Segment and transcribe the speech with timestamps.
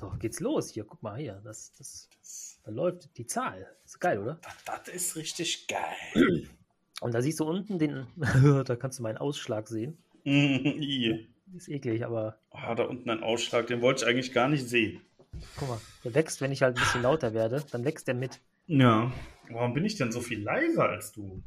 [0.00, 0.70] So, geht's los.
[0.70, 1.42] Hier, guck mal hier.
[1.44, 2.08] Das, das,
[2.64, 3.66] da läuft die Zahl.
[3.84, 4.40] Ist geil, oder?
[4.64, 6.48] Das, das ist richtig geil.
[7.02, 8.06] Und da siehst du unten den,
[8.64, 9.98] da kannst du meinen Ausschlag sehen.
[10.24, 15.02] Ist eklig, aber Ah, da unten ein Ausschlag, den wollte ich eigentlich gar nicht sehen.
[15.56, 18.40] guck mal, der wächst, wenn ich halt ein bisschen lauter werde, dann wächst der mit.
[18.68, 19.12] Ja.
[19.50, 21.42] Warum bin ich denn so viel leiser als du?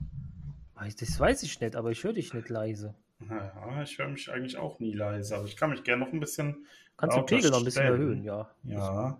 [0.75, 2.93] Das weiß ich nicht, aber ich höre dich nicht leise.
[3.29, 6.19] Naja, ich höre mich eigentlich auch nie leise, aber ich kann mich gerne noch ein
[6.19, 6.65] bisschen.
[6.97, 8.01] Kannst du den Pegel noch ein bisschen stellen.
[8.01, 8.51] erhöhen, ja.
[8.63, 9.19] Ja.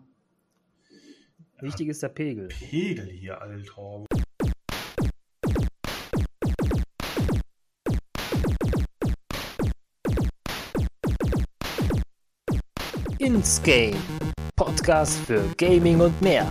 [1.60, 2.48] Wichtig ist der Pegel.
[2.50, 4.06] Pegel hier, Alter.
[13.20, 13.96] Ins Game.
[14.56, 16.50] Podcast für Gaming und mehr.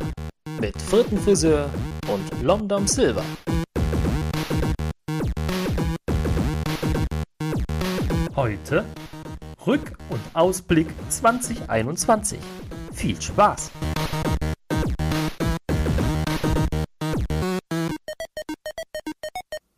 [0.61, 1.69] Mit Frittenfriseur
[2.09, 3.25] und Lomdom Silver.
[8.35, 8.85] Heute
[9.67, 12.39] Rück- und Ausblick 2021.
[12.93, 13.71] Viel Spaß!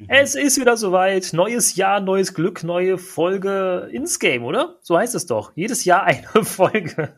[0.08, 1.32] Es ist wieder soweit.
[1.32, 4.76] Neues Jahr, neues Glück, neue Folge ins Game, oder?
[4.82, 5.52] So heißt es doch.
[5.54, 7.14] Jedes Jahr eine Folge.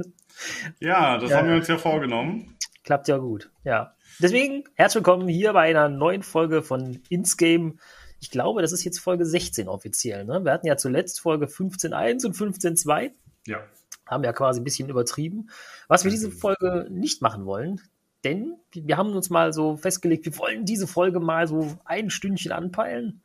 [0.81, 1.39] Ja, das Ja.
[1.39, 2.57] haben wir uns ja vorgenommen.
[2.85, 3.95] Klappt ja gut, ja.
[4.21, 7.79] Deswegen herzlich willkommen hier bei einer neuen Folge von Ins Game.
[8.27, 10.25] Ich glaube, das ist jetzt Folge 16 offiziell.
[10.25, 10.45] Ne?
[10.45, 13.13] Wir hatten ja zuletzt Folge 15.1 und 15.2.
[13.47, 13.61] Ja.
[14.05, 15.49] Haben ja quasi ein bisschen übertrieben.
[15.87, 17.81] Was wir diese Folge nicht machen wollen,
[18.25, 22.51] denn wir haben uns mal so festgelegt, wir wollen diese Folge mal so ein Stündchen
[22.51, 23.23] anpeilen.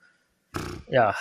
[0.87, 1.15] Ja.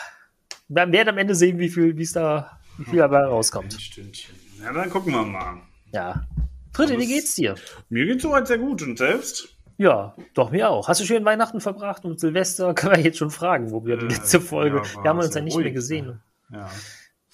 [0.69, 3.72] Wir werden am Ende sehen, wie viel, wie es da, wie viel dabei Ein rauskommt.
[3.81, 4.34] Stündchen.
[4.62, 5.62] Ja, dann gucken wir mal.
[5.91, 6.27] Ja.
[6.75, 7.55] Fritte, wie geht's dir?
[7.89, 9.56] Mir geht's soweit sehr gut und selbst?
[9.81, 10.89] Ja, doch, mir auch.
[10.89, 12.75] Hast du schön Weihnachten verbracht und Silvester?
[12.75, 14.83] Können wir jetzt schon fragen, wo wir die Äh, letzte Folge.
[14.84, 16.20] ja, wir haben uns ja nicht ruhig, mehr gesehen.
[16.53, 16.69] Ja.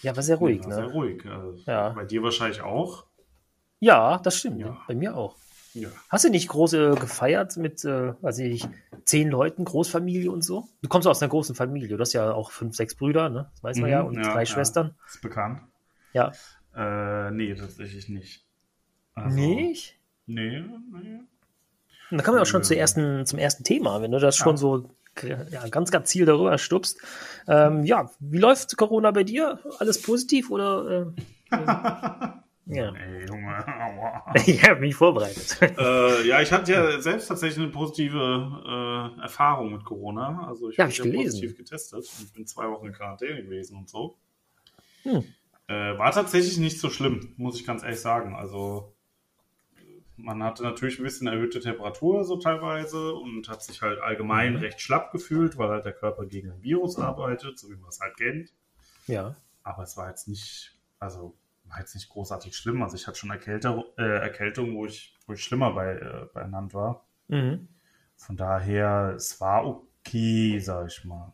[0.02, 0.74] Ja, war sehr ruhig, ja, ne?
[0.76, 1.26] Sehr ruhig.
[1.26, 1.88] Also, Ja.
[1.88, 3.04] Bei dir wahrscheinlich auch.
[3.80, 4.60] Ja, das stimmt.
[4.60, 4.76] Ja.
[4.86, 5.34] Bei mir auch.
[5.74, 5.88] Ja.
[6.08, 8.64] Hast du nicht große gefeiert mit, äh, weiß ich,
[9.04, 10.68] zehn Leuten, Großfamilie und so?
[10.82, 11.96] Du kommst aus einer großen Familie.
[11.96, 13.50] Du hast ja auch fünf, sechs Brüder, ne?
[13.54, 14.00] Das weiß man Mhm, ja.
[14.02, 14.46] Und ja, drei.
[14.46, 14.94] Schwestern.
[15.08, 15.62] Ist bekannt.
[16.12, 16.30] Ja.
[16.76, 18.44] Äh, nee, tatsächlich nicht.
[19.14, 19.98] Also, Nicht?
[20.26, 21.20] Nee, nee.
[22.10, 22.66] Da kommen wir auch schon Nö.
[22.66, 24.56] zur ersten, zum ersten Thema, wenn du das schon Ja.
[24.56, 24.90] so
[25.22, 27.00] ja, ganz, ganz Ziel darüber stupst.
[27.48, 29.58] Ähm, ja, wie läuft Corona bei dir?
[29.78, 31.14] Alles positiv oder?
[31.50, 31.56] Äh,
[32.66, 32.92] ja.
[32.94, 33.66] Ey, Junge.
[33.66, 34.24] aua.
[34.46, 35.56] ich habe mich vorbereitet.
[35.62, 40.46] äh, ja, ich hatte ja selbst tatsächlich eine positive äh, Erfahrung mit Corona.
[40.48, 41.24] Also ich Ja, habe ja gelesen.
[41.40, 44.18] positiv getestet und bin zwei Wochen in Quarantäne gewesen und so.
[45.04, 45.24] Hm.
[45.68, 48.34] Äh, war tatsächlich nicht so schlimm, muss ich ganz ehrlich sagen.
[48.34, 48.95] Also
[50.16, 54.58] man hatte natürlich ein bisschen erhöhte Temperatur so teilweise und hat sich halt allgemein Mhm.
[54.60, 58.00] recht schlapp gefühlt, weil halt der Körper gegen ein Virus arbeitet, so wie man es
[58.00, 58.52] halt kennt.
[59.06, 59.36] Ja.
[59.62, 62.82] Aber es war jetzt nicht, also war jetzt nicht großartig schlimm.
[62.82, 66.74] Also ich hatte schon Erkältung, äh, Erkältung wo, ich, wo ich schlimmer bei, äh, beieinander
[66.74, 67.06] war.
[67.28, 67.68] Mhm.
[68.16, 71.32] Von daher, es war okay, sag ich mal.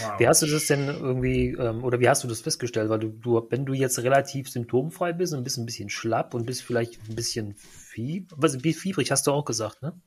[0.00, 2.88] War Wie hast du das denn irgendwie, ähm, oder wie hast du das festgestellt?
[2.88, 6.46] Weil du, du, wenn du jetzt relativ symptomfrei bist und bist ein bisschen schlapp und
[6.46, 10.00] bist vielleicht ein bisschen fieb was, fiebrig, hast du auch gesagt, ne?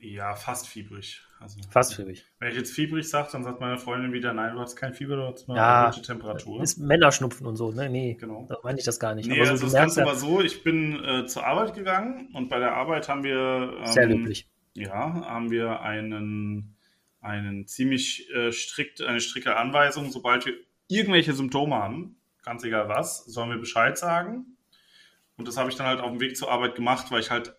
[0.00, 1.22] Ja, fast fiebrig.
[1.40, 2.26] Also, Fast fiebrig.
[2.38, 5.16] Wenn ich jetzt fiebrig sage, dann sagt meine Freundin wieder, nein, du hast kein Fieber,
[5.16, 6.62] du hast nur Ja, eine gute Temperatur.
[6.62, 7.90] Ist Männerschnupfen und so, ne?
[7.90, 8.46] Nee, Genau.
[8.48, 9.28] da meine ich das gar nicht.
[9.28, 12.30] Nee, Aber so, also das Ganze ja, war so, ich bin äh, zur Arbeit gegangen
[12.34, 14.48] und bei der Arbeit haben wir ähm, sehr löblich.
[14.74, 16.73] Ja, haben wir einen,
[17.24, 20.54] einen ziemlich äh, strikt, eine strikte Anweisung, sobald wir
[20.88, 24.56] irgendwelche Symptome haben, ganz egal was, sollen wir Bescheid sagen.
[25.36, 27.56] Und das habe ich dann halt auf dem Weg zur Arbeit gemacht, weil ich halt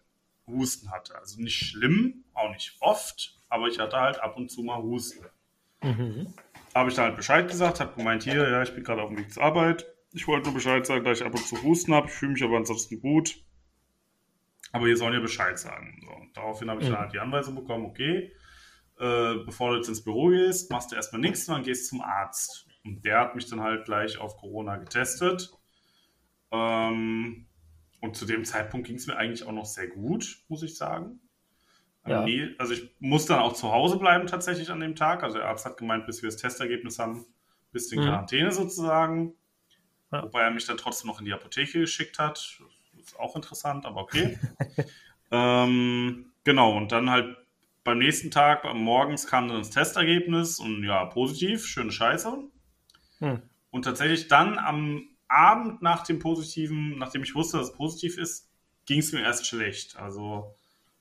[0.47, 1.17] Husten hatte.
[1.17, 5.25] Also nicht schlimm, auch nicht oft, aber ich hatte halt ab und zu mal Husten.
[5.81, 6.33] Mhm.
[6.73, 9.17] Habe ich dann halt Bescheid gesagt, habe gemeint, hier, ja, ich bin gerade auf dem
[9.17, 9.85] Weg zur Arbeit.
[10.13, 12.07] Ich wollte nur Bescheid sagen, da ich ab und zu Husten habe.
[12.07, 13.35] Ich fühle mich aber ansonsten gut.
[14.71, 16.01] Aber ihr sollt ja Bescheid sagen.
[16.05, 16.93] So, daraufhin habe ich Mhm.
[16.93, 18.31] dann halt die Anweisung bekommen, okay,
[18.99, 22.67] äh, bevor du jetzt ins Büro gehst, machst du erstmal nichts dann gehst zum Arzt.
[22.83, 25.51] Und der hat mich dann halt gleich auf Corona getestet.
[26.51, 27.47] Ähm,
[27.99, 31.19] und zu dem Zeitpunkt ging es mir eigentlich auch noch sehr gut, muss ich sagen.
[32.07, 32.23] Ja.
[32.23, 35.23] Nee, also ich muss dann auch zu Hause bleiben tatsächlich an dem Tag.
[35.23, 37.25] Also der Arzt hat gemeint, bis wir das Testergebnis haben,
[37.71, 38.05] bis in Mhm.
[38.05, 39.33] Quarantäne sozusagen.
[40.11, 40.23] Ja.
[40.23, 42.59] Wobei er mich dann trotzdem noch in die Apotheke geschickt hat.
[42.93, 44.37] Das ist auch interessant, aber okay.
[45.31, 47.35] ähm, genau, und dann halt
[47.85, 52.35] beim nächsten Tag, am morgens kam dann das Testergebnis und ja, positiv, schöne Scheiße.
[53.19, 53.41] Hm.
[53.69, 58.49] Und tatsächlich dann am Abend nach dem Positiven, nachdem ich wusste, dass es positiv ist,
[58.85, 59.97] ging es mir erst schlecht.
[59.97, 60.55] Also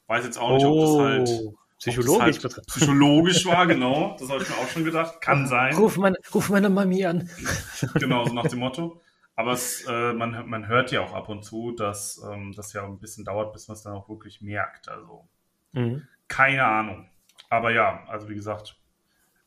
[0.07, 4.17] weiß jetzt auch nicht, ob das halt Oh, psychologisch ob das halt psychologisch war, genau.
[4.19, 5.21] Das habe ich mir auch schon gedacht.
[5.23, 5.75] Kann sein.
[5.75, 7.29] Ruf meine, ruf meine Mami an.
[7.95, 9.01] Genau, so nach dem Motto.
[9.37, 12.85] Aber es, äh, man, man hört ja auch ab und zu, dass ähm, das ja
[12.85, 14.89] ein bisschen dauert, bis man es dann auch wirklich merkt.
[14.89, 15.27] Also
[15.75, 16.07] Mhm.
[16.29, 17.09] Keine Ahnung.
[17.50, 18.76] Aber ja, also wie gesagt,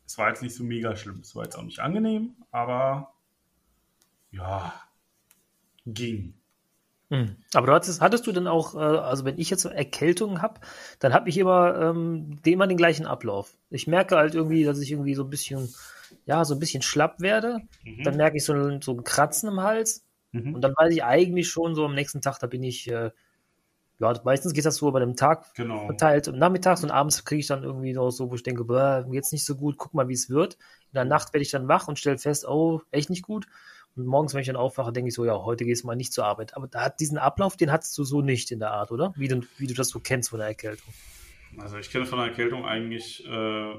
[0.05, 1.19] es war jetzt nicht so mega schlimm.
[1.21, 3.13] Es war jetzt auch nicht angenehm, aber
[4.31, 4.73] ja,
[5.85, 6.33] ging.
[7.09, 7.37] Mhm.
[7.53, 10.59] Aber du hattest, hattest du denn auch, äh, also wenn ich jetzt so Erkältungen habe,
[10.99, 13.57] dann habe ich immer, ähm, den- immer den gleichen Ablauf.
[13.69, 15.73] Ich merke halt irgendwie, dass ich irgendwie so ein bisschen,
[16.25, 17.59] ja, so ein bisschen schlapp werde.
[17.83, 18.03] Mhm.
[18.03, 20.05] Dann merke ich so, ein- so ein Kratzen im Hals.
[20.33, 20.55] Mhm.
[20.55, 23.11] Und dann weiß ich eigentlich schon so am nächsten Tag, da bin ich, äh,
[23.99, 25.85] ja, meistens geht das so über dem Tag Genau.
[25.85, 26.27] verteilt.
[26.27, 29.13] Und nachmittags und abends kriege ich dann irgendwie noch so, wo ich denke, boah, mir
[29.13, 30.55] geht's nicht so gut, guck mal, wie es wird.
[30.91, 33.47] In der Nacht werde ich dann wach und stelle fest, oh, echt nicht gut.
[33.95, 36.13] Und morgens, wenn ich dann aufwache, denke ich so, ja, heute gehst du mal nicht
[36.13, 36.55] zur Arbeit.
[36.55, 39.13] Aber da hat diesen Ablauf, den hattest du so nicht in der Art, oder?
[39.17, 40.93] Wie du, wie du das so kennst von der Erkältung.
[41.57, 43.73] Also ich kenne von der Erkältung eigentlich, äh,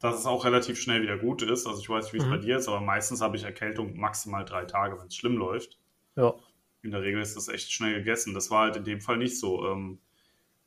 [0.00, 1.66] dass es auch relativ schnell wieder gut ist.
[1.66, 2.30] Also ich weiß nicht, wie es Mhm.
[2.30, 5.78] bei dir ist, aber meistens habe ich Erkältung maximal drei Tage, wenn es schlimm läuft.
[6.16, 6.34] Ja.
[6.82, 8.34] In der Regel ist das echt schnell gegessen.
[8.34, 9.66] Das war halt in dem Fall nicht so.
[9.66, 9.98] Ähm,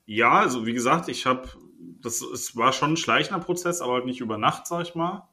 [0.05, 1.49] ja, also wie gesagt, ich habe,
[2.01, 5.27] das es war schon ein schleichender Prozess, aber halt nicht über Nacht, sag ich mal.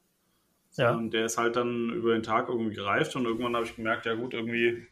[0.77, 0.93] Ja.
[0.93, 4.07] Sondern der ist halt dann über den Tag irgendwie gereift und irgendwann habe ich gemerkt,
[4.07, 4.87] ja gut, irgendwie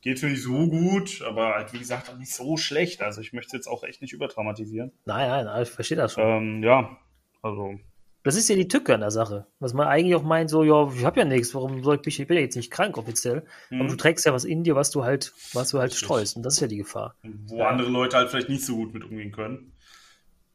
[0.00, 3.02] geht mir nicht so gut, aber halt wie gesagt auch nicht so schlecht.
[3.02, 4.92] Also ich möchte jetzt auch echt nicht übertraumatisieren.
[5.06, 6.24] Nein, nein, nein, ich verstehe das schon.
[6.24, 6.96] Ähm, ja,
[7.42, 7.78] also
[8.24, 9.46] Das ist ja die Tücke an der Sache.
[9.60, 12.18] Was man eigentlich auch meint, so, ja, ich habe ja nichts, warum soll ich mich,
[12.18, 13.44] ich bin ja jetzt nicht krank offiziell.
[13.70, 13.88] Aber Mhm.
[13.88, 16.06] du trägst ja was in dir, was du halt, was du halt Richtig.
[16.06, 16.36] streust.
[16.36, 17.14] Und das ist ja die Gefahr.
[17.22, 17.68] wo Ja.
[17.68, 19.72] andere Leute halt vielleicht nicht so gut mit umgehen können.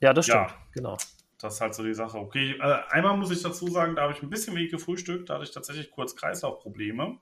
[0.02, 0.50] Ja, das stimmt.
[0.50, 0.56] Ja.
[0.74, 0.98] Genau.
[1.40, 2.18] Das ist halt so die Sache.
[2.18, 5.36] Okay, äh, einmal muss ich dazu sagen, da habe ich ein bisschen wenig gefrühstückt, da
[5.36, 7.18] hatte ich tatsächlich kurz Kreislaufprobleme.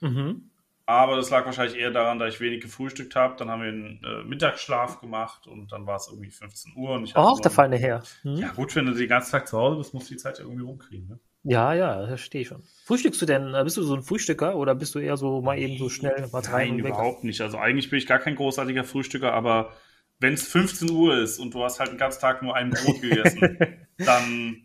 [0.00, 0.50] Mhm.
[0.88, 3.34] Aber das lag wahrscheinlich eher daran, da ich wenig gefrühstückt habe.
[3.36, 6.90] Dann haben wir einen äh, Mittagsschlaf gemacht und dann war es irgendwie 15 Uhr.
[6.92, 8.02] Und ich Oh, so der ein- Feine her.
[8.22, 8.36] Hm?
[8.36, 10.44] Ja, gut, wenn du den ganzen Tag zu Hause bist, musst du die Zeit ja
[10.44, 11.08] irgendwie rumkriegen.
[11.08, 11.18] Ne?
[11.42, 12.62] Ja, ja, das verstehe ich schon.
[12.84, 15.58] Frühstückst du denn, äh, bist du so ein Frühstücker oder bist du eher so mal
[15.58, 17.40] eben so schnell mal rein Nein, überhaupt nicht.
[17.40, 19.72] Also eigentlich bin ich gar kein großartiger Frühstücker, aber
[20.20, 23.00] wenn es 15 Uhr ist und du hast halt den ganzen Tag nur ein Brot
[23.00, 23.58] gegessen,
[23.98, 24.62] dann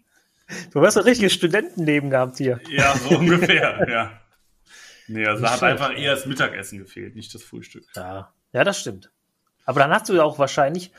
[0.72, 2.60] Du hast ein richtiges Studentenleben gehabt hier.
[2.70, 4.12] ja, so ungefähr, ja.
[5.12, 7.86] Nee, also da hat einfach eher das Mittagessen gefehlt, nicht das Frühstück.
[7.96, 9.12] Ja, ja, das stimmt.
[9.66, 10.92] Aber dann hast du ja auch wahrscheinlich,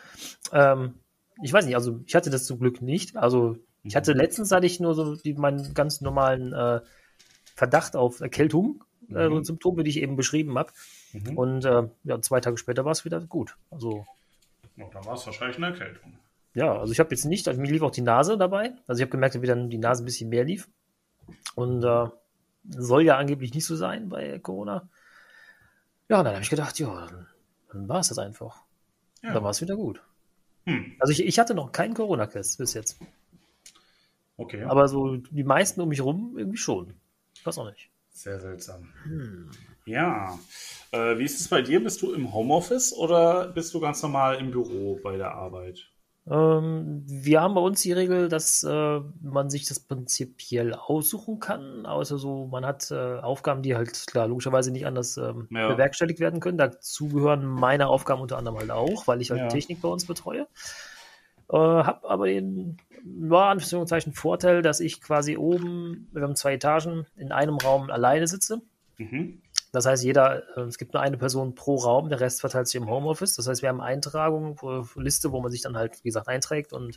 [0.53, 0.95] ähm,
[1.43, 3.17] ich weiß nicht, also ich hatte das zum Glück nicht.
[3.17, 6.81] Also ich hatte letztens hatte ich nur so die, meinen ganz normalen äh,
[7.55, 9.45] Verdacht auf Erkältung, äh, Mhm.
[9.45, 10.73] Symptome, die ich eben beschrieben habe.
[11.13, 11.37] Mhm.
[11.37, 13.57] Und äh, ja, zwei Tage später war es wieder gut.
[13.71, 14.07] Also
[14.77, 16.19] Ja, dann war es wahrscheinlich eine Erkältung.
[16.55, 18.73] ja, also ich habe jetzt nicht, also mir lief auch die Nase dabei.
[18.87, 20.69] Also ich habe gemerkt, wie dann die Nase ein bisschen mehr lief.
[21.57, 22.07] Und äh,
[22.69, 24.89] soll ja angeblich nicht so sein bei Corona.
[26.09, 27.27] Ja, und dann habe ich gedacht, ja, dann,
[27.73, 28.63] dann war es das einfach.
[29.23, 29.33] Ja.
[29.35, 30.03] Dann war es wieder gut.
[30.67, 32.99] Hm, Also ich, ich hatte noch keinen Corona-Test bis jetzt.
[34.37, 34.65] okay.
[34.65, 36.95] Aber so die meisten um mich rum irgendwie schon.
[37.45, 37.91] Weiß auch nicht.
[38.11, 38.93] Sehr seltsam.
[39.05, 39.51] Hm.
[39.87, 40.39] Ja.
[40.93, 41.83] Äh, wie ist es bei dir?
[41.83, 45.91] Bist du im Homeoffice oder bist du ganz normal im Büro bei der Arbeit?
[46.31, 51.85] Ähm, wir haben bei uns die Regel, dass äh, man sich das prinzipiell aussuchen kann,
[51.85, 55.69] außer so, man hat äh, Aufgaben, die halt klar logischerweise nicht anders ähm, Ja.
[55.69, 56.59] bewerkstelligt werden können.
[56.59, 59.49] Dazu gehören meine Aufgaben unter anderem halt auch, weil ich halt Ja.
[59.49, 60.47] Technik bei uns betreue.
[61.51, 67.05] Äh, hab aber den, ja, Anführungszeichen Vorteil, dass ich quasi oben, wir haben zwei Etagen,
[67.17, 68.63] in einem Raum alleine sitze.
[68.99, 69.43] Mhm.
[69.73, 72.77] Das heißt, jeder, äh, es gibt nur eine Person pro Raum, der Rest verteilt sich
[72.81, 73.35] im Homeoffice.
[73.37, 76.73] Das heißt, wir haben Eintragungen, äh, Liste, wo man sich dann halt, wie gesagt, einträgt
[76.73, 76.97] und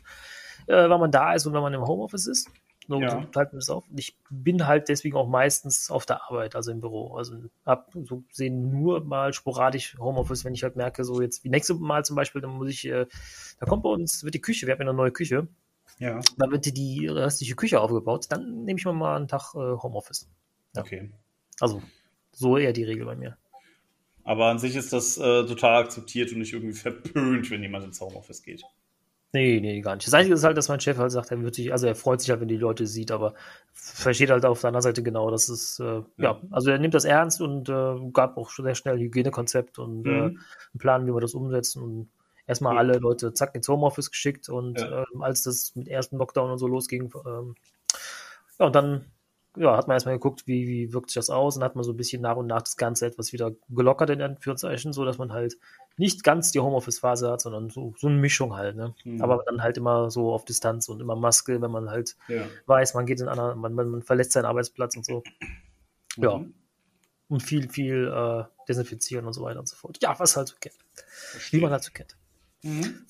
[0.68, 2.50] äh, wann man da ist und wenn man im Homeoffice ist.
[2.88, 3.10] So Ja.
[3.10, 3.84] so teilt man das auf.
[3.96, 7.16] Ich bin halt deswegen auch meistens auf der Arbeit, also im Büro.
[7.16, 11.50] Also hab so gesehen nur mal sporadisch Homeoffice, wenn ich halt merke, so jetzt wie
[11.50, 13.08] nächste Mal zum Beispiel, dann muss ich, äh,
[13.60, 15.48] da kommt bei uns, wird die Küche, wir haben ja eine neue Küche,
[15.98, 16.20] Ja.
[16.38, 19.78] dann wird die, die restliche Küche aufgebaut, dann nehme ich mir mal einen Tag äh,
[19.82, 20.30] Homeoffice.
[20.76, 20.82] Ja.
[20.82, 21.10] Okay.
[21.60, 21.82] Also
[22.36, 23.38] so eher die Regel bei mir.
[24.24, 28.02] Aber an sich ist das äh, total akzeptiert und nicht irgendwie verpönt, wenn jemand ins
[28.02, 28.64] Homeoffice geht.
[29.34, 30.08] Nee, nee, gar nicht.
[30.08, 32.22] Das Einzige ist halt, dass mein Chef halt sagt, er wird sich, also er freut
[32.22, 33.34] sich halt, wenn die Leute sieht, aber
[33.74, 36.42] versteht halt auf der anderen Seite genau, dass es, äh, ja.
[36.52, 40.06] also er nimmt das ernst und äh, gab auch schon sehr schnell ein Hygienekonzept und
[40.06, 40.26] äh, Mhm.
[40.28, 42.10] einen Plan, wie wir das umsetzen und
[42.48, 42.80] erstmal Ja.
[42.80, 45.04] alle Leute zack ins Homeoffice geschickt und Ja.
[45.14, 47.56] ähm, als das mit ersten Lockdown und so losging, ähm,
[48.58, 49.04] ja, und dann
[49.58, 51.92] ja, hat man erstmal geguckt, wie, wie wirkt sich das aus und hat man so
[51.94, 55.32] ein bisschen nach und nach das Ganze etwas wieder gelockert in Anführungszeichen, so dass man
[55.32, 55.58] halt
[55.98, 58.94] nicht ganz die Homeoffice-Phase hat, sondern so, so eine Mischung halt, ne?
[59.04, 59.22] Mhm.
[59.22, 62.46] Aber dann halt immer so auf Distanz und immer Maske, wenn man halt Ja.
[62.66, 65.24] weiß, man geht in einer, man, man, man verlässt seinen Arbeitsplatz und so.
[66.18, 66.38] Ja.
[66.38, 66.54] Mhm.
[67.28, 69.98] Und viel, viel äh, desinfizieren und so weiter und so fort.
[70.02, 70.76] Ja, was halt so kennt.
[71.52, 72.16] Wie man halt so kennt.
[72.62, 73.06] Mhm.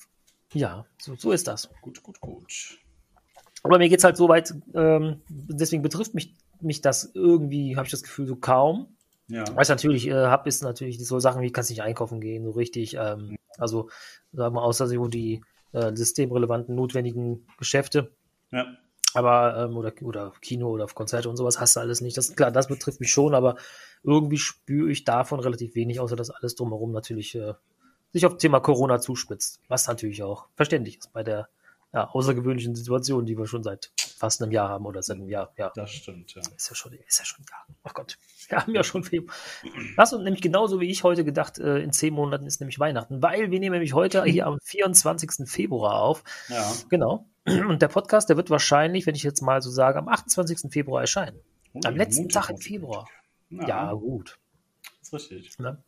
[0.52, 1.68] Ja, so, so ist das.
[1.82, 2.78] Gut, gut, gut.
[3.62, 7.90] Aber mir geht's halt so weit, ähm, deswegen betrifft mich, mich das irgendwie, habe ich
[7.90, 8.96] das Gefühl, so kaum.
[9.28, 9.44] Ja.
[9.54, 12.52] Was ich natürlich äh, habe, ist natürlich so Sachen wie, kannst nicht einkaufen gehen, so
[12.52, 12.94] richtig.
[12.94, 13.90] Ähm, also,
[14.32, 18.12] sagen wir außer so die äh, systemrelevanten, notwendigen Geschäfte.
[18.52, 18.66] Ja.
[19.14, 22.16] Aber, ähm, oder, oder Kino oder Konzerte und sowas hast du alles nicht.
[22.16, 23.56] Das, klar, das betrifft mich schon, aber
[24.02, 27.54] irgendwie spüre ich davon relativ wenig, außer dass alles drumherum natürlich äh,
[28.12, 29.60] sich auf Thema Corona zuspitzt.
[29.68, 31.48] Was natürlich auch verständlich ist bei der
[31.96, 35.54] ja, außergewöhnlichen Situation, die wir schon seit fast einem Jahr haben oder seit einem Jahr.
[35.56, 35.72] Ja.
[35.74, 36.42] Das stimmt, ja.
[36.54, 37.66] Ist ja schon, ist ja schon ein Jahr.
[37.84, 38.18] Oh Gott.
[38.48, 39.34] Wir haben ja schon Februar.
[39.96, 43.22] Das und nämlich genauso wie ich heute gedacht, äh, in zehn Monaten ist nämlich Weihnachten,
[43.22, 45.48] weil wir nehmen nämlich heute hier am 24.
[45.48, 46.22] Februar auf.
[46.48, 46.70] Ja.
[46.90, 47.26] Genau.
[47.46, 50.70] Und der Podcast, der wird wahrscheinlich, wenn ich jetzt mal so sage, am 28.
[50.70, 51.40] Februar erscheinen.
[51.72, 53.08] Oh, am letzten Tag im Februar.
[53.48, 54.38] Ja, ja gut.
[55.00, 55.58] Das ist richtig.
[55.58, 55.82] Ne?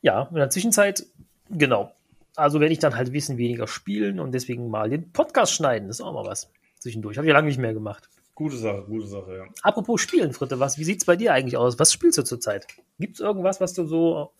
[0.00, 1.04] Ja, in der Zwischenzeit,
[1.50, 1.92] genau.
[2.36, 5.88] Also werde ich dann halt ein bisschen weniger spielen und deswegen mal den Podcast schneiden.
[5.88, 7.16] Das ist auch mal was zwischendurch.
[7.16, 8.08] Habe ich ja lange nicht mehr gemacht.
[8.34, 9.44] Gute Sache, gute Sache, ja.
[9.62, 11.78] Apropos Spielen, Fritte, was, wie sieht es bei dir eigentlich aus?
[11.78, 12.66] Was spielst du zurzeit?
[12.98, 14.32] Gibt es irgendwas, was du so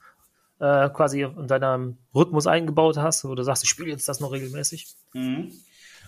[0.59, 4.33] äh, quasi in deinem Rhythmus eingebaut hast, wo du sagst, ich spiele jetzt das noch
[4.33, 4.89] regelmäßig?
[5.13, 5.53] Mhm.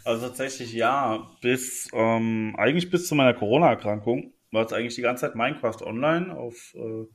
[0.04, 5.22] Also tatsächlich ja, bis ähm, eigentlich bis zu meiner Corona-Erkrankung war es eigentlich die ganze
[5.22, 7.06] Zeit Minecraft online auf äh,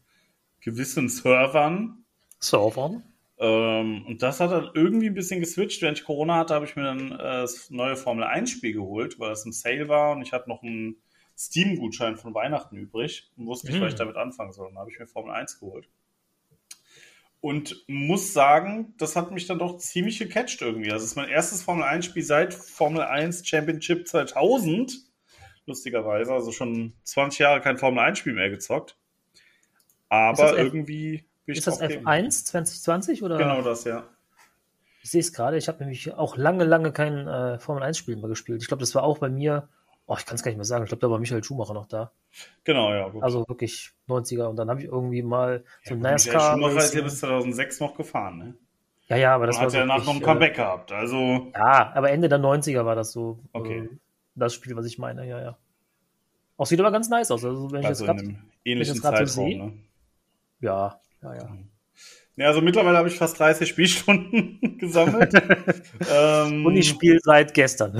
[0.61, 2.05] gewissen Servern.
[2.39, 3.03] Servern?
[3.41, 5.81] Ähm, und das hat dann irgendwie ein bisschen geswitcht.
[5.81, 9.31] Während ich Corona hatte, habe ich mir dann äh, das neue Formel 1-Spiel geholt, weil
[9.31, 11.01] es im Sale war und ich hatte noch einen
[11.35, 13.85] Steam-Gutschein von Weihnachten übrig und wusste nicht, mhm.
[13.85, 14.69] was ich damit anfangen soll.
[14.69, 15.89] Dann habe ich mir Formel 1 geholt.
[17.39, 20.89] Und muss sagen, das hat mich dann doch ziemlich gecatcht irgendwie.
[20.89, 24.99] Das ist mein erstes Formel 1-Spiel seit Formel 1 Championship 2000.
[25.65, 28.99] Lustigerweise, also schon 20 Jahre kein Formel 1-Spiel mehr gezockt.
[30.09, 33.37] Aber irgendwie ist das F1 2020 oder?
[33.37, 34.03] Genau das, ja.
[35.03, 38.29] Ich sehe es gerade, ich habe nämlich auch lange, lange kein äh, Formel 1-Spiel mehr
[38.29, 38.61] gespielt.
[38.61, 39.67] Ich glaube, das war auch bei mir,
[40.05, 41.87] oh, ich kann es gar nicht mehr sagen, ich glaube, da war Michael Schumacher noch
[41.87, 42.11] da.
[42.63, 43.09] Genau, ja.
[43.09, 43.23] Gut.
[43.23, 46.55] Also wirklich 90er und dann habe ich irgendwie mal so ja, NASCAR.
[46.55, 48.55] Michael Schumacher ist ja bis 2006 noch gefahren, ne?
[49.07, 49.67] Ja, ja, aber das und war.
[49.67, 51.51] Hat ja nach noch ein Comeback äh, gehabt, also.
[51.53, 53.39] Ja, aber Ende der 90er war das so.
[53.51, 53.79] Okay.
[53.79, 53.89] Äh,
[54.35, 55.57] das Spiel, was ich meine, ja, ja.
[56.57, 57.43] Auch sieht aber ganz nice aus.
[57.43, 59.73] Also, wenn also ich jetzt grad, ähnlichen Zeitraum, so sehe, ne?
[60.61, 61.45] Ja, ja, ja.
[61.45, 61.69] Mhm.
[62.37, 65.33] Ja, also mittlerweile habe ich fast 30 Spielstunden gesammelt.
[66.11, 67.93] ähm, Und ich spiele seit gestern.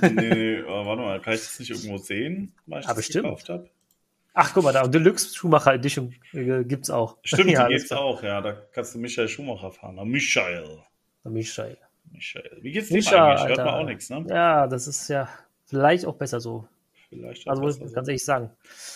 [0.00, 2.96] nee, nee, aber warte mal, kann ich das nicht irgendwo sehen, weil ich ah, das
[2.98, 3.24] bestimmt.
[3.24, 3.68] gekauft habe?
[4.32, 7.18] Ach, guck mal, da Deluxe Schumacher Edition äh, gibt's auch.
[7.22, 8.40] Stimmt, ja, die gibt's auch, ja.
[8.40, 9.96] Da kannst du Michael Schumacher fahren.
[9.96, 10.82] Na, Michael.
[11.22, 11.76] Na, Michael.
[12.10, 12.58] Michael.
[12.60, 13.48] Wie geht's dir eigentlich?
[13.48, 14.24] Hört man auch nichts, ne?
[14.28, 15.28] Ja, das ist ja
[15.66, 16.66] vielleicht auch besser so.
[17.08, 18.50] Vielleicht also muss ich ganz ehrlich sagen.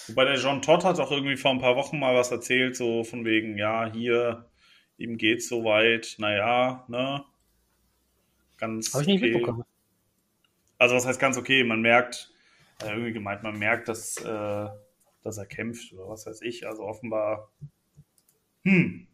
[0.08, 3.04] Wobei der John Todd hat auch irgendwie vor ein paar Wochen mal was erzählt, so
[3.04, 4.46] von wegen, ja, hier,
[4.96, 7.24] ihm geht soweit, naja, ne?
[8.56, 9.32] Ganz Habe ich nicht okay.
[9.32, 9.64] mitbekommen.
[10.78, 11.64] Also was heißt ganz okay?
[11.64, 12.32] Man merkt,
[12.80, 14.68] also irgendwie gemeint, man merkt, dass, äh,
[15.22, 16.66] dass er kämpft oder was weiß ich.
[16.66, 17.50] Also offenbar,
[18.64, 19.06] hm.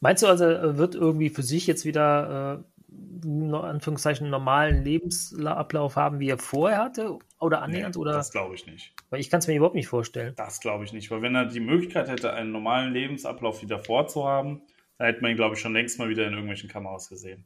[0.00, 0.44] Meinst du also,
[0.76, 2.75] wird irgendwie für sich jetzt wieder äh,
[3.24, 7.18] Anführungszeichen normalen Lebensablauf haben, wie er vorher hatte?
[7.40, 7.96] Oder annähernd?
[7.96, 8.12] Nee, oder?
[8.12, 8.92] Das glaube ich nicht.
[9.10, 10.34] Weil ich kann es mir überhaupt nicht vorstellen.
[10.36, 11.10] Das glaube ich nicht.
[11.10, 14.62] Weil wenn er die Möglichkeit hätte, einen normalen Lebensablauf wieder vorzuhaben,
[14.98, 17.44] dann hätte man ihn, glaube ich, schon längst mal wieder in irgendwelchen Kameras gesehen.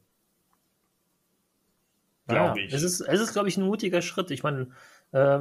[2.27, 2.73] Glaube ja, ich.
[2.73, 4.31] Es ist, es ist, glaube ich, ein mutiger Schritt.
[4.31, 4.69] Ich meine,
[5.11, 5.39] äh,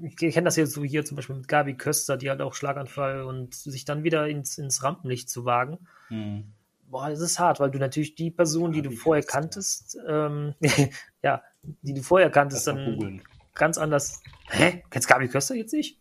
[0.00, 3.22] ich kenne das jetzt so hier zum Beispiel mit Gabi Köster, die hat auch Schlaganfall
[3.22, 5.78] und sich dann wieder ins, ins Rampenlicht zu wagen.
[6.08, 6.52] Hm
[6.92, 10.54] boah, das ist hart, weil du natürlich die Person, die du vorher kanntest, ähm,
[11.22, 11.42] ja,
[11.80, 13.22] die du vorher kanntest, dann
[13.54, 14.22] ganz anders.
[14.50, 14.84] Hä?
[14.90, 15.98] Kennst Gabi Köster jetzt nicht?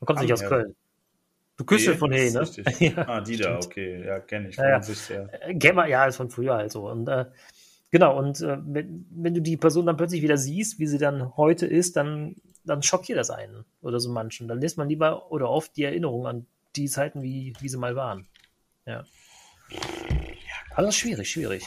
[0.00, 0.42] Du kommst nicht aus.
[0.42, 0.74] Köln.
[1.56, 2.46] Du küsst nee, von Hey, ne?
[2.80, 4.04] ja, ah, die da, okay.
[4.04, 4.56] Ja, kenne ich.
[4.56, 4.80] Ja, ja.
[4.80, 5.52] Ja.
[5.52, 6.90] Gamer, ja, ist von früher halt so.
[6.90, 7.26] Und äh,
[7.90, 11.36] genau, und äh, wenn, wenn du die Person dann plötzlich wieder siehst, wie sie dann
[11.36, 14.48] heute ist, dann, dann schockiert das einen oder so manchen.
[14.48, 17.96] Dann lässt man lieber oder oft die Erinnerung an die Zeiten, wie, wie sie mal
[17.96, 18.26] waren.
[18.84, 19.04] Ja.
[20.74, 21.66] Also schwierig, schwierig.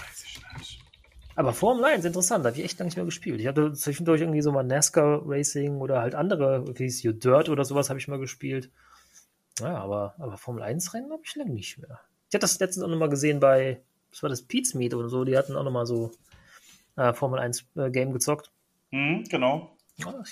[1.36, 3.40] Aber Formel 1, interessant, da habe ich echt lange nicht mehr gespielt.
[3.40, 7.50] Ich hatte zwischendurch irgendwie so mal NASCAR Racing oder halt andere, wie hieß hier, Dirt
[7.50, 8.70] oder sowas habe ich mal gespielt.
[9.60, 12.02] Ja, aber, aber Formel 1 Rennen habe ich lange nicht mehr.
[12.30, 15.24] Ich hatte das letztens auch nochmal gesehen bei, was war das, Pete's Meet oder so,
[15.24, 16.12] die hatten auch nochmal so
[16.98, 18.52] äh, Formel 1 äh, Game gezockt.
[18.92, 19.76] Mhm, genau.
[19.96, 20.24] Ja, habe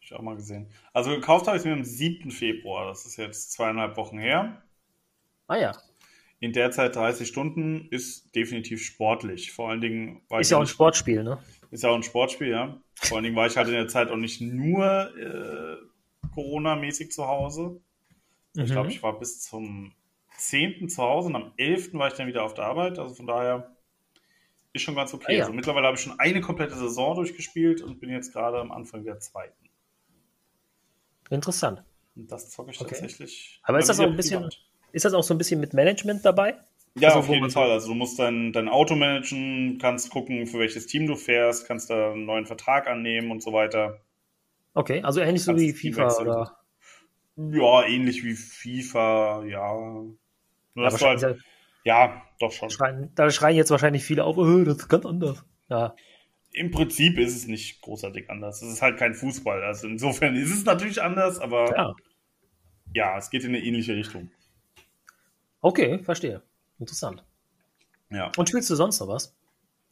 [0.00, 0.68] ich auch mal gesehen.
[0.92, 2.30] Also gekauft habe ich es mir am 7.
[2.30, 4.62] Februar, das ist jetzt zweieinhalb Wochen her.
[5.48, 5.72] Ah ja
[6.40, 9.52] in der Zeit 30 Stunden ist definitiv sportlich.
[9.52, 10.22] Vor allen Dingen.
[10.38, 11.38] Ist ja auch ein Sportspiel, ne?
[11.70, 12.80] Ist ja auch ein Sportspiel, ja.
[12.96, 15.76] Vor allen Dingen war ich halt in der Zeit auch nicht nur äh,
[16.34, 17.80] Corona-mäßig zu Hause.
[18.54, 18.62] Mhm.
[18.64, 19.92] Ich glaube, ich war bis zum
[20.38, 20.88] 10.
[20.88, 21.92] zu Hause und am 11.
[21.94, 22.98] war ich dann wieder auf der Arbeit.
[22.98, 23.76] Also von daher
[24.72, 25.26] ist schon ganz okay.
[25.28, 25.40] Ah, ja.
[25.42, 29.04] Also mittlerweile habe ich schon eine komplette Saison durchgespielt und bin jetzt gerade am Anfang
[29.04, 29.68] der zweiten.
[31.28, 31.84] Interessant.
[32.16, 32.90] Und das zocke ich Okay.
[32.90, 33.60] tatsächlich.
[33.62, 34.66] Aber ist das auch ein bisschen- privat.
[34.92, 36.56] Ist das auch so ein bisschen mit Management dabei?
[36.94, 37.70] Ja, Also, auf jeden Fall.
[37.70, 41.90] Also du musst dein, dein Auto managen, kannst gucken, für welches Team du fährst, kannst
[41.90, 44.00] da einen neuen Vertrag annehmen und so weiter.
[44.74, 46.56] Okay, also ähnlich so wie FIFA oder.
[47.36, 49.72] Ja, ähnlich wie FIFA, ja.
[49.74, 51.38] Nur Ja, dass halt,
[51.84, 52.68] ja, doch schon.
[52.68, 55.44] da, schreien, da schreien jetzt wahrscheinlich viele auf, oh, das ist ganz anders.
[55.68, 55.94] Ja,
[56.52, 58.62] Im Prinzip ist es nicht großartig anders.
[58.62, 59.62] Es ist halt kein Fußball.
[59.62, 61.94] Also insofern ist es natürlich anders, aber ja,
[62.94, 63.18] ja.
[63.18, 64.30] es geht in eine ähnliche Richtung.
[65.60, 66.42] Okay, verstehe.
[66.78, 67.24] Interessant.
[68.10, 69.34] Ja, Und spielst du sonst noch was?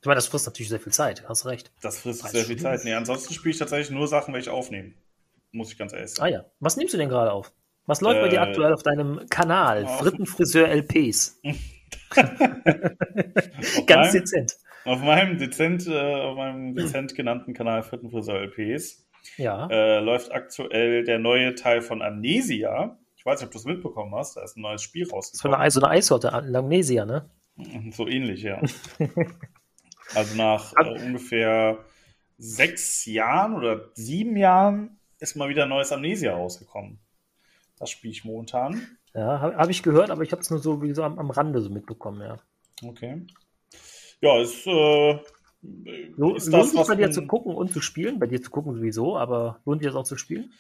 [0.01, 1.71] Ich meine, das frisst natürlich sehr viel Zeit, hast recht.
[1.83, 2.57] das frisst Als sehr viel?
[2.59, 2.85] Zeit.
[2.85, 4.95] Nee, ansonsten spiele ich tatsächlich nur Sachen, welche aufnehmen.
[5.53, 6.33] Muss ich ganz ehrlich Ah sagen.
[6.35, 6.45] ja.
[6.61, 7.53] Was nimmst du denn gerade auf?
[7.87, 9.85] Was läuft bei dir Äh, aktuell auf deinem Kanal?
[9.85, 11.41] auf- Frittenfriseur LPs.
[13.87, 14.57] Ganz meinem- dezent.
[14.85, 19.07] Auf meinem dezent, äh, auf meinem dezent genannten Kanal Frittenfriseur LPs
[19.37, 19.69] Ja.
[19.71, 22.99] äh, läuft aktuell der neue Teil von Amnesia.
[23.29, 24.39] Ich weiß nicht, ob du es mitbekommen hast.
[24.39, 25.61] Da ist ein neues Spiel Das war rausgekommen.
[25.61, 27.29] eine, so eine Eissorte, Langnesia, ne?
[27.91, 28.63] So ähnlich, ja.
[30.15, 31.85] also nach äh, ungefähr
[32.39, 37.01] sechs Jahren oder sieben Jahren ist mal wieder ein neues Amnesia rausgekommen.
[37.79, 38.97] Das spiele ich momentan.
[39.13, 41.31] Ja, habe hab ich gehört, aber ich habe es nur so wie so am, am
[41.31, 42.39] Rande so mitbekommen, ja.
[42.83, 43.27] Okay.
[44.23, 45.19] Ja, es äh,
[46.17, 48.19] Lo ist lohnt das, sich bei dir zu gucken und zu spielen?
[48.21, 50.51] Bei dir zu gucken sowieso, aber lohnt sich das auch zu spielen?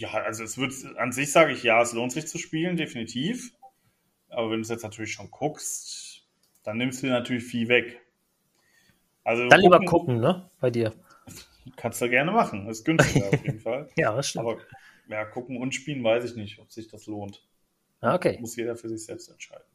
[0.00, 3.52] Ja, also es wird an sich sage ich ja, es lohnt sich zu spielen, definitiv.
[4.30, 6.26] Aber wenn du es jetzt natürlich schon guckst,
[6.62, 8.00] dann nimmst du dir natürlich viel weg.
[9.24, 10.50] Also Dann lieber gucken, ne?
[10.60, 10.92] Bei dir.
[11.76, 13.88] kannst du gerne machen, ist günstiger auf jeden Fall.
[13.96, 14.46] Ja, das stimmt.
[14.46, 14.58] Aber
[15.08, 17.46] ja, gucken und spielen weiß ich nicht, ob sich das lohnt.
[18.00, 18.38] Ah, okay.
[18.40, 19.66] Muss jeder für sich selbst entscheiden.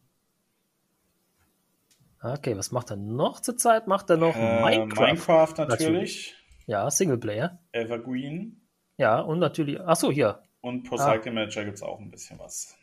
[2.19, 3.87] Ah, Okay, was macht er noch zurzeit?
[3.87, 5.07] Macht er noch Äh, Minecraft?
[5.07, 7.59] Minecraft natürlich, Ja, Singleplayer.
[7.73, 8.61] Evergreen
[8.97, 9.79] Ja, und natürlich.
[9.81, 10.41] Ach so, hier.
[10.61, 11.11] und Pro Ah.
[11.13, 12.75] Cycle Manager gibt es auch ein bisschen was.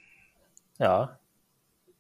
[0.79, 1.19] Ja.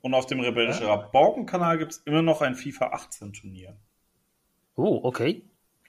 [0.00, 3.76] Und auf dem Rebellische Rabauken-Kanal gibt es immer noch ein FIFA 18 Turnier.
[4.76, 5.44] Oh, okay.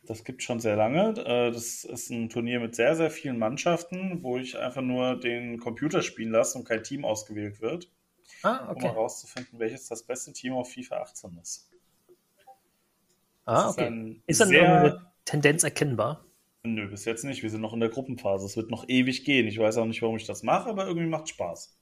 [0.06, 1.10] Das gibt schon sehr lange.
[1.26, 5.60] Äh, Das ist ein Turnier mit sehr, sehr vielen Mannschaften, wo ich einfach nur den
[5.60, 7.89] Computer spielen lasse und kein Team ausgewählt wird,
[8.41, 8.88] Ah, um okay.
[8.88, 11.69] herauszufinden, welches das beste Team auf FIFA 18 ist.
[13.45, 13.88] Ah, Das ist okay.
[13.88, 16.26] ein Ist dann sehr- irgendeine Tendenz erkennbar?
[16.65, 17.43] Nö, bis jetzt nicht.
[17.43, 18.45] Wir sind noch in der Gruppenphase.
[18.45, 19.47] Es wird noch ewig gehen.
[19.47, 21.76] Ich weiß auch nicht, warum ich das mache, aber irgendwie macht Spaß.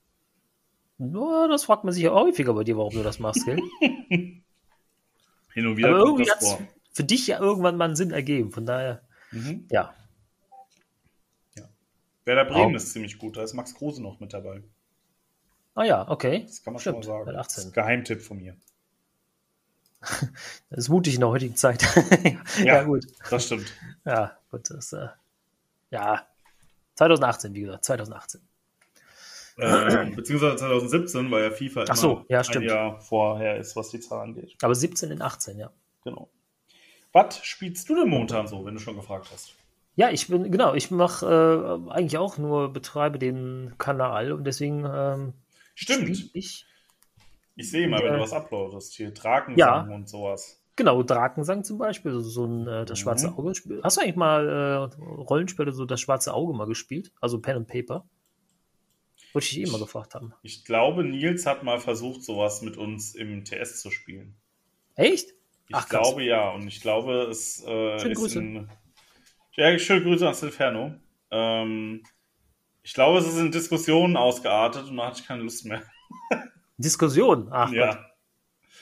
[0.98, 3.60] Ja, das fragt man sich ja häufiger bei dir, warum du das machst, gell?
[4.10, 6.62] Hin und wieder Aber irgendwie hat es vor.
[6.92, 8.50] für dich ja irgendwann mal einen Sinn ergeben.
[8.50, 9.66] Von daher, Mhm.
[9.70, 9.94] ja.
[12.24, 12.76] Werder Bremen Wow.
[12.76, 13.36] ist ziemlich gut.
[13.36, 14.62] Da ist Max Kruse noch mit dabei.
[15.74, 16.42] Ah ja, okay.
[16.46, 17.36] Das kann man Stimmt, schon mal sagen.
[17.36, 17.68] Das ist 18.
[17.70, 18.56] ein Geheimtipp von mir.
[20.70, 21.82] Das ist mutig in der heutigen Zeit.
[22.58, 22.82] ja, Ja.
[22.84, 23.06] gut.
[23.30, 23.72] Das stimmt.
[24.04, 24.68] Ja, gut.
[24.70, 25.08] Das, äh,
[25.90, 26.26] ja.
[26.94, 28.40] 2018, wie gesagt, 2018.
[29.58, 32.66] ähm, beziehungsweise 2017, weil ja FIFA Ach so, immer ja, ein stimmt.
[32.66, 34.56] Jahr vorher ist, was die Zahl angeht.
[34.62, 35.70] Aber 17 in 18, ja.
[36.04, 36.30] Genau.
[37.12, 39.54] Was spielst du denn momentan so, wenn du schon gefragt hast?
[39.94, 41.26] Ja, ich bin, genau, ich mache
[41.86, 45.34] äh, eigentlich auch nur, betreibe den Kanal und deswegen ähm,
[45.74, 46.08] Stimmt.
[46.08, 46.64] ich,
[47.56, 48.94] Ich sehe mal, wenn du was uploadest.
[48.94, 49.56] Hier Drakensang
[49.90, 49.94] Ja.
[49.94, 50.58] und sowas.
[50.76, 53.02] genau, Drakensang zum Beispiel, so, so ein äh, das Mhm.
[53.02, 53.54] schwarze Auge.
[53.54, 53.80] Spiel.
[53.82, 57.12] Hast du eigentlich mal äh, Rollenspiele, so das schwarze Auge mal gespielt?
[57.20, 58.06] Also Pen and Paper?
[59.34, 60.32] Wollte ich dich eh mal gefragt haben.
[60.42, 64.34] Ich glaube, Nils hat mal versucht, sowas mit uns im TS zu spielen.
[64.94, 65.30] Echt?
[65.68, 66.02] Ich Ach, krass.
[66.08, 66.50] glaube ja.
[66.50, 68.38] Und ich glaube, es äh, Schöne ist Grüße.
[68.40, 68.68] in.
[69.56, 70.94] Ja, schöne Grüße an Silferno.
[71.30, 72.02] Ähm,
[72.82, 75.82] ich glaube, es ist in Diskussionen ausgeartet und da hatte ich keine Lust mehr.
[76.82, 77.48] Diskussion.
[77.50, 77.74] Ach, Gott.
[77.76, 78.06] ja.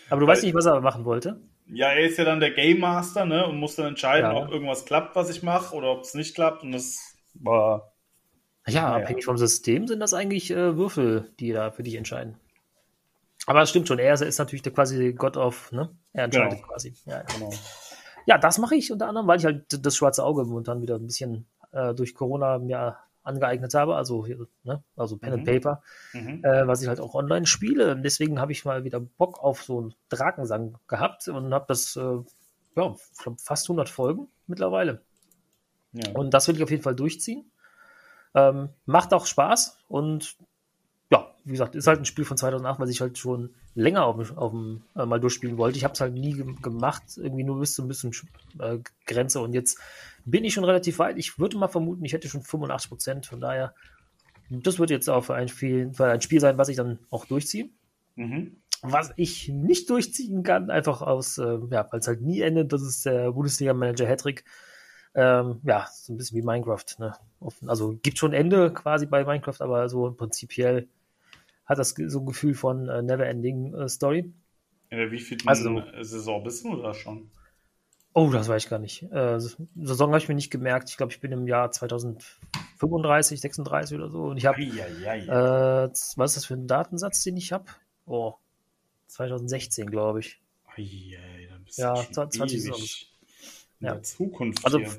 [0.09, 1.41] Aber du weißt nicht, was er machen wollte?
[1.67, 3.47] Ja, er ist ja dann der Game Master, ne?
[3.47, 4.37] Und muss dann entscheiden, Ja.
[4.43, 6.65] ob irgendwas klappt, was ich mache, oder ob es nicht klappt.
[6.65, 6.99] Und das
[7.35, 7.93] war.
[8.67, 8.97] Ja, Naja.
[9.05, 12.37] abhängig vom System sind das eigentlich äh, Würfel, die da für dich entscheiden.
[13.47, 15.91] Aber es stimmt schon, er ist, ist natürlich der quasi God of, ne?
[16.13, 16.67] Er entscheidet Genau.
[16.67, 16.95] quasi.
[17.07, 17.23] Ja, ja.
[17.35, 17.51] Genau.
[18.27, 21.07] ja, das mache ich unter anderem, weil ich halt das schwarze Auge momentan wieder ein
[21.07, 24.27] bisschen äh, durch Corona mir angeeignet habe, also,
[24.65, 24.83] ne?
[24.97, 25.47] also Pen and Mhm.
[25.47, 26.45] Paper, Mhm.
[26.45, 27.93] äh, was ich halt auch online spiele.
[27.93, 31.97] Und deswegen habe ich mal wieder Bock auf so einen Drakensang gehabt und habe das,
[31.97, 32.19] äh,
[32.77, 32.95] ja,
[33.39, 35.03] fast 100 Folgen mittlerweile.
[35.93, 36.13] Ja.
[36.13, 37.51] Und das will ich auf jeden Fall durchziehen.
[38.35, 40.37] Ähm, macht auch Spaß und
[41.45, 44.37] wie gesagt, ist halt ein Spiel von 2008, was ich halt schon länger auf, dem-
[44.39, 44.53] auf
[44.97, 45.79] äh, mal durchspielen wollte.
[45.79, 48.13] Ich habe es halt nie ge gemacht, irgendwie nur bis zu ein bisschen
[48.59, 49.79] äh, Grenze und jetzt
[50.25, 51.19] bin ich schon relativ weit.
[51.19, 53.75] Ich würde mal vermuten, ich hätte schon 85 Prozent, von daher,
[54.51, 57.69] das wird jetzt auch für ein, Spiel, ein Spiel sein, was ich dann auch durchziehe.
[58.17, 58.57] Mhm.
[58.83, 62.83] Was ich nicht durchziehen kann, einfach aus, äh, ja, weil es halt nie endet, das
[62.83, 64.45] ist der Bundesliga-Manager Hattrick,
[65.13, 66.85] Ähm, ja, so ein bisschen wie Minecraft.
[67.01, 67.13] Ne?
[67.67, 70.87] Also gibt schon Ende quasi bei Minecraft, aber so prinzipiell
[71.71, 74.33] hat das so ein Gefühl von äh, Never-Ending äh, Story.
[74.91, 77.31] In wie viel also, Saison bist du da schon?
[78.13, 79.05] Oh, das weiß ich gar nicht.
[79.05, 80.91] Äh, Saison habe ich mir nicht gemerkt.
[80.91, 84.25] Ich glaube, ich bin im Jahr 2035, 36 oder so.
[84.25, 87.67] Und ich habe, äh, was ist das für ein Datensatz, den ich habe?
[88.05, 88.35] Oh,
[89.07, 90.41] 2016, glaube ich.
[90.77, 92.81] Ei, ei, ja, 20 Saison.
[93.79, 93.93] In ja.
[93.95, 94.91] der Zukunft also, hier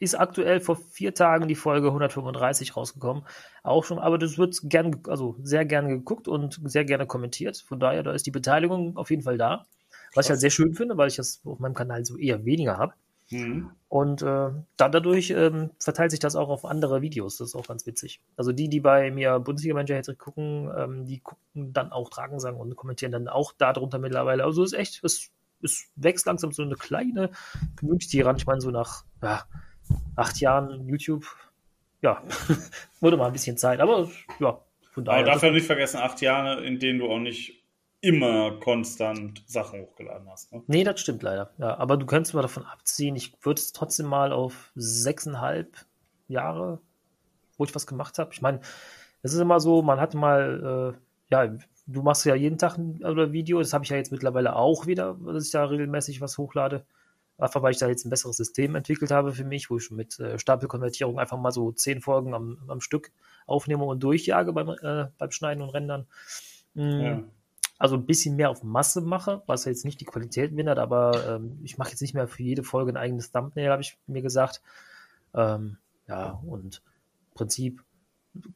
[0.00, 3.22] ist aktuell vor vier Tagen die Folge 135 rausgekommen.
[3.62, 7.58] Auch schon, aber das wird gern, also sehr gerne geguckt und sehr gerne kommentiert.
[7.58, 9.66] Von daher, da ist die Beteiligung auf jeden Fall da.
[10.14, 12.78] Was ich halt sehr schön finde, weil ich das auf meinem Kanal so eher weniger
[12.78, 12.94] habe.
[13.30, 13.70] Mhm.
[13.88, 17.36] Und äh, dann dadurch ähm, verteilt sich das auch auf andere Videos.
[17.36, 18.20] Das ist auch ganz witzig.
[18.36, 22.74] Also die, die bei mir Bundesliga-Manager Hattrick gucken, ähm, die gucken dann auch Tragensang und
[22.74, 24.44] kommentieren dann auch darunter mittlerweile.
[24.44, 25.30] Also es ist echt, es,
[25.62, 27.30] es wächst langsam so eine kleine
[27.78, 28.36] Community ran.
[28.36, 29.44] Ich meine, so nach ja,
[30.16, 31.24] acht Jahren YouTube,
[32.02, 32.22] ja,
[33.00, 33.80] wurde mal ein bisschen Zeit.
[33.80, 34.60] Aber ja,
[34.92, 35.20] von daher.
[35.20, 37.60] Aber darf ja nicht vergessen, acht Jahre, in denen du auch nicht
[38.00, 40.52] immer konstant Sachen hochgeladen hast.
[40.52, 40.62] Ne?
[40.66, 41.52] Nee, das stimmt leider.
[41.58, 45.76] Ja, aber du könntest mal davon abziehen, ich würde es trotzdem mal auf sechseinhalb
[46.28, 46.80] Jahre,
[47.58, 48.30] wo ich was gemacht habe.
[48.32, 48.60] Ich meine,
[49.22, 50.98] es ist immer so, man hat mal, äh,
[51.30, 51.54] ja,
[51.86, 55.18] du machst ja jeden Tag ein Video, das habe ich ja jetzt mittlerweile auch wieder,
[55.26, 56.86] dass ich da regelmäßig was hochlade.
[57.40, 60.18] Einfach weil ich da jetzt ein besseres System entwickelt habe für mich, wo ich mit
[60.20, 63.12] äh, Stapelkonvertierung einfach mal so zehn Folgen am, am Stück
[63.46, 66.06] aufnehme und durchjage beim, äh, beim Schneiden und Rendern.
[66.74, 67.00] Mhm.
[67.00, 67.24] Ja
[67.80, 71.58] also ein bisschen mehr auf Masse mache, was jetzt nicht die Qualität mindert, aber ähm,
[71.64, 74.60] ich mache jetzt nicht mehr für jede Folge ein eigenes Thumbnail, habe ich mir gesagt.
[75.32, 76.82] Ähm, ja, und
[77.30, 77.82] im Prinzip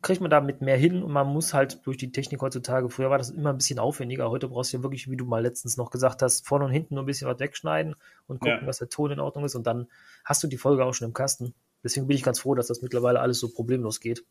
[0.02, 3.18] kriegt man damit mehr hin und man muss halt durch die Technik heutzutage, früher war
[3.18, 5.90] das immer ein bisschen aufwendiger, heute brauchst du ja wirklich, wie du mal letztens noch
[5.90, 8.66] gesagt hast, vorne und hinten nur ein bisschen was wegschneiden und gucken, ja.
[8.66, 9.88] dass der Ton in Ordnung ist und dann
[10.24, 11.54] hast du die Folge auch schon im Kasten.
[11.82, 14.24] Deswegen bin ich ganz froh, dass das mittlerweile alles so problemlos geht.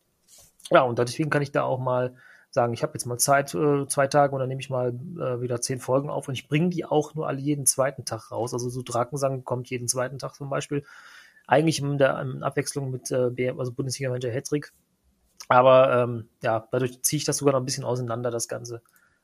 [0.71, 2.15] Ja, und deswegen kann ich da auch mal
[2.49, 5.41] sagen, ich habe jetzt mal Zeit, äh, zwei Tage und dann nehme ich mal äh,
[5.41, 8.53] wieder zehn Folgen auf und ich bringe die auch nur alle jeden zweiten Tag raus.
[8.53, 10.85] Also so Drakensang kommt jeden zweiten Tag zum Beispiel.
[11.47, 14.71] Eigentlich in der in Abwechslung mit äh, also Bundesliga-Manager Hedrick.
[15.53, 18.81] Aber ähm, ja, dadurch ziehe ich das sogar noch ein bisschen auseinander, das Ganze.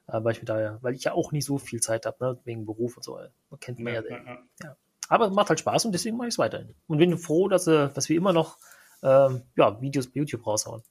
[0.08, 2.40] Äh, weil, ich da, weil ich ja auch nicht so viel Zeit habe, ne?
[2.44, 3.20] wegen Beruf und so.
[3.50, 4.38] Man kennt man ja, ja, ja.
[4.64, 4.76] ja.
[5.08, 6.76] Aber es macht halt Spaß und deswegen mache ich es weiterhin.
[6.88, 8.58] Und bin froh, dass, äh, dass wir immer noch
[9.02, 10.84] ähm, ja, Videos bei YouTube raushauen.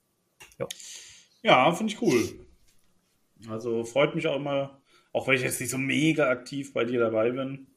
[0.59, 0.67] Ja.
[1.43, 2.47] Ja, finde ich cool.
[3.49, 4.81] Also freut mich auch immer,
[5.13, 7.69] auch wenn ich jetzt nicht so mega aktiv bei dir dabei bin.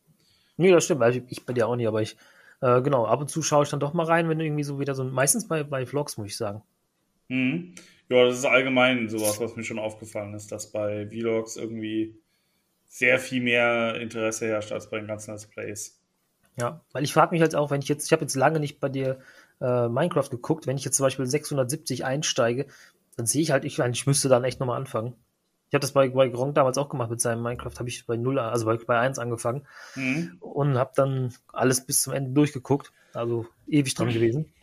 [0.57, 2.17] Nee, das stimmt, also ich bei dir auch nicht, aber ich,
[2.61, 4.95] äh, genau, ab und zu schaue ich dann doch mal rein, wenn irgendwie so wieder
[4.95, 6.63] so, meistens bei, bei Vlogs, muss ich sagen.
[7.31, 7.75] Mhm.
[8.09, 12.19] Ja, das ist allgemein sowas, was mir schon aufgefallen ist, dass bei Vlogs irgendwie
[12.89, 15.97] sehr viel mehr Interesse herrscht als bei den ganzen Let's Plays.
[16.59, 18.81] Ja, weil ich frage mich halt auch, wenn ich jetzt, ich habe jetzt lange nicht
[18.81, 19.19] bei dir
[19.61, 22.65] äh, Minecraft geguckt, wenn ich jetzt zum Beispiel 670 einsteige,
[23.15, 25.15] dann sehe ich halt, ich, ich müsste dann echt nochmal anfangen.
[25.69, 28.17] Ich habe das bei, bei Gronk damals auch gemacht mit seinem Minecraft, habe ich bei
[28.17, 29.65] 0, also bei, bei 1 angefangen
[29.95, 30.35] mhm.
[30.41, 34.13] und habe dann alles bis zum Ende durchgeguckt, also ewig dran mhm.
[34.13, 34.53] gewesen.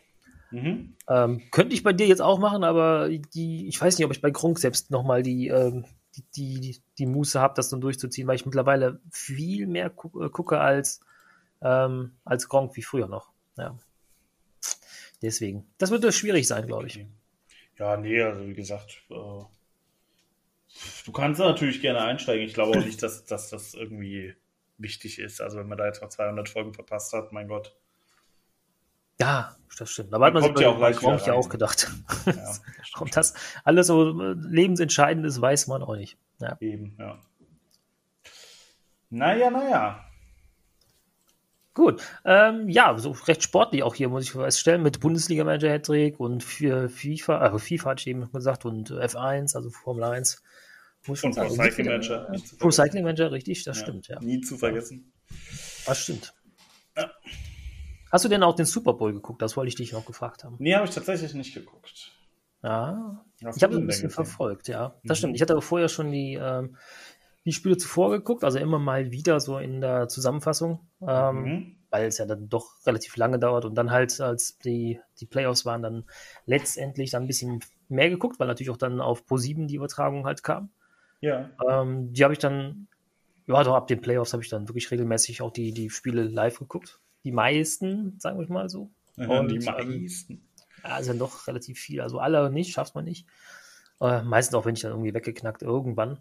[0.51, 0.95] Mhm.
[1.07, 4.21] Ähm, könnte ich bei dir jetzt auch machen, aber die, ich weiß nicht, ob ich
[4.21, 5.85] bei Gronk selbst nochmal die, ähm,
[6.15, 10.29] die, die, die Muße habe, das dann durchzuziehen, weil ich mittlerweile viel mehr gu äh,
[10.29, 11.01] gucke als,
[11.61, 13.31] ähm, als Gronk wie früher noch.
[13.57, 13.77] Ja.
[15.21, 15.67] Deswegen.
[15.77, 17.05] Das wird schwierig sein, glaube ich.
[17.77, 19.43] Ja, nee, also wie gesagt, äh,
[21.05, 22.45] du kannst natürlich gerne einsteigen.
[22.45, 24.33] Ich glaube auch nicht, dass, dass das irgendwie
[24.77, 25.41] wichtig ist.
[25.41, 27.75] Also wenn man da jetzt mal 200 Folgen verpasst hat, mein Gott.
[29.19, 30.13] Ja, das stimmt.
[30.13, 31.89] Aber hat man sich ja auch, gleich ja auch gedacht.
[32.25, 32.61] Ja, das,
[33.11, 36.17] das alles so äh, lebensentscheidend ist, weiß man auch nicht.
[36.39, 36.57] Ja.
[36.59, 37.19] Eben, ja.
[39.09, 40.05] Naja, naja.
[41.73, 46.43] Gut, ähm, ja, so recht sportlich auch hier, muss ich feststellen, mit Bundesliga-Manager Hattrick und
[46.43, 50.43] für FIFA, also FIFA hatte ich eben gesagt, und F1, also Formel 1.
[51.07, 52.29] Muss und Pro Cycling Manager.
[52.33, 54.19] Äh, Pro Cycling Manager, richtig, das ja, stimmt, ja.
[54.19, 55.13] Nie zu vergessen.
[55.85, 56.33] Das stimmt.
[56.97, 57.09] Ja.
[58.11, 59.41] Hast du denn auch den Super Bowl geguckt?
[59.41, 60.55] Das wollte ich dich noch gefragt haben.
[60.59, 62.11] Nee, habe ich tatsächlich nicht geguckt.
[62.63, 64.95] Ja, Hast ich habe ein bisschen verfolgt, ja.
[65.03, 65.19] Das mhm.
[65.19, 65.35] stimmt.
[65.35, 66.75] Ich hatte vorher schon die, ähm,
[67.45, 71.75] die Spiele zuvor geguckt, also immer mal wieder so in der Zusammenfassung, ähm, mhm.
[71.89, 75.65] weil es ja dann doch relativ lange dauert und dann halt, als die, die Playoffs
[75.65, 76.05] waren, dann
[76.45, 80.43] letztendlich dann ein bisschen mehr geguckt, weil natürlich auch dann auf Pro7 die Übertragung halt
[80.43, 80.69] kam.
[81.21, 81.49] Ja.
[81.67, 82.87] Ähm, die habe ich dann,
[83.47, 86.59] ja, doch ab den Playoffs habe ich dann wirklich regelmäßig auch die, die Spiele live
[86.59, 86.99] geguckt.
[87.23, 88.89] Die meisten, sagen wir mal so.
[89.15, 90.41] Ja, und, die meisten.
[90.83, 92.01] Dann doch relativ viel.
[92.01, 93.27] Also alle nicht, schafft man nicht.
[93.99, 96.19] Äh, meistens auch, wenn ich dann irgendwie weggeknackt irgendwann.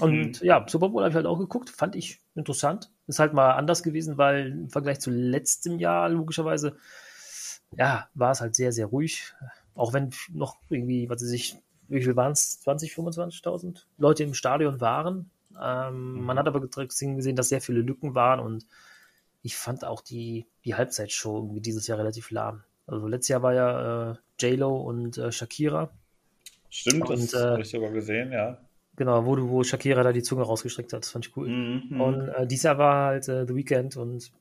[0.00, 0.46] Und mhm.
[0.46, 2.90] ja, Super Bowl habe ich halt auch geguckt, fand ich interessant.
[3.08, 6.76] Ist halt mal anders gewesen, weil im Vergleich zu letztem Jahr logischerweise
[7.76, 9.34] ja, war es halt sehr, sehr ruhig.
[9.74, 11.56] Auch wenn noch irgendwie, was weiß ich,
[11.88, 12.60] wie viel waren es?
[12.60, 15.30] 20, 25.000 Leute im Stadion waren.
[15.60, 16.24] Ähm, mhm.
[16.24, 18.66] Man hat aber gesehen, dass sehr viele Lücken waren und
[19.42, 22.62] ich fand auch die, die Halbzeitshow irgendwie dieses Jahr relativ lahm.
[22.86, 25.90] Also letztes Jahr war ja äh, J-Lo und äh, Shakira.
[26.70, 28.58] Stimmt, und, das äh, habe ich sogar gesehen, ja.
[28.96, 31.48] Genau, wo, wo Shakira da die Zunge rausgestreckt hat, das fand ich cool.
[31.48, 32.00] Mhm.
[32.00, 34.32] Und äh, dieses Jahr war halt äh, The Weeknd und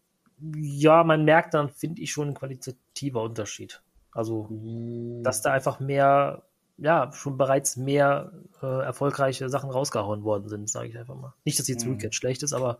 [0.56, 3.82] ja, man merkt dann, finde ich, schon ein qualitativer Unterschied.
[4.12, 5.24] Also, mhm.
[5.24, 6.44] dass da einfach mehr,
[6.78, 8.32] ja, schon bereits mehr
[8.62, 11.34] äh, erfolgreiche Sachen rausgehauen worden sind, sage ich einfach mal.
[11.46, 11.94] Nicht, dass jetzt mhm.
[11.94, 12.80] Weekend schlecht ist, aber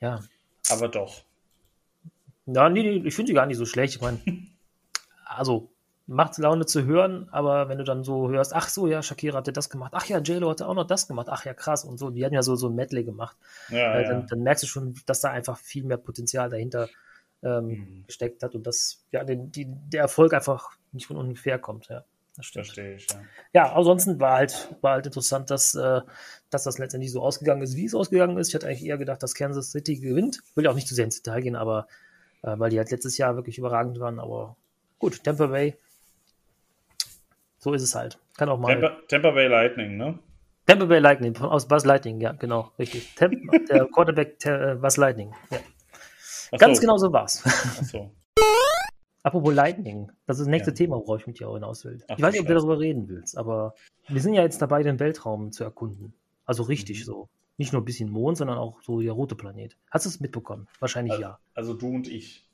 [0.00, 0.20] ja.
[0.70, 1.22] Aber doch.
[2.46, 3.96] Ja, nee, nee ich finde sie gar nicht so schlecht.
[3.96, 4.20] Ich meine,
[5.24, 5.70] also
[6.08, 9.52] macht Laune zu hören, aber wenn du dann so hörst, ach so, ja, Shakira hatte
[9.52, 12.08] das gemacht, ach ja, JLo hatte auch noch das gemacht, ach ja, krass und so,
[12.08, 13.36] die hatten ja so, so ein Medley gemacht.
[13.68, 14.26] Ja, äh, dann, ja.
[14.26, 16.88] dann, merkst du schon, dass da einfach viel mehr Potenzial dahinter
[17.42, 18.04] ähm, mhm.
[18.06, 22.04] gesteckt hat und dass ja, den, die, der Erfolg einfach nicht von ungefähr kommt, ja.
[22.38, 22.66] Das stimmt.
[22.66, 23.20] Verstehe ich, ja.
[23.52, 26.00] Ja, ansonsten war halt, war halt interessant, dass, äh,
[26.48, 28.48] dass das letztendlich so ausgegangen ist, wie es ausgegangen ist.
[28.48, 30.40] Ich hatte eigentlich eher gedacht, dass Kansas City gewinnt.
[30.54, 31.88] Will ja auch nicht zu sehr ins Detail gehen, aber
[32.42, 34.56] äh, weil die halt letztes Jahr wirklich überragend waren, aber
[34.98, 35.76] gut, Tampa Bay
[37.58, 38.18] so ist es halt.
[38.36, 38.72] Kann auch mal.
[38.72, 40.18] Tampa, Tampa Bay Lightning, ne?
[40.66, 43.14] Tampa Bay Lightning, aus Buzz Lightning, ja, genau, richtig.
[43.14, 43.34] Temp,
[43.68, 45.58] der Quarterback äh, Buzz Lightning, ja.
[46.58, 46.80] Ganz so.
[46.82, 47.42] genau so war's.
[47.44, 48.10] Ach so.
[49.22, 50.76] Apropos Lightning, das ist das nächste ja.
[50.76, 52.02] Thema, worauf ich mit dir auch hinaus will.
[52.08, 53.74] Ach, ich weiß nicht, ob du darüber reden willst, aber
[54.06, 56.14] wir sind ja jetzt dabei, den Weltraum zu erkunden.
[56.46, 57.04] Also richtig mhm.
[57.04, 57.28] so.
[57.56, 59.76] Nicht nur ein bisschen Mond, sondern auch so der rote Planet.
[59.90, 60.68] Hast du es mitbekommen?
[60.78, 61.38] Wahrscheinlich also, ja.
[61.54, 62.46] Also du und ich.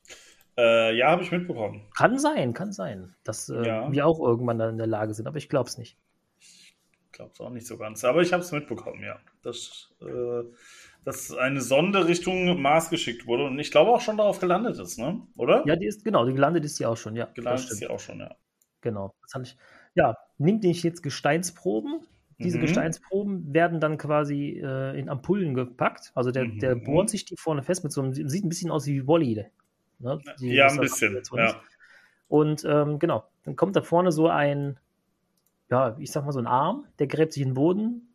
[0.56, 1.82] Äh, ja, habe ich mitbekommen.
[1.94, 3.92] Kann sein, kann sein, dass äh, ja.
[3.92, 5.98] wir auch irgendwann dann in der Lage sind, aber ich glaube es nicht.
[6.40, 6.74] Ich
[7.12, 9.18] glaube es auch nicht so ganz, aber ich habe es mitbekommen, ja.
[9.42, 10.42] Dass, äh,
[11.04, 14.98] dass eine Sonde Richtung Mars geschickt wurde und ich glaube auch schon darauf gelandet ist,
[14.98, 15.20] ne?
[15.36, 15.62] Oder?
[15.66, 17.26] Ja, die ist, genau, die gelandet ist sie auch schon, ja.
[17.34, 18.34] Gelandet ist sie auch schon, ja.
[18.80, 19.14] Genau.
[19.22, 19.56] Das ich,
[19.94, 22.00] ja, nimmt nicht jetzt Gesteinsproben.
[22.38, 22.62] Diese mhm.
[22.62, 26.10] Gesteinsproben werden dann quasi äh, in Ampullen gepackt.
[26.14, 26.58] Also der, mhm.
[26.58, 29.46] der bohrt sich die vorne fest mit so einem, sieht ein bisschen aus wie Wally,
[30.00, 30.18] Ne?
[30.40, 31.22] Die, ja, ein bisschen.
[31.34, 31.60] Ja.
[32.28, 34.78] Und ähm, genau, dann kommt da vorne so ein,
[35.70, 38.13] ja, ich sag mal so ein Arm, der gräbt sich in den Boden,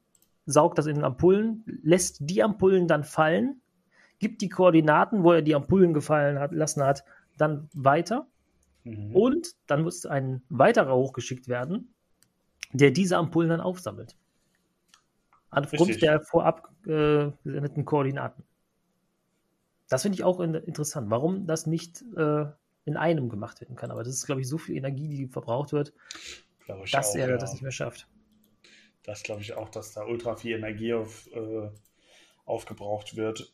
[0.50, 3.62] saugt das in den Ampullen, lässt die Ampullen dann fallen,
[4.18, 7.04] gibt die Koordinaten, wo er die Ampullen gefallen hat, lassen hat,
[7.38, 8.28] dann weiter.
[8.84, 9.16] Mhm.
[9.16, 11.94] Und dann muss ein weiterer hochgeschickt werden,
[12.74, 14.16] der diese Ampullen dann aufsammelt.
[15.52, 16.02] Aufgrund Richtig.
[16.02, 18.44] der vorab äh, gesendeten Koordinaten.
[19.88, 22.46] Das finde ich auch interessant, warum das nicht äh,
[22.86, 23.90] in einem gemacht werden kann.
[23.90, 25.94] Aber das ist, glaube ich, so viel Energie, die verbraucht wird,
[26.92, 27.38] dass auch, er ja.
[27.38, 28.08] das nicht mehr schafft.
[29.10, 31.70] Das glaube ich auch, dass da ultra viel Energie auf, äh,
[32.46, 33.54] aufgebraucht wird.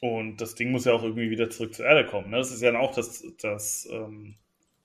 [0.00, 2.30] Und das Ding muss ja auch irgendwie wieder zurück zur Erde kommen.
[2.30, 2.36] Ne?
[2.36, 4.36] Das ist ja auch das, das ähm,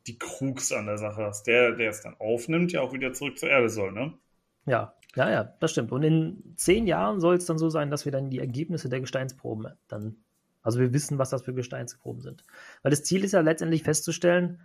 [0.07, 3.37] die Krux an der Sache, dass der, der es dann aufnimmt, ja auch wieder zurück
[3.37, 4.13] zur Erde soll, ne?
[4.65, 5.91] Ja, ja, ja, das stimmt.
[5.91, 9.01] Und in zehn Jahren soll es dann so sein, dass wir dann die Ergebnisse der
[9.01, 10.17] Gesteinsproben dann
[10.61, 12.43] also wir wissen, was das für Gesteinsgruben sind.
[12.81, 14.61] Weil das Ziel ist ja letztendlich festzustellen,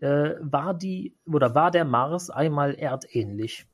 [0.00, 3.66] äh, war die oder war der Mars einmal erdähnlich?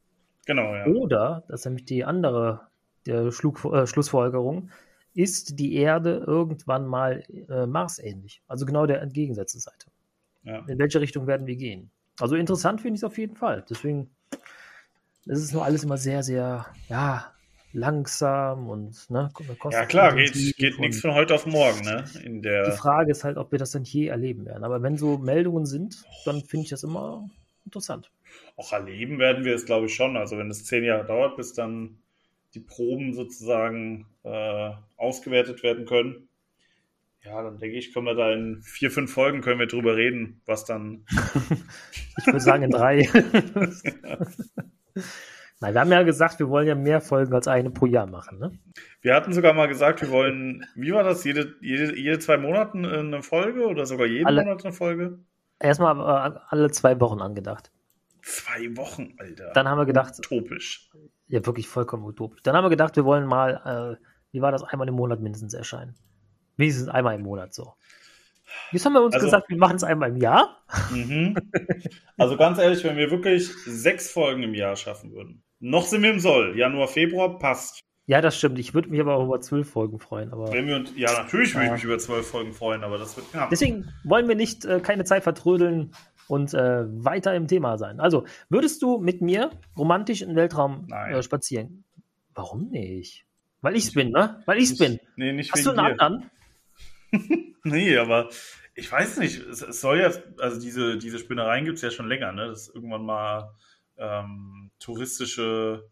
[0.47, 0.87] Genau, ja.
[0.87, 2.69] Oder, das ist nämlich die andere
[3.07, 4.71] der Schlug, äh, Schlussfolgerung,
[5.15, 8.43] ist die Erde irgendwann mal äh, Marsähnlich?
[8.47, 9.87] Also genau der entgegengesetzte Seite.
[10.45, 10.65] Ja.
[10.67, 11.91] In welche Richtung werden wir gehen?
[12.21, 13.65] Also interessant finde ich es auf jeden Fall.
[13.69, 14.11] Deswegen
[15.27, 17.33] es ist nur alles immer sehr, sehr, ja,
[17.73, 19.31] langsam und ne,
[19.71, 22.05] Ja klar, geht, geht nichts von heute auf morgen, ne?
[22.25, 24.65] In der die Frage ist halt, ob wir das dann je erleben werden.
[24.65, 27.29] Aber wenn so Meldungen sind, dann finde ich das immer
[27.65, 28.11] interessant.
[28.57, 30.17] Auch erleben werden wir es, glaube ich, schon.
[30.17, 31.99] Also wenn es zehn Jahre dauert, bis dann
[32.55, 36.29] die Proben sozusagen äh, ausgewertet werden können,
[37.25, 40.41] ja, dann denke ich, können wir da in vier, fünf Folgen können wir drüber reden,
[40.47, 41.05] was dann.
[42.19, 43.07] ich würde sagen in drei.
[45.63, 48.39] Nein, wir haben ja gesagt, wir wollen ja mehr Folgen als eine pro Jahr machen,
[48.39, 48.59] ne?
[49.03, 52.79] Wir hatten sogar mal gesagt, wir wollen, wie war das, jede, jede, jede zwei Monate
[52.79, 55.19] eine Folge oder sogar jeden alle, Monat eine Folge?
[55.59, 57.71] Erstmal äh, alle zwei Wochen angedacht.
[58.31, 59.51] Zwei Wochen, Alter.
[59.55, 60.15] Dann haben wir gedacht.
[60.19, 60.89] Utopisch.
[61.27, 62.43] Ja, wirklich vollkommen utopisch.
[62.43, 65.53] Dann haben wir gedacht, wir wollen mal, äh, wie war das, einmal im Monat mindestens
[65.53, 65.97] erscheinen.
[66.57, 67.75] Wenigstens einmal im Monat so.
[68.73, 70.63] Jetzt haben wir uns also, gesagt, wir machen es einmal im Jahr.
[70.93, 71.37] Mhm.
[72.17, 76.11] Also ganz ehrlich, wenn wir wirklich sechs Folgen im Jahr schaffen würden, noch sind wir
[76.11, 76.57] im Soll.
[76.57, 77.81] Januar, Februar passt.
[78.07, 78.59] Ja, das stimmt.
[78.59, 80.33] Ich würde mich aber auch über zwölf Folgen freuen.
[80.33, 83.17] Aber, Wenn wir uns, ja, natürlich würde ich mich über zwölf Folgen freuen, aber das
[83.17, 83.51] wird knapp.
[83.51, 85.93] Deswegen wollen wir nicht äh, keine Zeit vertrödeln
[86.31, 88.01] und äh, weiter im Thema sein.
[88.01, 91.85] Also, würdest du mit mir romantisch im Weltraum äh, spazieren?
[92.35, 93.27] Warum nicht?
[93.61, 94.43] Weil ich's bin, ne?
[94.47, 94.99] Weil ich's bin.
[95.17, 96.01] Nee, nicht Hast du einen dir.
[96.01, 96.31] anderen?
[97.65, 98.31] nee, aber
[98.75, 102.09] ich weiß nicht, es, es soll ja, also diese, diese Spinnereien gibt es ja schon
[102.09, 102.47] länger, ne?
[102.49, 103.51] Dass es irgendwann mal
[103.99, 105.91] ähm, touristische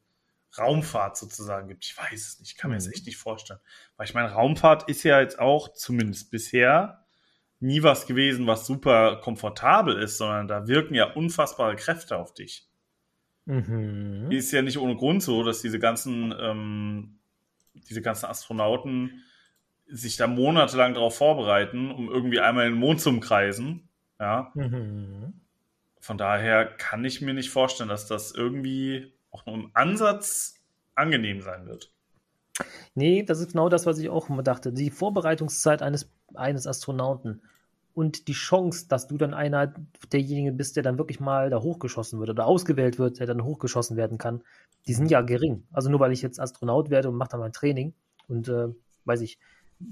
[0.57, 1.85] Raumfahrt sozusagen gibt.
[1.85, 2.93] Ich weiß es nicht, ich kann mir das Mhm.
[2.93, 3.61] echt nicht vorstellen.
[3.97, 7.05] Weil ich meine, Raumfahrt ist ja jetzt auch, zumindest bisher,
[7.61, 12.69] nie was gewesen, was super komfortabel ist, sondern da wirken ja unfassbare Kräfte auf dich.
[13.47, 14.31] Mhm.
[14.31, 17.19] Ist ja nicht ohne Grund so, dass diese ganzen, ähm,
[17.75, 19.25] diese ganzen Astronauten
[19.87, 23.89] sich da monatelang darauf vorbereiten, um irgendwie einmal den Mond zu umkreisen.
[24.21, 25.41] Ja, Mhm.
[26.01, 30.63] von daher kann ich mir nicht vorstellen, dass das irgendwie auch nur im Ansatz
[30.95, 31.93] angenehm sein wird.
[32.99, 34.73] Nee, das ist genau das, was ich auch immer dachte.
[34.73, 37.43] Die Vorbereitungszeit eines, eines Astronauten
[37.95, 39.73] und die Chance, dass du dann einer
[40.13, 43.97] derjenigen bist, der dann wirklich mal da hochgeschossen wird oder ausgewählt wird, der dann hochgeschossen
[43.97, 44.43] werden kann,
[44.89, 45.63] die sind ja gering.
[45.73, 47.95] Also nur weil ich jetzt Astronaut werde und mache dann mein Training
[48.27, 48.67] und äh,
[49.05, 49.39] weiß ich,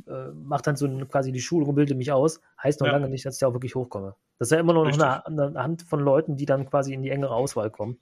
[0.09, 2.95] äh, mache dann so quasi die Schulung und bilde mich aus, heißt noch Ja.
[2.95, 4.17] lange nicht, dass ich da auch wirklich hochkomme.
[4.41, 5.01] Das ist ja immer noch Richtig.
[5.05, 7.99] eine, eine Hand von Leuten, die dann quasi in die engere Auswahl kommen.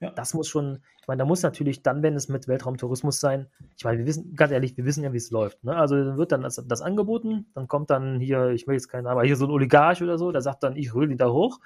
[0.00, 0.10] Ja.
[0.10, 3.84] Das muss schon, ich meine, da muss natürlich dann, wenn es mit Weltraumtourismus sein, ich
[3.84, 5.62] meine, wir wissen, ganz ehrlich, wir wissen ja, wie es läuft.
[5.62, 5.76] Ne?
[5.76, 9.04] Also dann wird dann das, das angeboten, dann kommt dann hier, ich will jetzt keinen
[9.04, 11.30] Namen, aber hier so ein Oligarch oder so, der sagt dann, ich hole ihn da
[11.30, 11.60] hoch.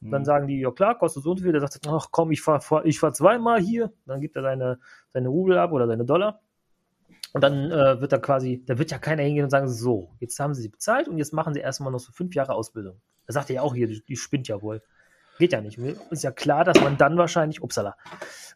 [0.00, 0.24] Dann Hm.
[0.24, 1.52] sagen die, ja klar, kostet so und so viel.
[1.52, 3.92] Der sagt, ach komm, ich fahre ich fahr zweimal hier.
[4.06, 4.78] Dann gibt er seine,
[5.12, 6.40] seine Rubel ab oder seine Dollar.
[7.32, 10.40] Und dann äh, wird da quasi, da wird ja keiner hingehen und sagen, so, jetzt
[10.40, 13.00] haben sie sie bezahlt und jetzt machen sie erstmal noch so fünf Jahre Ausbildung.
[13.26, 14.82] Da sagt er ja auch hier, die, die spinnt ja wohl.
[15.40, 15.78] Geht ja nicht.
[16.10, 17.96] Ist ja klar, dass man dann wahrscheinlich, upsala,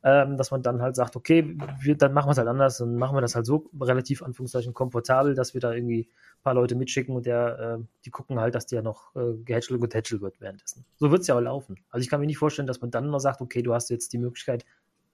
[0.03, 2.97] ähm, dass man dann halt sagt, okay, wir, dann machen wir es halt anders und
[2.97, 6.75] machen wir das halt so relativ, Anführungszeichen, komfortabel, dass wir da irgendwie ein paar Leute
[6.75, 10.41] mitschicken und der, äh, die gucken halt, dass der noch äh, gehätschelt und getätschelt wird
[10.43, 10.85] währenddessen.
[10.97, 11.77] So wird es ja auch laufen.
[11.89, 14.13] Also ich kann mir nicht vorstellen, dass man dann noch sagt, okay, du hast jetzt
[14.13, 14.67] die Möglichkeit,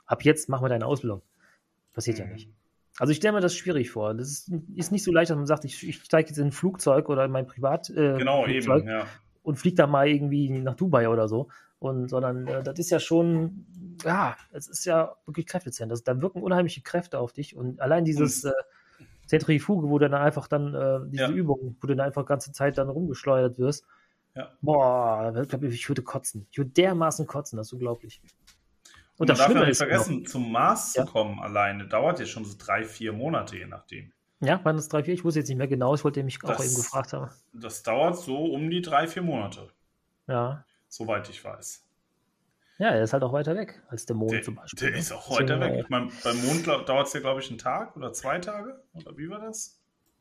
[0.07, 1.23] ab jetzt machen wir deine Ausbildung.
[1.93, 2.33] Passiert ja Mhm.
[2.33, 2.51] nicht.
[2.99, 4.13] Also ich stelle mir das schwierig vor.
[4.15, 6.53] Das ist, ist nicht so leicht, dass man sagt, ich, ich steige jetzt in ein
[6.53, 9.07] Flugzeug oder in mein Privat äh, Genau, Flugzeug eben, ja.
[9.43, 11.49] Und fliege da mal irgendwie nach Dubai oder so.
[11.79, 13.65] Und sondern äh, das ist ja schon,
[14.05, 15.91] ja, es ist ja wirklich Kräftezentrum.
[15.91, 17.57] Das, da wirken unheimliche Kräfte auf dich.
[17.57, 18.53] Und allein dieses äh,
[19.27, 21.31] Zentrifuge, wo du dann einfach dann, äh, diese Ja.
[21.31, 23.87] Übung, wo du dann einfach ganze Zeit dann rumgeschleudert wirst,
[24.35, 24.53] Ja.
[24.61, 26.47] boah, ich glaube, ich würde kotzen.
[26.51, 28.21] Ich würde dermaßen kotzen, das ist unglaublich.
[29.17, 31.07] Und Und das man darf ja nicht ist noch, vergessen, zum Mars Ja.
[31.07, 34.13] zu kommen alleine dauert ja schon so drei, vier Monate, je nachdem.
[34.41, 35.15] Ja, waren das drei, vier?
[35.15, 37.31] Ich wusste jetzt nicht mehr genau, ich wollte mich auch Das- eben gefragt haben.
[37.53, 39.69] Das dauert so um die drei, vier Monate,
[40.27, 40.65] Ja.
[40.89, 41.85] soweit ich weiß.
[42.79, 44.79] Ja, er ist halt auch weiter weg als der Mond Der, zum Beispiel.
[44.81, 44.99] der ne?
[44.99, 45.73] ist auch Deswegen, heute weg.
[45.75, 48.83] äh, Ich meine, beim Mond dauert es ja, glaube ich, einen Tag oder zwei Tage.
[48.95, 49.79] Oder wie war das?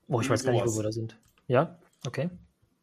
[0.10, 1.18] Oh, ich weiß gar nicht, wo wir da sind.
[1.48, 2.30] Ja, okay.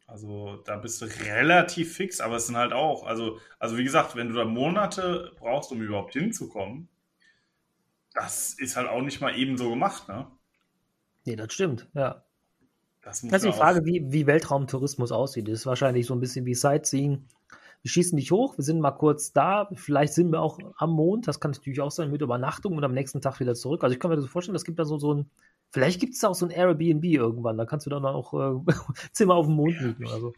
[0.07, 4.15] Also da bist du relativ fix, aber es sind halt auch, also, also wie gesagt,
[4.15, 6.87] wenn du da Monate brauchst, um überhaupt hinzukommen,
[8.13, 10.25] das ist halt auch nicht mal eben so gemacht, ne?
[11.27, 12.23] Nee, das stimmt, ja.
[13.01, 15.49] Das Das ist die Frage, wie, wie Weltraumtourismus aussieht.
[15.49, 17.27] Das ist wahrscheinlich so ein bisschen wie Sightseeing.
[17.81, 21.27] Wir schießen dich hoch, wir sind mal kurz da, vielleicht sind wir auch am Mond,
[21.27, 23.83] das kann natürlich auch sein, mit Übernachtung und am nächsten Tag wieder zurück.
[23.83, 25.29] Also ich kann mir das so vorstellen, das gibt da so, so ein,
[25.69, 28.73] vielleicht gibt es da auch so ein Airbnb irgendwann, da kannst du dann auch äh,
[29.11, 30.33] Zimmer auf dem Mond mieten oder so.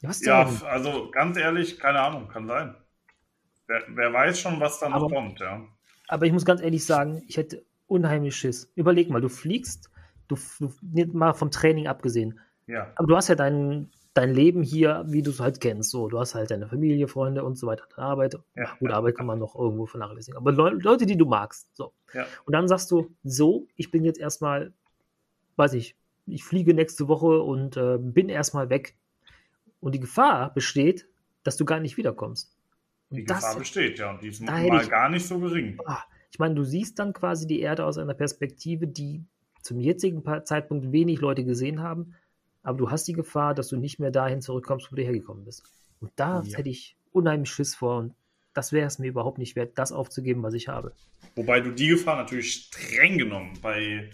[0.00, 2.76] Ja, ja, also ganz ehrlich, keine Ahnung, kann sein.
[3.66, 5.66] Wer, wer weiß schon, was da noch kommt, ja.
[6.08, 8.70] Aber ich muss ganz ehrlich sagen, ich hätte unheimlich Schiss.
[8.74, 9.90] Überleg mal, du fliegst,
[10.28, 10.36] du,
[10.80, 15.22] du mal vom Training abgesehen, Ja, aber du hast ja dein, dein Leben hier, wie
[15.22, 15.90] du es halt kennst.
[15.90, 18.38] So, du hast halt deine Familie, Freunde und so weiter, deine Arbeit.
[18.54, 18.74] Ja.
[18.78, 20.36] Gut, Arbeit kann man noch irgendwo vernachlässigen.
[20.36, 21.68] Aber Leu Leute, die du magst.
[21.76, 21.92] So.
[22.12, 22.26] Ja.
[22.44, 24.72] Und dann sagst du, so, ich bin jetzt erstmal,
[25.56, 25.96] weiß ich,
[26.26, 28.96] ich fliege nächste Woche und äh, bin erstmal weg.
[29.80, 31.06] Und die Gefahr besteht,
[31.44, 32.56] dass du gar nicht wiederkommst.
[33.10, 35.78] Und die das, Gefahr besteht, ja, und die ist mal gar nicht so gering.
[35.86, 36.02] ah,
[36.36, 39.24] ich meine, du siehst dann quasi die Erde aus einer Perspektive, die
[39.62, 42.12] zum jetzigen Zeitpunkt wenig Leute gesehen haben,
[42.62, 45.62] aber du hast die Gefahr, dass du nicht mehr dahin zurückkommst, wo du hergekommen bist.
[45.98, 46.58] Und da Ja.
[46.58, 48.14] hätte ich unheimlich Schiss vor und
[48.52, 50.92] das wäre es mir überhaupt nicht wert, das aufzugeben, was ich habe.
[51.36, 54.10] Wobei du die Gefahr natürlich streng genommen bei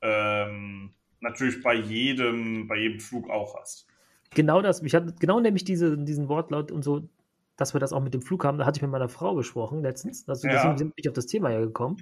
[0.00, 3.86] ähm, natürlich bei jedem, bei jedem Flug auch hast.
[4.34, 7.10] Genau das, ich hatte genau nämlich diese, diesen Wortlaut und so,
[7.58, 9.82] dass wir das auch mit dem Flug haben, da hatte ich mit meiner Frau besprochen
[9.82, 10.54] letztens, also Ja.
[10.54, 11.98] deswegen sind wir auf das Thema ja gekommen.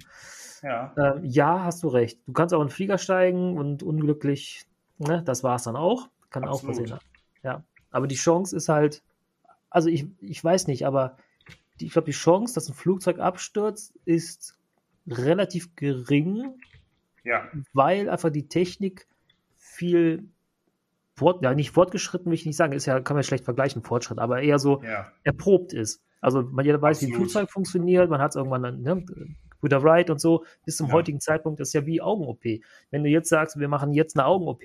[0.63, 2.19] Ja, Ähm, ja, hast du recht.
[2.25, 4.65] Du kannst auch in den Flieger steigen und unglücklich,
[4.97, 6.09] ne, das war es dann auch.
[6.29, 6.77] Kann auch Absolut.
[6.77, 6.99] passieren.
[7.43, 7.63] Ja.
[7.91, 9.03] Aber die Chance ist halt,
[9.69, 11.17] also ich, ich weiß nicht, aber
[11.79, 14.57] die, ich glaube, die Chance, dass ein Flugzeug abstürzt, ist
[15.07, 16.59] relativ gering,
[17.23, 19.07] ja, weil einfach die Technik
[19.57, 20.27] viel
[21.17, 24.19] fort, ja, nicht fortgeschritten, will ich nicht sagen, ist ja, kann man schlecht vergleichen, Fortschritt,
[24.19, 26.01] aber eher so ja, erprobt ist.
[26.21, 27.31] Also man jeder weiß, wie ein Absolut.
[27.31, 29.05] Flugzeug funktioniert, man hat es irgendwann dann, ne,
[29.69, 30.93] a Ride und so, bis zum Ja.
[30.93, 32.61] heutigen Zeitpunkt ist ja wie Augen-OP.
[32.91, 34.63] Wenn du jetzt sagst, wir machen jetzt eine Augen-OP,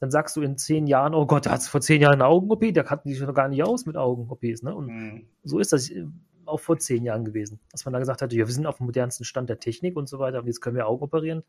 [0.00, 2.72] dann sagst du in zehn Jahren, oh Gott, der hat vor zehn Jahren eine Augen-OP,
[2.74, 4.62] der kannte sich noch gar nicht aus mit Augen-OPs.
[4.62, 4.74] Ne?
[4.74, 5.26] Und Mhm.
[5.44, 6.04] so ist das äh,
[6.46, 8.86] auch vor zehn Jahren gewesen, dass man da gesagt hat, ja, wir sind auf dem
[8.86, 11.42] modernsten Stand der Technik und so weiter und jetzt können wir Augen operieren.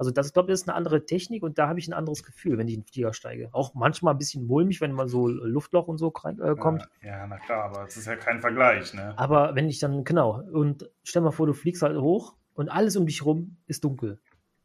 [0.00, 2.22] Also das, ich glaube, das ist eine andere Technik und da habe ich ein anderes
[2.22, 3.50] Gefühl, wenn ich in den Flieger steige.
[3.52, 6.88] Auch manchmal ein bisschen mulmig, wenn man so Luftloch und so rein, äh, kommt.
[7.02, 9.12] Ja, ja, na klar, aber es ist ja kein Vergleich, ne?
[9.18, 12.96] Aber wenn ich dann, genau, und stell mal vor, du fliegst halt hoch und alles
[12.96, 14.18] um dich rum ist dunkel.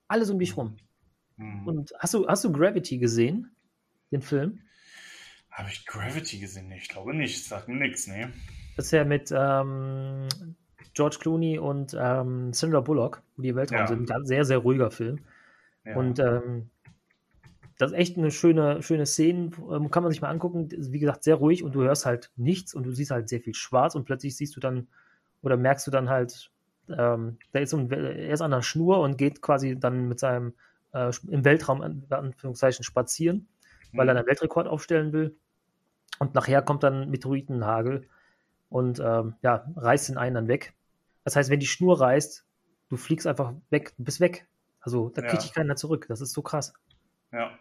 [0.08, 0.78] Alles um dich rum.
[1.36, 1.68] Mhm.
[1.68, 3.54] Und hast du, hast du Gravity gesehen?
[4.14, 4.62] Den Film?
[5.52, 6.70] Habe ich Gravity gesehen?
[6.70, 7.42] Nee, ich glaube nicht.
[7.42, 8.32] Das sagt mir nichts, ne?
[8.78, 10.30] Das ist ja mit ähm,
[10.96, 13.88] George Clooney und ähm, Sandra Bullock, wo die im Weltraum Ja.
[13.88, 14.12] sind.
[14.12, 15.20] Ein sehr, sehr ruhiger Film.
[15.86, 15.96] Ja.
[15.96, 16.70] Und ähm,
[17.78, 20.70] das ist echt eine schöne, schöne Szene, ähm, kann man sich mal angucken.
[20.72, 23.54] Wie gesagt, sehr ruhig und du hörst halt nichts und du siehst halt sehr viel
[23.54, 24.88] schwarz und plötzlich siehst du dann
[25.42, 26.50] oder merkst du dann halt,
[26.88, 30.20] ähm, da ist so ein, er ist an der Schnur und geht quasi dann mit
[30.20, 30.54] seinem
[30.94, 33.48] äh, im Weltraum in Anführungszeichen spazieren,
[33.92, 34.20] weil er Mhm.
[34.20, 35.36] einen Weltrekord aufstellen will.
[36.20, 38.08] Und nachher kommt dann Meteoritenhagel
[38.70, 40.74] und ähm, ja, reißt den einen dann weg.
[41.26, 42.46] Das heißt, wenn die Schnur reißt,
[42.90, 44.48] du fliegst einfach weg, du bist weg.
[44.80, 45.40] Also da kriegt Ja.
[45.42, 46.06] dich keiner zurück.
[46.08, 46.74] Das ist so krass.
[47.34, 47.52] Ja.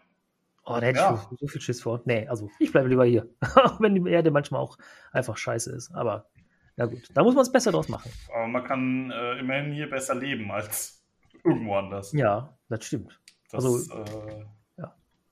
[0.63, 1.15] Oh, da hätte Ja.
[1.15, 2.01] ich so, so viel Schiss vor.
[2.05, 3.27] Nee, also ich bleibe lieber hier.
[3.55, 4.77] Auch wenn die Erde manchmal auch
[5.11, 5.91] einfach scheiße ist.
[5.93, 6.29] Aber
[6.77, 8.09] na gut, da muss man es besser draus machen.
[8.33, 11.03] Aber man kann äh, immerhin hier besser leben als
[11.43, 12.13] irgendwo anders.
[12.13, 13.19] Ja, das stimmt.
[13.51, 14.45] Das, also- äh,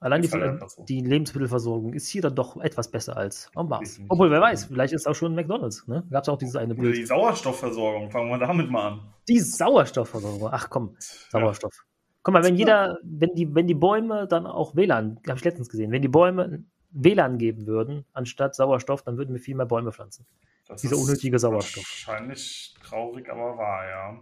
[0.03, 4.01] Allein die, halt die Lebensmittelversorgung ist hier dann doch etwas besser als am Mars.
[4.09, 5.87] Obwohl, wer weiß, vielleicht ist auch schon McDonalds.
[5.87, 6.03] Ne?
[6.11, 6.97] Gab es auch dieses eine Bild.
[6.97, 9.13] die Sauerstoffversorgung, fangen wir damit mal an.
[9.29, 10.49] Die Sauerstoffversorgung.
[10.51, 11.85] Ach komm, Sauerstoff.
[12.21, 15.69] Guck mal, wenn jeder, wenn die, wenn die Bäume dann auch WLAN, habe ich letztens
[15.69, 19.93] gesehen, wenn die Bäume WLAN geben würden, anstatt Sauerstoff, dann würden wir viel mehr Bäume
[19.93, 20.25] pflanzen.
[20.67, 21.83] Das Dieser unnötige Sauerstoff.
[21.83, 24.19] Wahrscheinlich traurig, aber wahr, ja.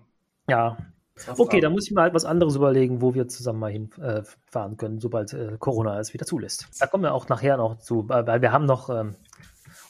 [0.47, 0.77] Ja,
[1.37, 4.73] okay, da- dann muss ich mir halt was anderes überlegen, wo wir zusammen mal hinfahren
[4.73, 6.67] äh, können, sobald äh, Corona es wieder zulässt.
[6.79, 9.15] Da kommen wir auch nachher noch zu, weil wir haben noch, ähm,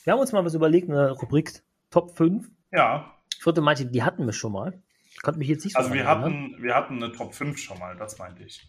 [0.04, 2.50] wir haben uns mal was überlegt, eine Rubrik Top 5.
[2.72, 4.82] Ja, Vierte meinte, die hatten wir schon mal.
[5.14, 6.24] Ich konnte mich jetzt nicht so also wir erinnern.
[6.54, 8.62] hatten, wir hatten eine Top 5 schon mal, das meinte ich.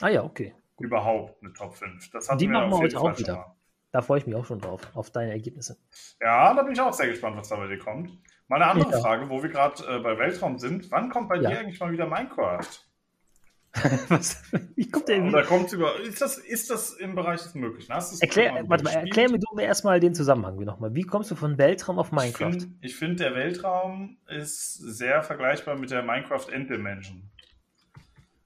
[0.00, 0.54] Ah ja, okay.
[0.78, 2.10] Überhaupt eine Top 5.
[2.10, 3.34] Das hatten Die wir machen wir heute auch wieder.
[3.36, 3.54] mal.
[3.90, 5.78] Da freue ich mich auch schon drauf, auf deine Ergebnisse.
[6.20, 8.10] Ja, da bin ich auch sehr gespannt, was da bei dir kommt.
[8.48, 9.00] Mal eine andere Ja.
[9.00, 10.90] Frage, wo wir gerade äh, bei Weltraum sind.
[10.90, 11.50] Wann kommt bei Ja.
[11.50, 12.66] dir eigentlich mal wieder Minecraft?
[14.08, 14.42] was?
[14.74, 16.00] Wie kommt der Oder kommt über.
[16.00, 17.92] Ist das, ist das im Bereich des Möglichen?
[17.92, 20.94] Hast Erklär, warte mal, erklär mir du mir erstmal den Zusammenhang nochmal.
[20.94, 22.54] Wie kommst du von Weltraum auf Minecraft?
[22.80, 27.30] Ich finde, find, der Weltraum ist sehr vergleichbar mit der Minecraft Enddimension.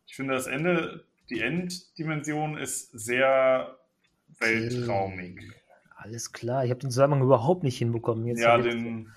[0.06, 3.78] Ich finde, das Ende, die Enddimension ist sehr
[4.40, 5.40] weltraumig.
[5.96, 8.26] Alles klar, ich habe den Zusammenhang überhaupt nicht hinbekommen.
[8.26, 9.12] Jetzt Ja, den, der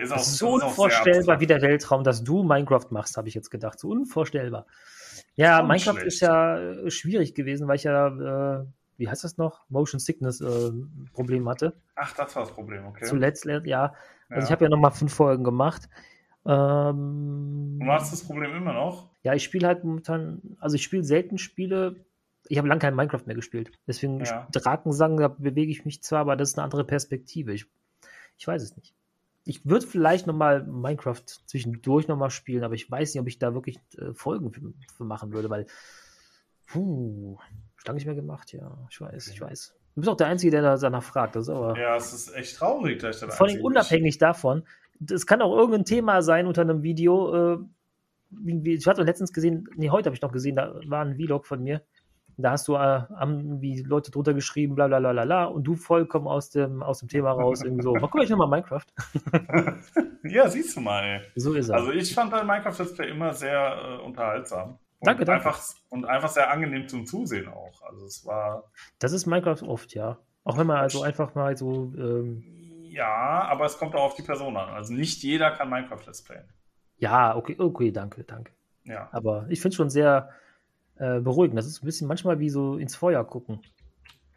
[0.00, 3.34] ist auch, ist so ist unvorstellbar wie der Weltraum, dass du Minecraft machst, habe ich
[3.34, 3.78] jetzt gedacht.
[3.78, 4.66] So unvorstellbar.
[5.36, 6.06] Ja, nicht Minecraft schlecht.
[6.06, 8.64] ist ja äh, schwierig gewesen, weil ich ja, äh,
[8.96, 9.64] wie heißt das noch?
[9.68, 10.70] Motion Sickness äh,
[11.12, 11.74] Problem hatte.
[11.96, 13.04] Ach, das war das Problem, okay.
[13.04, 13.94] Zuletzt, äh, ja.
[14.28, 14.44] Also Ja.
[14.44, 15.88] ich habe ja nochmal fünf Folgen gemacht.
[16.46, 19.10] Ähm, Und du hast das Problem immer noch?
[19.22, 21.96] Ja, ich spiele halt momentan, also ich spiele selten Spiele.
[22.48, 23.72] Ich habe lange kein Minecraft mehr gespielt.
[23.86, 24.46] Deswegen Ja.
[24.52, 27.52] Drakensang, da bewege ich mich zwar, aber das ist eine andere Perspektive.
[27.54, 27.66] Ich,
[28.36, 28.94] ich weiß es nicht.
[29.44, 33.54] Ich würde vielleicht nochmal Minecraft zwischendurch nochmal spielen, aber ich weiß nicht, ob ich da
[33.54, 35.66] wirklich äh, Folgen für, für machen würde, weil,
[36.66, 37.38] puh,
[37.86, 38.86] lange nicht mehr gemacht, ja.
[38.90, 39.74] Ich weiß, ich weiß.
[39.94, 41.36] Du bist auch der Einzige, der da danach fragt.
[41.36, 44.64] Das ist aber Ja, es ist echt traurig, dass ich da vor allem unabhängig davon.
[45.08, 47.54] Es kann auch irgendein Thema sein unter einem Video.
[47.54, 47.58] Äh,
[48.64, 51.62] ich hatte letztens gesehen, nee, heute habe ich noch gesehen, da war ein Vlog von
[51.62, 51.82] mir.
[52.36, 55.74] Da hast du äh, haben wie Leute drunter geschrieben, bla bla bla bla und du
[55.76, 58.86] vollkommen aus dem, aus dem Thema raus, irgendwie so, mal guck ich nochmal Minecraft.
[60.26, 61.20] Ja, siehst du mal, ey.
[61.36, 61.76] So ist er.
[61.76, 64.70] Also ich fand dein Minecraft Let's Play immer sehr äh, unterhaltsam.
[64.70, 64.78] Und
[65.08, 65.46] Danke, danke.
[65.46, 67.82] Einfach, und einfach sehr angenehm zum Zusehen auch.
[67.82, 68.64] Also es war,
[69.00, 70.16] das ist Minecraft oft, ja.
[70.44, 72.42] Auch wenn man also einfach mal so, ähm,
[72.84, 74.70] ja, aber es kommt auch auf die Person an.
[74.70, 76.48] Also nicht jeder kann Minecraft Let's Playen.
[76.96, 78.52] ja, okay, okay, danke, danke.
[78.84, 79.08] Ja.
[79.12, 80.30] Aber ich finde es schon sehr
[80.98, 81.58] äh, beruhigend.
[81.58, 83.60] Das ist ein bisschen manchmal wie so ins Feuer gucken.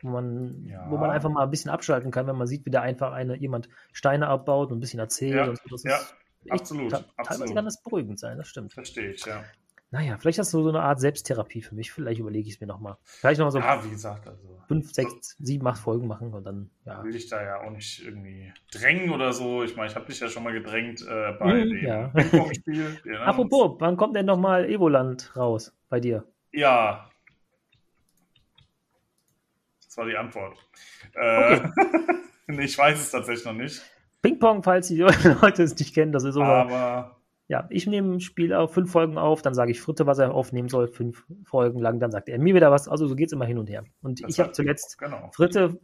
[0.02, 0.86] Wo man, Ja.
[0.92, 3.36] wo man einfach mal ein bisschen abschalten kann, wenn man sieht, wie da einfach eine,
[3.38, 5.36] jemand Steine abbaut und ein bisschen erzählt.
[5.36, 5.64] Ja, und so.
[5.72, 6.16] Das ja, ist
[6.52, 7.56] absolut, Teilweise absolut.
[7.56, 8.74] kann das beruhigend sein, das stimmt.
[8.74, 9.44] Verstehe ich, ja.
[9.90, 11.94] Naja, vielleicht hast du so eine Art Selbsttherapie für mich.
[11.94, 12.98] Vielleicht überlege ich es mir nochmal.
[13.04, 16.70] Vielleicht nochmal so Ja, wie gesagt, also fünf, sechs, sieben, acht Folgen machen und dann,
[16.86, 17.02] ja.
[17.06, 19.64] will ich da ja auch nicht irgendwie drängen oder so.
[19.64, 22.12] Ich meine, ich habe dich ja schon mal gedrängt äh, bei Mhm, dem ja.
[22.14, 23.22] Erinnern uns.
[23.26, 26.26] Apropos, wann kommt denn nochmal Evoland raus bei dir?
[26.52, 27.10] Ja.
[29.86, 30.58] Das war die Antwort.
[31.16, 31.60] Äh,
[32.48, 33.82] nee, ich weiß es tatsächlich noch nicht.
[34.22, 34.98] Ping-Pong, falls die
[35.42, 36.46] Leute es nicht kennen, das ist immer.
[36.46, 37.18] Aber
[37.48, 40.34] Ja, ich nehme ein Spiel auf fünf Folgen auf, dann sage ich Fritte, was er
[40.34, 42.88] aufnehmen soll, fünf Folgen lang, dann sagt er mir wieder was.
[42.88, 43.86] Also so geht es immer hin und her.
[44.02, 45.32] Und Das ich habe zuletzt Genau.
[45.34, 45.80] Fritte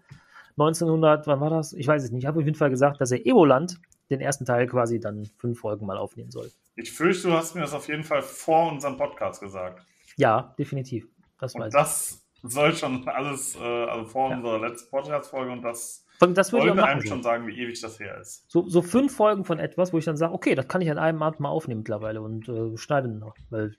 [0.58, 1.74] 1900, wann war das?
[1.74, 2.24] Ich weiß es nicht.
[2.24, 5.60] Ich habe auf jeden Fall gesagt, dass er Evoland, den ersten Teil quasi dann fünf
[5.60, 6.52] Folgen mal aufnehmen soll.
[6.76, 9.84] Ich fürchte, du hast mir das auf jeden Fall vor unserem Podcast gesagt.
[10.18, 11.08] Ja, definitiv.
[11.40, 14.38] Das weiß Und das soll schon alles, äh, also vor Ja.
[14.38, 16.34] unserer letzten Podcast-Folge und das ich.
[16.34, 16.86] Das würde ich machen.
[16.86, 18.46] einem schon sagen, wie ewig das her ist.
[18.50, 20.98] So, so fünf Folgen von etwas, wo ich dann sage, okay, das kann ich an
[20.98, 23.76] einem Abend mal aufnehmen mittlerweile und äh, schneiden noch, weil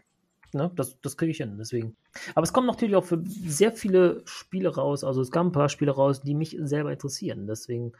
[0.52, 1.56] ne, das, das kriege ich hin.
[1.58, 1.96] Deswegen.
[2.34, 5.04] Aber es kommen natürlich auch für sehr viele Spiele raus.
[5.04, 7.46] Also es kamen ein paar Spiele raus, die mich selber interessieren.
[7.46, 7.92] Deswegen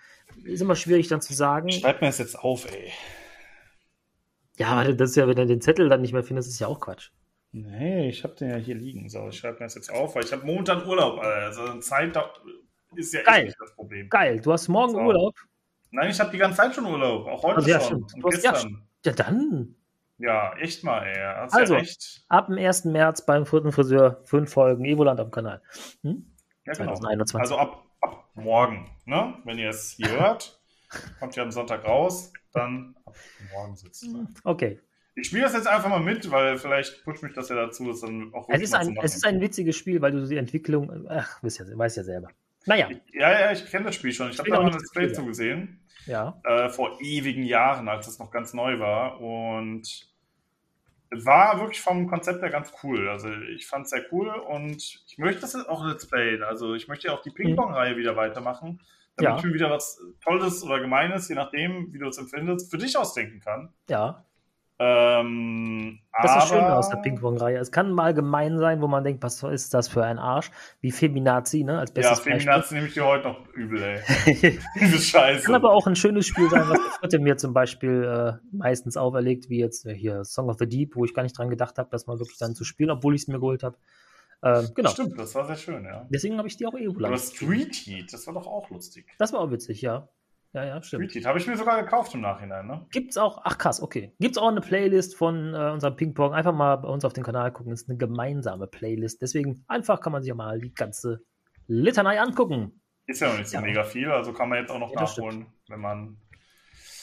[0.45, 1.70] ist immer schwierig dann zu sagen.
[1.70, 2.91] Schreib mir das jetzt auf, ey.
[4.57, 6.68] Ja, warte, das ist ja, wenn du den Zettel dann nicht mehr findest, ist ja
[6.68, 7.11] auch Quatsch.
[7.57, 9.09] Nee, ich habe den ja hier liegen.
[9.09, 11.20] So, ich schreibe mir das jetzt auf, weil ich habe momentan Urlaub.
[11.20, 12.18] Also Zeit
[12.96, 13.36] ist ja Geil.
[13.36, 14.09] echt nicht das Problem.
[14.09, 14.98] Geil, du hast morgen So.
[14.98, 15.36] Urlaub.
[15.92, 17.28] Nein, ich habe die ganze Zeit schon Urlaub.
[17.28, 18.09] Auch heute Also ja, schon.
[18.09, 18.24] stimmt.
[18.24, 18.86] Und hast- ja, gestern.
[19.05, 19.74] Ja, dann
[20.18, 21.14] Ja, echt mal, ey.
[21.16, 21.76] Hast Also.
[21.76, 21.82] ja
[22.28, 22.86] ab dem 1.
[22.86, 25.62] März beim vierten Friseur fünf Folgen Evoland am Kanal.
[26.02, 26.26] Hm?
[26.66, 26.94] Ja, genau.
[26.94, 27.40] 2021.
[27.40, 29.34] Also ab, ab morgen, ne?
[29.44, 30.61] Wenn ihr es hier hört,
[31.20, 33.14] kommt ja am Sonntag raus, dann ab
[33.52, 34.07] morgen sitzt.
[34.42, 34.80] Okay.
[35.17, 38.01] Ich spiele das jetzt einfach mal mit, weil vielleicht pusht mich das ja dazu, das
[38.01, 39.05] dann auch Es ist, ein, machen.
[39.05, 42.29] es ist ein witziges Spiel, weil du die Entwicklung, ach, weißt ja, weißt ja selber.
[42.67, 44.31] Naja, Ja, ja, ich kenne das Spiel schon.
[44.31, 45.81] Ich habe da mal ein nicht Let's Play so viel, zugesehen.
[46.07, 46.41] ja.
[46.45, 49.21] äh, vor ewigen Jahren, als es noch ganz neu war.
[49.21, 49.83] Und
[51.11, 53.09] es war wirklich vom Konzept her ganz cool.
[53.09, 56.41] Also ich fand es sehr cool und ich möchte das jetzt auch Let's Play.
[56.43, 58.81] Also ich möchte ja auch die Ping-Pong-Reihe wieder weitermachen,
[59.17, 59.39] damit Ja.
[59.39, 62.97] ich mir wieder was Tolles oder Gemeines, je nachdem, wie du es empfindest, für dich
[62.97, 63.73] ausdenken kann.
[63.89, 64.25] Ja,
[64.81, 67.59] Ähm, das aber, ist schön aus der Ping-Pong-Reihe.
[67.59, 70.51] Es kann mal gemein sein, wo man denkt, was ist das für ein Arsch?
[70.81, 71.79] Wie Feminazi, ne?
[71.79, 74.59] Als Ja, bestes Feminazi nehme ich dir heute noch übel, ey.
[74.81, 75.45] Diese Scheiße.
[75.45, 79.49] kann aber auch ein schönes Spiel sein, was Fritte mir zum Beispiel äh, meistens auferlegt,
[79.49, 81.89] wie jetzt äh, hier Song of the Deep, wo ich gar nicht dran gedacht habe,
[81.93, 83.77] das mal wirklich dann zu spielen, obwohl ich es mir geholt habe.
[84.43, 84.91] Ähm, genau.
[84.91, 86.07] Stimmt, das war sehr schön, ja.
[86.11, 89.07] Deswegen habe ich die auch eh Oder Street Heat, das war doch auch lustig.
[89.18, 90.09] Das war auch witzig, ja.
[90.55, 91.11] Ja, ja, stimmt.
[91.11, 92.86] Street Heat habe ich mir sogar gekauft im Nachhinein, ne?
[92.92, 94.14] Gibt's auch, ach krass, okay.
[94.20, 96.32] Gibt's auch eine Playlist von äh, unserem Ping-Pong.
[96.32, 97.70] Einfach mal bei uns auf den Kanal gucken.
[97.72, 99.20] Das ist eine gemeinsame Playlist.
[99.20, 101.24] Deswegen einfach kann man sich ja mal die ganze
[101.66, 102.80] Litanei angucken.
[103.07, 103.62] Ist ja noch nicht so Ja.
[103.62, 106.16] mega viel, also kann man jetzt auch noch Ja, nachholen, wenn man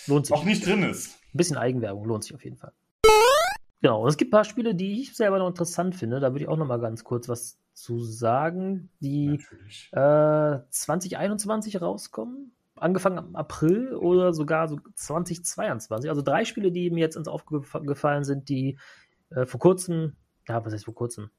[0.08, 0.36] Lohnt sich.
[0.36, 1.20] auch nicht drin ist.
[1.34, 2.72] Ein bisschen Eigenwerbung lohnt sich auf jeden Fall.
[3.82, 6.20] Genau, und es gibt ein paar Spiele, die ich selber noch interessant finde.
[6.20, 9.42] Da würde ich auch noch mal ganz kurz was zu sagen, die
[9.92, 12.56] äh, 2021 rauskommen.
[12.82, 16.10] Angefangen am April oder sogar so 2022.
[16.10, 18.78] Also drei Spiele, die mir jetzt ins aufgefallen sind, die
[19.30, 20.16] äh, vor kurzem,
[20.48, 21.30] ja, was heißt vor kurzem?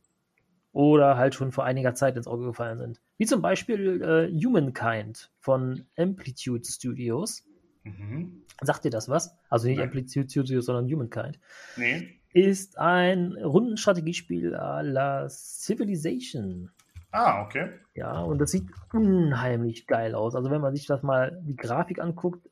[0.73, 3.03] Oder halt schon vor einiger Zeit ins Auge gefallen sind.
[3.19, 7.45] Wie zum Beispiel äh, Humankind von Amplitude Studios.
[7.85, 8.45] Mhm.
[8.63, 9.37] Sagt dir das was?
[9.51, 9.89] Also nicht Nein.
[9.89, 11.39] Amplitude Studios, sondern Humankind.
[11.77, 12.21] Nee.
[12.33, 16.71] Ist ein Rundenstrategiespiel à la Civilization.
[17.13, 17.71] Ah, okay.
[17.95, 20.35] Ja, und das sieht unheimlich geil aus.
[20.35, 22.49] Also wenn man sich das mal die Grafik anguckt,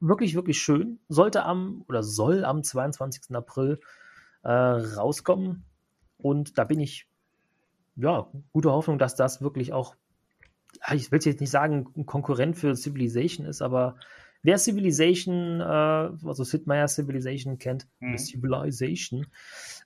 [0.00, 0.98] wirklich, wirklich schön.
[1.08, 3.34] Sollte am oder soll am 22.
[3.36, 3.80] April
[4.42, 5.64] äh, rauskommen.
[6.16, 7.06] Und da bin ich,
[7.96, 9.94] ja, gute Hoffnung, dass das wirklich auch,
[10.92, 13.96] ich will jetzt nicht sagen, ein Konkurrent für Civilization ist, aber
[14.42, 18.18] wer Civilization, äh, also Sid Meier Civilization kennt, Mhm.
[18.18, 19.26] Civilization,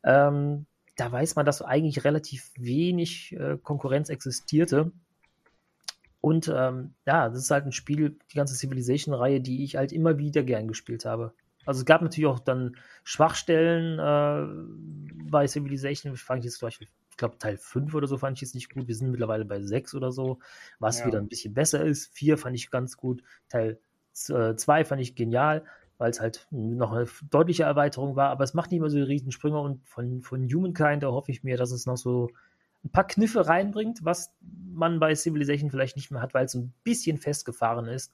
[0.05, 0.67] ähm,
[0.97, 4.93] da weiß man, dass eigentlich relativ wenig äh, Konkurrenz existierte.
[6.21, 10.19] Und ähm, ja, das ist halt ein Spiel, die ganze Civilization-Reihe, die ich halt immer
[10.19, 11.35] wieder gern gespielt habe.
[11.65, 16.15] Also es gab natürlich auch dann Schwachstellen äh, bei Civilization.
[16.15, 18.55] Ich fand ich jetzt zum Beispiel, ich glaube Teil 5 oder so fand ich jetzt
[18.55, 18.87] nicht gut.
[18.87, 20.39] Wir sind mittlerweile bei 6 oder so,
[20.79, 21.07] was Ja.
[21.07, 22.15] wieder ein bisschen besser ist.
[22.15, 23.23] 4 fand ich ganz gut.
[23.49, 23.79] Teil
[24.13, 25.65] 2 fand ich genial,
[26.03, 28.31] weil es halt noch eine deutliche Erweiterung war.
[28.31, 29.61] Aber es macht nicht mehr so Riesensprünge.
[29.61, 32.29] Und von, von Humankind, da hoffe ich mir, dass es noch so
[32.85, 34.35] ein paar Kniffe reinbringt, was
[34.75, 38.13] man bei Civilization vielleicht nicht mehr hat, weil es ein bisschen festgefahren ist.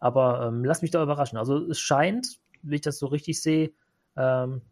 [0.00, 1.36] Aber ähm, lass mich da überraschen.
[1.36, 3.70] Also es scheint, wenn ich das so richtig sehe,
[4.16, 4.62] ähm,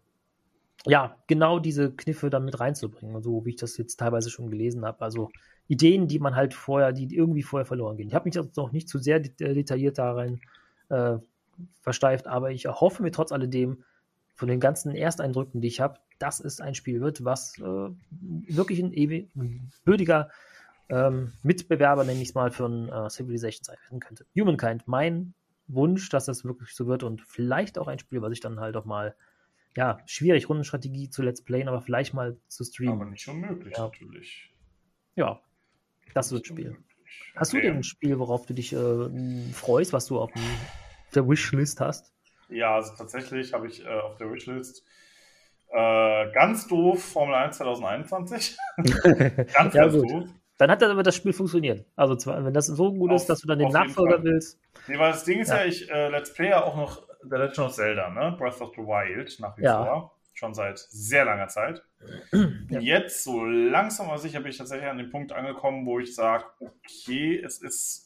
[0.87, 3.21] ja, genau diese Kniffe dann mit reinzubringen.
[3.21, 5.03] So wie ich das jetzt teilweise schon gelesen habe.
[5.03, 5.29] Also
[5.69, 8.09] Ideen, die man halt vorher, die irgendwie vorher verloren gehen.
[8.09, 10.41] Ich habe mich jetzt noch nicht zu sehr det detailliert darin
[10.89, 11.19] äh,
[11.81, 13.85] versteift, aber ich erhoffe mir trotz alledem
[14.35, 17.63] von den ganzen Ersteindrücken, die ich habe, dass es ein Spiel wird, was äh,
[18.11, 20.31] wirklich ein ewig ein würdiger
[20.89, 24.27] ähm, Mitbewerber, nenne ich es mal, für ein äh, Civilization sein werden könnte.
[24.39, 25.35] Humankind, mein
[25.67, 28.77] Wunsch, dass das wirklich so wird und vielleicht auch ein Spiel, was ich dann halt
[28.77, 29.15] auch mal,
[29.77, 33.01] ja, schwierig, Rundenstrategie zu Let's Playen, aber vielleicht mal zu streamen.
[33.01, 33.85] Aber nicht unmöglich, Ja.
[33.85, 34.53] natürlich.
[35.17, 35.41] Ja,
[36.13, 36.67] das wird Nicht Spiel.
[36.69, 37.33] unmöglich.
[37.37, 37.67] Hast du Okay.
[37.67, 40.43] denn ein Spiel, worauf du dich äh, freust, was du auf dem-
[41.17, 42.13] der Wishlist hast?
[42.49, 44.85] Ja, also tatsächlich habe ich äh, auf der Wishlist
[45.71, 48.57] Äh, ganz doof Formel 1 2021.
[48.77, 50.11] ganz, ja, ganz gut.
[50.11, 50.29] doof.
[50.57, 51.85] Dann hat aber das Spiel funktioniert.
[51.97, 54.61] Also zwar, wenn das so gut auf, ist, dass du dann den Nachfolger willst.
[54.87, 57.37] Nee, weil das Ding ist ja, ja ich äh, Let's Play ja auch noch The
[57.37, 58.37] Legend of Zelda, ne?
[58.39, 59.85] Breath of the Wild nach wie ja.
[59.85, 60.17] vor.
[60.33, 61.83] Schon seit sehr langer Zeit.
[62.71, 62.81] Ja.
[62.81, 66.45] Jetzt, so langsam aber sicher, bin ich tatsächlich an den Punkt angekommen, wo ich sage,
[66.61, 68.04] okay, es ist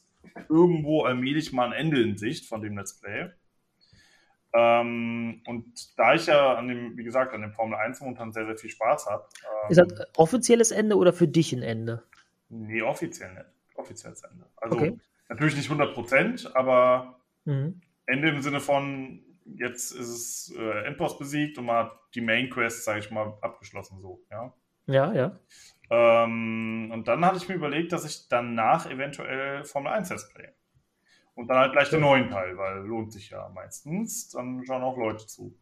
[0.48, 3.30] irgendwo allmählich mal ein Ende in Sicht von dem Let's Play.
[4.54, 8.46] Ähm, und da ich ja an dem, wie gesagt, an dem Formel 1 momentan sehr,
[8.46, 9.28] sehr viel Spaß habe.
[9.44, 12.02] Ähm, ist das offizielles Ende oder für dich ein Ende?
[12.48, 13.46] Nee, offiziell nicht.
[13.74, 14.46] Offizielles Ende.
[14.56, 14.98] Also okay.
[15.28, 17.80] natürlich nicht 100 Prozent, aber mhm.
[18.06, 22.48] Ende im Sinne von, jetzt ist es äh, Endboss besiegt und man hat die Main
[22.48, 24.54] Quest, sage ich mal, abgeschlossen so, ja.
[24.86, 25.38] Ja, ja.
[25.90, 30.48] Ähm, und dann hatte ich mir überlegt, dass ich danach eventuell Formel 1 Let's Play.
[31.34, 34.30] Und dann halt gleich den neuen Teil, weil lohnt sich ja meistens.
[34.30, 35.56] Dann schauen auch Leute zu.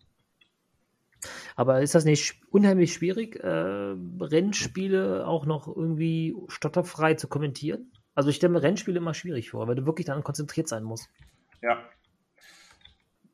[1.54, 7.92] Aber ist das nicht unheimlich schwierig, äh, Rennspiele auch noch irgendwie stotterfrei zu kommentieren?
[8.14, 11.10] Also ich stelle mir Rennspiele immer schwierig vor, weil du wirklich dann konzentriert sein musst.
[11.62, 11.78] Ja.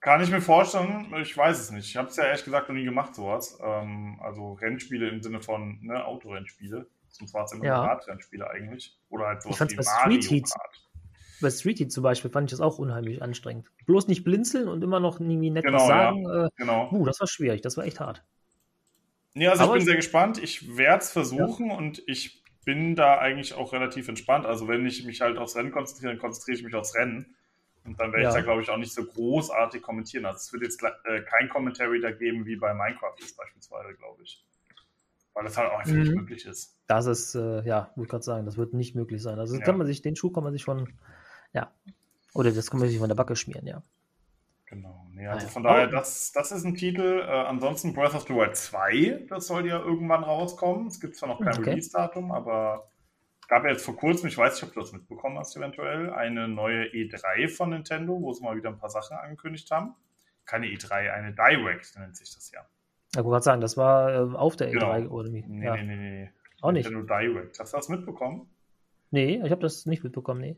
[0.03, 1.89] Kann ich mir vorstellen, ich weiß es nicht.
[1.89, 3.59] Ich habe es ja ehrlich gesagt noch nie gemacht, sowas.
[3.63, 6.87] Ähm, also Rennspiele im Sinne von ne, Autorennspiele.
[7.09, 7.83] Zum zwar immer ja.
[7.83, 8.99] Radrennspiele eigentlich.
[9.09, 10.83] Oder halt sowas wie Mario Street Heat, Kart
[11.43, 13.71] bei Street Heat zum Beispiel fand ich das auch unheimlich anstrengend.
[13.85, 16.23] Bloß nicht blinzeln und immer noch irgendwie nett genau, sagen.
[16.23, 16.47] Ja.
[16.47, 16.89] Äh, genau.
[16.91, 18.25] Uh, das war schwierig, das war echt hart.
[19.35, 20.43] Ja, also Aber ich bin sehr gespannt.
[20.43, 21.77] Ich werde es versuchen ja.
[21.77, 24.47] und ich bin da eigentlich auch relativ entspannt.
[24.47, 27.35] Also wenn ich mich halt aufs Rennen konzentriere, dann konzentriere ich mich aufs Rennen.
[27.85, 28.29] Und dann werde ja.
[28.29, 30.25] ich da, glaube ich, auch nicht so großartig kommentieren.
[30.25, 34.23] Also es wird jetzt äh, kein Commentary da geben wie bei Minecraft jetzt beispielsweise, glaube
[34.23, 34.45] ich.
[35.35, 36.01] Weil das halt auch einfach mhm.
[36.01, 36.79] nicht möglich ist.
[36.87, 39.39] Das ist, äh, ja, würde ich gerade sagen, das wird nicht möglich sein.
[39.39, 39.65] Also ja.
[39.65, 40.89] kann man sich, den Schuh kann man sich von
[41.53, 41.71] ja.
[42.35, 43.83] Oder das kann man sich von der Backe schmieren, ja.
[44.67, 45.07] Genau.
[45.13, 47.21] Nee, also von daher, das, das ist ein Titel.
[47.21, 50.87] Äh, ansonsten Breath of the Wild 2, das soll ja irgendwann rauskommen.
[50.87, 51.71] Es gibt zwar noch kein okay.
[51.71, 52.89] Release-Datum, aber
[53.53, 56.49] gab ja jetzt vor kurzem, ich weiß nicht, ob du das mitbekommen hast, eventuell, eine
[56.49, 59.95] neue E3 von Nintendo, wo sie mal wieder ein paar Sachen angekündigt haben.
[60.47, 62.65] Keine E3, eine Direct nennt sich das ja.
[63.15, 64.93] Ich wollte sagen, das war äh, auf der genau.
[64.93, 65.45] E3 oder wie?
[65.47, 65.77] Nee, ja.
[65.77, 66.31] nee, nee, nee.
[66.63, 66.89] Auch nicht.
[66.89, 67.61] Nintendo Direct.
[67.61, 68.49] Hast du das mitbekommen?
[69.11, 70.57] Nee, ich habe das nicht mitbekommen, nee.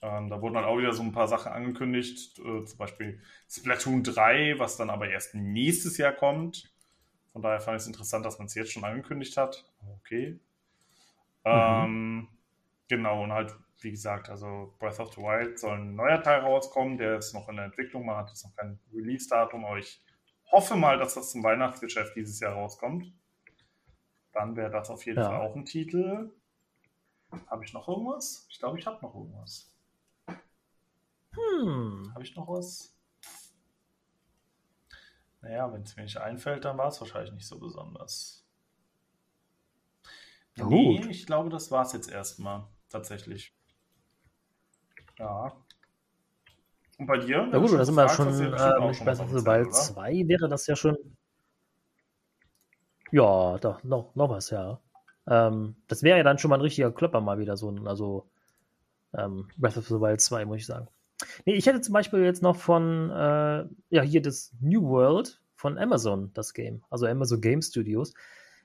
[0.00, 3.20] Ähm, da wurden dann auch wieder so ein paar Sachen angekündigt, äh, zum Beispiel
[3.50, 6.72] Splatoon 3, was dann aber erst nächstes Jahr kommt.
[7.34, 9.70] Von daher fand ich es interessant, dass man es jetzt schon angekündigt hat.
[9.98, 10.40] Okay.
[11.44, 11.50] Mhm.
[11.52, 12.28] Ähm,
[12.88, 16.98] genau, und halt, wie gesagt, also Breath of the Wild soll ein neuer Teil rauskommen,
[16.98, 20.00] der ist noch in der Entwicklung, man hat jetzt noch kein Release-Datum, aber ich
[20.50, 23.12] hoffe mal, dass das zum Weihnachtsgeschäft dieses Jahr rauskommt.
[24.32, 25.28] Dann wäre das auf jeden ja.
[25.28, 26.30] Fall auch ein Titel.
[27.48, 28.46] Habe ich noch irgendwas?
[28.50, 29.74] Ich glaube, ich habe noch irgendwas.
[31.34, 32.94] Hm, habe ich noch was?
[35.40, 38.41] Naja, wenn es mir nicht einfällt, dann war es wahrscheinlich nicht so besonders.
[40.56, 41.10] Ja, nee, gut.
[41.10, 42.64] ich glaube, das war es jetzt erstmal.
[42.88, 43.54] Tatsächlich.
[45.18, 45.52] Ja.
[46.98, 47.48] Und bei dir?
[47.50, 50.66] Ja gut, da sind wir schon, äh, mit Breath of the Wild 2 wäre das
[50.66, 50.96] ja schon.
[53.10, 54.80] Ja, doch, noch, noch was, ja.
[55.26, 58.28] Ähm, das wäre ja dann schon mal ein richtiger Klopper mal wieder so ein, also
[59.14, 60.88] ähm, Breath of the Wild 2, muss ich sagen.
[61.44, 65.78] Nee, ich hätte zum Beispiel jetzt noch von, äh, ja, hier das New World von
[65.78, 68.12] Amazon, das Game, also Amazon Game Studios.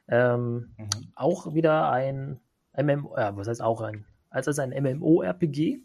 [0.08, 0.90] Ähm, mhm.
[1.16, 2.40] Auch wieder ein
[2.76, 5.82] MMO, ja, was heißt auch ein, als, als ein MMO-RPG.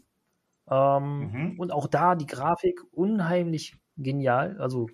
[0.69, 1.59] Ähm, mhm.
[1.59, 4.89] Und auch da die Grafik unheimlich genial, also,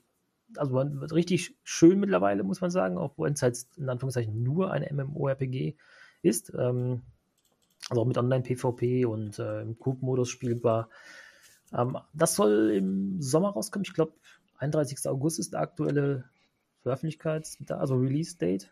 [0.56, 5.76] also richtig schön mittlerweile, muss man sagen, obwohl es halt in Anführungszeichen nur ein MMO-RPG
[6.22, 6.52] ist.
[6.58, 7.04] Ähm,
[7.90, 10.90] also auch mit Online-PvP und äh, im Coop-Modus spielbar.
[11.74, 13.86] Ähm, das soll im Sommer rauskommen.
[13.86, 14.14] Ich glaube,
[14.58, 15.08] 31.
[15.08, 16.26] August ist der aktuelle
[16.84, 18.72] Veröffentlichkeits-, also Release-Date.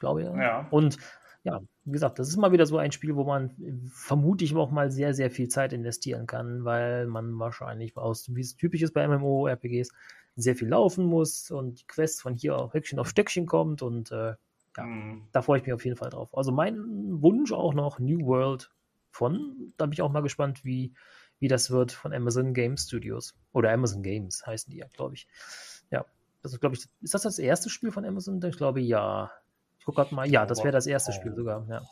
[0.00, 0.40] glaube ja.
[0.40, 0.66] ja.
[0.70, 0.96] Und
[1.42, 3.50] ja, wie gesagt, das ist mal wieder so ein Spiel, wo man
[3.92, 8.56] vermutlich auch mal sehr, sehr viel Zeit investieren kann, weil man wahrscheinlich aus, wie es
[8.56, 9.90] typisch ist bei MMO-RPGs,
[10.36, 14.10] sehr viel laufen muss und die Quest von hier auf Höckchen auf Stöckchen kommt und
[14.10, 14.34] äh,
[14.76, 15.28] ja, mhm.
[15.32, 16.34] da freue ich mich auf jeden Fall drauf.
[16.36, 16.78] Also mein
[17.22, 18.70] Wunsch auch noch New World
[19.10, 20.94] von, da bin ich auch mal gespannt, wie,
[21.40, 23.34] wie das wird von Amazon Game Studios.
[23.52, 25.26] Oder Amazon Games heißen die ja, glaube ich.
[25.90, 26.06] Ja,
[26.42, 28.40] das ist, glaube ich, ist das das erste Spiel von Amazon?
[28.44, 29.30] Ich glaube, ja.
[29.80, 30.30] Ich gucke gerade mal.
[30.30, 31.82] Ja, das wäre das erste Spiel sogar, ja.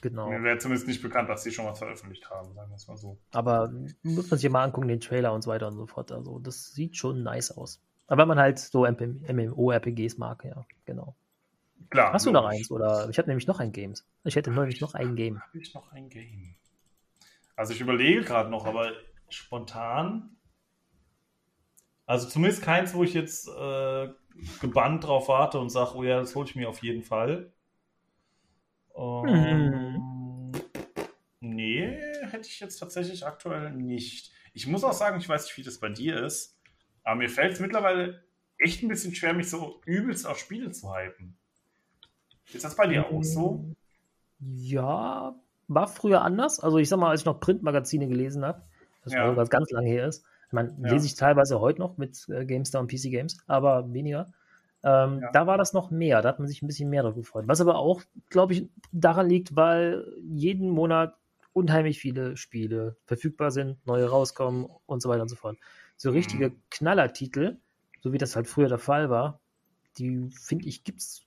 [0.00, 0.28] Genau.
[0.28, 2.96] Mir wäre zumindest nicht bekannt, dass sie schon was veröffentlicht haben, sagen wir es mal
[2.96, 3.18] so.
[3.32, 6.12] Aber muss man sich mal angucken, den Trailer und so weiter und so fort.
[6.12, 7.82] Also, das sieht schon nice aus.
[8.06, 11.16] Aber wenn man halt so MMO-RPGs mag, ja, genau.
[11.90, 12.12] Klar.
[12.12, 12.70] Hast du noch eins?
[12.70, 13.94] Oder ich habe nämlich noch ein Game.
[14.24, 15.40] Ich hätte neulich noch ein Game.
[15.40, 16.54] Habe ich noch ein Game?
[17.56, 18.92] Also ich überlege gerade noch, aber
[19.30, 20.36] spontan.
[22.06, 24.08] Also zumindest keins, wo ich jetzt äh,
[24.60, 27.52] gebannt drauf warte und sage, oh ja, das hole ich mir auf jeden Fall.
[28.96, 30.52] Ähm,
[31.40, 31.96] Nee,
[32.30, 34.32] hätte ich jetzt tatsächlich aktuell nicht.
[34.54, 36.58] Ich muss auch sagen, ich weiß nicht, wie das bei dir ist,
[37.04, 38.24] aber mir fällt es mittlerweile
[38.58, 41.36] echt ein bisschen schwer, mich so übelst auf Spiele zu hypen.
[42.52, 43.72] Ist das bei dir auch so?
[44.40, 46.58] Ja, war früher anders.
[46.58, 48.62] Also ich sag mal, als ich noch Printmagazine gelesen habe,
[49.04, 49.28] das Ja.
[49.28, 50.24] war was ganz lange her ist.
[50.48, 50.92] Ich meine, Ja.
[50.92, 54.32] lese ich teilweise heute noch mit äh, GameStar und PC Games, aber weniger.
[54.82, 55.30] Ähm, Ja.
[55.32, 57.44] Da war das noch mehr, da hat man sich ein bisschen mehr drauf gefreut.
[57.48, 61.16] Was aber auch, glaube ich, daran liegt, weil jeden Monat
[61.52, 65.56] unheimlich viele Spiele verfügbar sind, neue rauskommen und so weiter und so fort.
[65.96, 66.62] So richtige Mhm.
[66.70, 67.56] Knallertitel,
[68.00, 69.40] so wie das halt früher der Fall war,
[69.98, 71.26] die finde ich, gibt es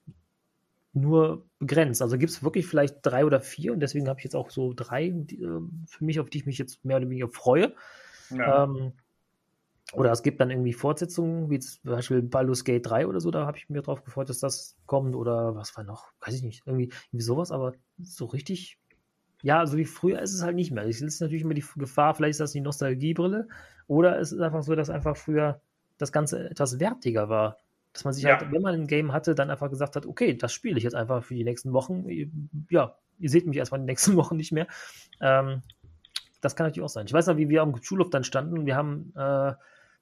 [0.93, 2.01] nur begrenzt.
[2.01, 4.73] Also gibt es wirklich vielleicht drei oder vier und deswegen habe ich jetzt auch so
[4.73, 7.73] drei die, äh, für mich, auf die ich mich jetzt mehr oder weniger freue.
[8.29, 8.63] Ja.
[8.63, 8.93] Ähm,
[9.93, 13.45] oder es gibt dann irgendwie Fortsetzungen, wie zum Beispiel Baldur's Gate 3 oder so, da
[13.45, 15.15] habe ich mir drauf gefreut, dass das kommt.
[15.15, 16.11] Oder was war noch?
[16.21, 16.63] Weiß ich nicht.
[16.65, 18.77] Irgendwie, irgendwie sowas, aber so richtig.
[19.43, 20.85] Ja, so wie früher ist es halt nicht mehr.
[20.85, 23.47] Es ist natürlich immer die Gefahr, vielleicht ist das die Nostalgiebrille.
[23.87, 25.61] Oder es ist einfach so, dass einfach früher
[25.97, 27.57] das Ganze etwas wertiger war.
[27.93, 28.39] Dass man sich Ja.
[28.39, 30.95] halt, wenn man ein Game hatte, dann einfach gesagt hat, okay, das spiele ich jetzt
[30.95, 32.05] einfach für die nächsten Wochen.
[32.69, 34.67] Ja, ihr seht mich erstmal die nächsten Wochen nicht mehr.
[35.19, 35.63] Ähm,
[36.39, 37.05] das kann natürlich auch sein.
[37.05, 38.65] Ich weiß noch, wie wir am Schulhof dann standen.
[38.65, 39.53] Wir haben, äh,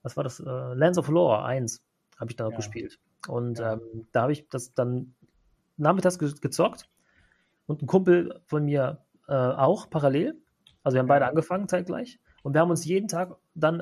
[0.03, 0.39] was war das?
[0.39, 0.43] Äh,
[0.73, 1.81] Lands of Lore 1
[2.19, 2.55] habe ich da Ja.
[2.55, 2.99] gespielt.
[3.27, 3.73] Und Ja.
[3.73, 5.13] ähm, da habe ich das dann
[5.77, 6.89] nachmittags ge gezockt
[7.67, 10.35] und ein Kumpel von mir äh, auch parallel.
[10.83, 12.19] Also wir haben beide angefangen zeitgleich.
[12.43, 13.81] Und wir haben uns jeden Tag dann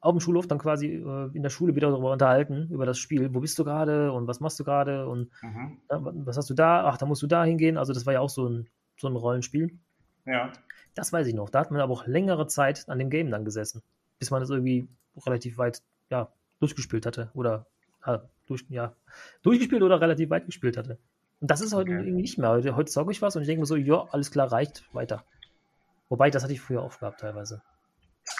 [0.00, 3.34] auf dem Schulhof dann quasi äh, in der Schule wieder darüber unterhalten, über das Spiel.
[3.34, 5.78] Wo bist du gerade und was machst du gerade und Mhm.
[5.90, 6.84] ja, was hast du da?
[6.84, 7.76] Ach, da musst du da hingehen.
[7.76, 8.68] Also das war ja auch so ein,
[8.98, 9.76] so ein Rollenspiel.
[10.26, 10.52] Ja.
[10.94, 11.50] Das weiß ich noch.
[11.50, 13.82] Da hat man aber auch längere Zeit an dem Game dann gesessen,
[14.18, 14.88] bis man es irgendwie
[15.26, 17.30] relativ weit ja, durchgespielt hatte.
[17.34, 17.66] Oder
[18.04, 18.94] äh, durch, ja,
[19.42, 20.98] durchgespielt oder relativ weit gespielt hatte.
[21.40, 22.00] Und das ist heute Okay.
[22.00, 22.50] irgendwie nicht mehr.
[22.50, 25.24] Heute, heute zocke ich was und ich denke mir so, ja, alles klar, reicht, weiter.
[26.08, 27.62] Wobei, das hatte ich früher auch gehabt teilweise.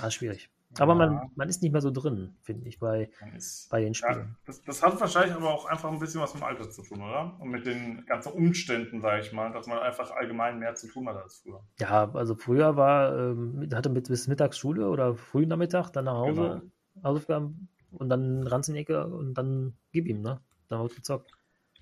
[0.01, 0.51] Ah, schwierig.
[0.77, 0.99] Aber Ja.
[0.99, 4.37] man, man ist nicht mehr so drin, finde ich, bei, ist, bei den ja, Spielen.
[4.47, 7.03] das, das hat wahrscheinlich aber auch einfach ein bisschen was mit dem Alter zu tun,
[7.03, 7.37] oder?
[7.41, 11.09] Und mit den ganzen Umständen, sage ich mal, dass man einfach allgemein mehr zu tun
[11.09, 11.61] hat als früher.
[11.81, 16.17] Ja, also früher war, ähm, hatte mit, bis mittags Schule oder frühen Nachmittag, dann nach
[16.17, 16.63] Hause,
[17.03, 20.41] Hausaufgaben und dann Ranz in die Ecke und dann gib ihm, ne?
[20.69, 21.33] Dann wird gezockt.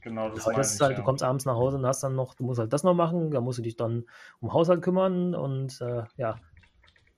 [0.03, 0.99] Genau, das meine ist halt, ja.
[0.99, 3.32] du kommst abends nach Hause und hast dann noch, du musst halt das noch machen,
[3.32, 4.05] da musst du dich dann
[4.41, 6.41] um Haushalt kümmern und äh, ja,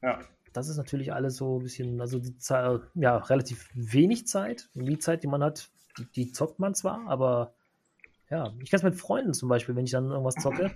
[0.00, 0.20] Ja,
[0.58, 4.68] das ist natürlich alles so ein bisschen, also die Zeit, ja, relativ wenig Zeit.
[4.74, 7.54] Und die Zeit, die man hat, die, die zockt man zwar, aber
[8.30, 10.70] ja, ich kann es mit Freunden zum Beispiel, wenn ich dann irgendwas zocke,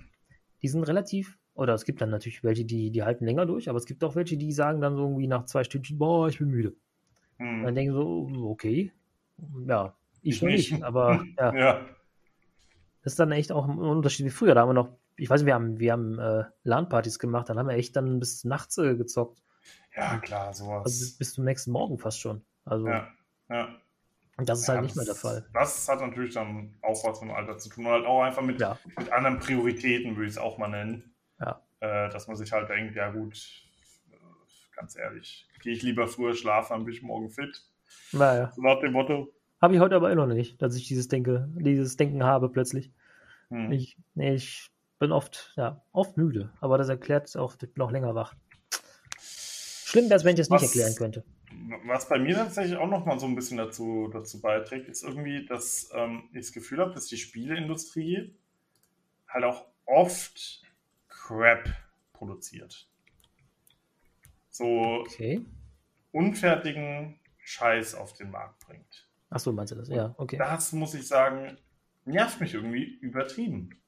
[0.61, 3.77] die sind relativ, oder es gibt dann natürlich welche, die, die halten länger durch, aber
[3.77, 6.49] es gibt auch welche, die sagen dann so irgendwie nach zwei Stündchen, boah, ich bin
[6.49, 6.75] müde.
[7.37, 7.59] hm.
[7.59, 8.91] Und dann denke ich so, okay,
[9.67, 10.83] ja, ich Ich nicht, nicht.
[10.83, 11.85] aber ja, ja.
[13.03, 14.55] das ist dann echt auch ein Unterschied wie früher.
[14.55, 17.59] Da haben wir noch, ich weiß nicht, wir haben, wir haben äh, LAN-Partys gemacht, dann
[17.59, 19.42] haben wir echt dann bis nachts äh, gezockt.
[19.95, 20.85] Ja, klar, sowas.
[20.85, 22.43] Also bis, bis zum nächsten Morgen fast schon.
[22.65, 23.07] Also ja,
[23.49, 23.75] ja.
[24.37, 25.45] und das ist Ja, halt nicht mehr der das- Fall.
[25.53, 27.85] Das hat natürlich dann auch was mit dem Alter zu tun.
[27.85, 28.77] Und halt auch einfach mit, Ja.
[28.97, 31.13] mit anderen Prioritäten, würde ich es auch mal nennen.
[31.39, 31.61] Ja.
[31.81, 33.37] Äh, dass man sich halt denkt, ja gut,
[34.75, 37.63] ganz ehrlich, gehe ich lieber früher schlafen, dann bin ich morgen fit.
[38.11, 38.51] Naja.
[38.55, 39.33] So nach dem Motto.
[39.61, 42.91] Habe ich heute aber immer noch nicht, dass ich dieses Denke, dieses Denken habe plötzlich.
[43.49, 43.71] Hm.
[43.71, 48.33] Ich, ich bin oft, ja, oft müde, aber das erklärt auch noch länger wach.
[49.93, 51.23] Schlimm es, wenn ich es nicht erklären könnte.
[51.85, 55.45] Was bei mir tatsächlich auch noch mal so ein bisschen dazu, dazu beiträgt, ist irgendwie,
[55.45, 58.35] dass ähm, ich das Gefühl habe, dass die Spieleindustrie
[59.27, 60.63] halt auch oft
[61.09, 61.69] Crap
[62.11, 62.89] produziert.
[64.49, 65.45] So Okay.
[66.11, 69.07] unfertigen Scheiß auf den Markt bringt.
[69.29, 69.89] Ach so, meinst du das?
[69.89, 70.37] Ja, okay.
[70.37, 71.57] Das muss ich sagen,
[72.05, 73.79] nervt mich irgendwie übertrieben.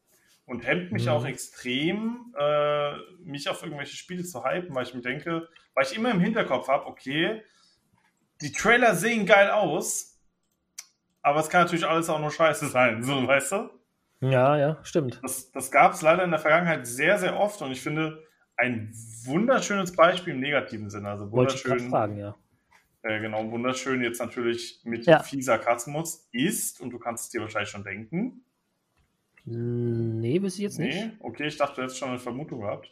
[0.46, 1.12] Und hemmt mich Mhm.
[1.12, 2.94] auch extrem, äh,
[3.24, 6.68] mich auf irgendwelche Spiele zu hypen, weil ich mir denke, weil ich immer im Hinterkopf
[6.68, 7.42] habe, okay,
[8.42, 10.22] die Trailer sehen geil aus,
[11.24, 13.70] aber es kann natürlich alles auch nur scheiße sein, so, weißt du?
[14.22, 15.20] Ja, ja, stimmt.
[15.24, 18.24] Das, das gab es leider in der Vergangenheit sehr, sehr oft und ich finde
[18.56, 18.92] ein
[19.26, 21.10] wunderschönes Beispiel im negativen Sinne.
[21.10, 22.36] Also Wollte ich wunderschön, fragen, ja.
[23.02, 25.24] äh, genau, wunderschön jetzt natürlich mit Ja.
[25.24, 28.46] viel Sarkasmus ist, und du kannst es dir wahrscheinlich schon denken.
[29.46, 30.96] Nee, bis jetzt nicht.
[30.96, 32.90] Nee, okay, ich dachte, du hättest schon eine Vermutung gehabt.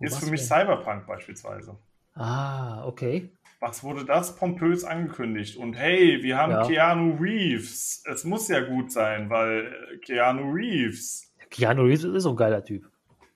[0.00, 0.48] Ist Was für mich denn?
[0.48, 1.78] Cyberpunk beispielsweise.
[2.14, 3.30] Ah, okay.
[3.60, 5.56] Was wurde das pompös angekündigt?
[5.56, 6.66] Und hey, wir haben Ja.
[6.66, 8.02] Keanu Reeves.
[8.06, 11.32] Es muss ja gut sein, weil äh, Keanu Reeves.
[11.50, 12.88] Keanu Reeves ist so ein geiler Typ.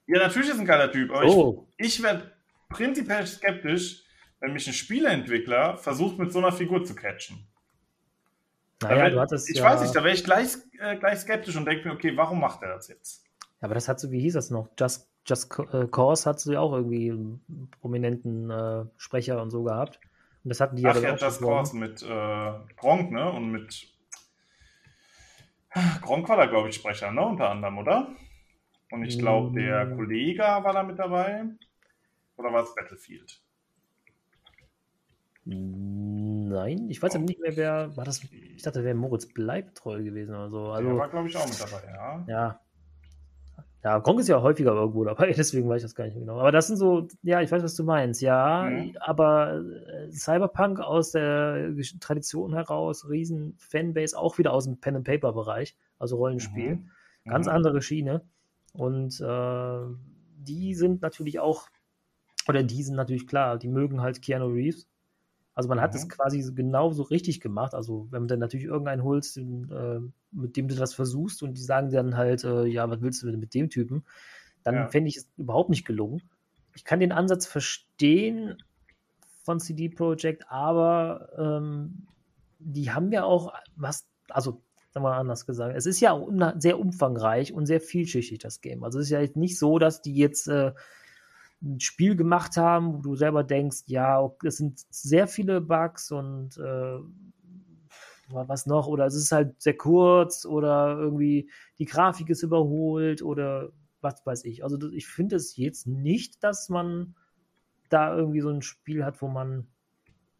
[0.07, 2.31] Ja, natürlich ist ein geiler Typ, aber Oh, ich, ich werde
[2.69, 4.03] prinzipiell skeptisch,
[4.39, 7.47] wenn mich ein Spieleentwickler versucht, mit so einer Figur zu catchen.
[8.81, 11.65] Naja, du hattest ich ja, weiß nicht, da wäre ich gleich, äh, gleich skeptisch und
[11.65, 13.23] denke mir, okay, warum macht er das jetzt?
[13.61, 14.69] Ja, aber das hat so, wie hieß das noch?
[14.79, 19.63] Just, Just äh, Cause hat so ja auch irgendwie einen prominenten äh, Sprecher und so
[19.63, 19.99] gehabt.
[20.43, 21.41] Und das hatten die Ach ja ja, auch Just.
[21.41, 23.31] Cause mit äh, Gronk, ne?
[23.31, 23.87] Und mit
[26.01, 27.21] Gronk war da, glaube ich, Sprecher, ne?
[27.21, 28.15] Unter anderem, oder?
[28.91, 29.95] Und ich glaube, der Mm.
[29.95, 31.45] Kollege war da mit dabei.
[32.35, 33.39] Oder war es Battlefield?
[36.51, 38.21] Nein, ich weiß aber nicht mehr, wer war das.
[38.55, 40.65] Ich dachte, wäre Moritz Bleibtreu gewesen oder so.
[40.65, 42.23] der Also, war, glaube ich, auch mit dabei, ja.
[42.27, 42.59] ja.
[43.83, 46.39] Ja, Gronk ist ja häufiger irgendwo dabei, deswegen weiß ich das gar nicht mehr genau.
[46.39, 48.69] Aber das sind so, ja, ich weiß, was du meinst, ja.
[48.69, 48.95] Mhm.
[48.99, 56.17] Aber äh, Cyberpunk aus der Tradition heraus, riesen Fanbase, auch wieder aus dem Pen-and-Paper-Bereich, also
[56.17, 56.75] Rollenspiel.
[56.75, 56.89] Mhm.
[57.25, 57.53] Ganz Mhm.
[57.53, 58.21] andere Schiene.
[58.73, 59.79] Und äh,
[60.37, 61.67] die sind natürlich auch,
[62.47, 64.87] oder die sind natürlich klar, die mögen halt Keanu Reeves.
[65.61, 66.09] Also man hat es Mhm.
[66.09, 67.75] quasi so genauso richtig gemacht.
[67.75, 69.99] Also wenn du dann natürlich irgendeinen holst, den, äh,
[70.31, 73.27] mit dem du das versuchst und die sagen dann halt, äh, ja, was willst du
[73.29, 74.03] denn mit dem Typen?
[74.63, 74.89] Dann Ja.
[74.89, 76.23] fände ich es überhaupt nicht gelungen.
[76.75, 78.57] Ich kann den Ansatz verstehen
[79.43, 82.07] von CD Projekt, aber ähm,
[82.57, 86.19] die haben ja auch was, also sagen wir mal anders gesagt, es ist ja
[86.57, 88.83] sehr umfangreich und sehr vielschichtig, das Game.
[88.83, 90.73] Also es ist ja nicht so, dass die jetzt äh,
[91.61, 96.57] ein Spiel gemacht haben, wo du selber denkst, ja, es sind sehr viele Bugs und
[96.57, 96.99] äh,
[98.29, 101.49] was noch, oder es ist halt sehr kurz oder irgendwie
[101.79, 104.63] die Grafik ist überholt oder was weiß ich.
[104.63, 107.15] Also ich finde es jetzt nicht, dass man
[107.89, 109.67] da irgendwie so ein Spiel hat, wo man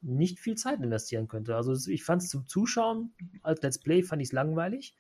[0.02, 1.56] nicht viel Zeit investieren könnte.
[1.56, 3.14] Also ich fand es zum Zuschauen
[3.44, 4.96] als Let's Play fand ich es langweilig.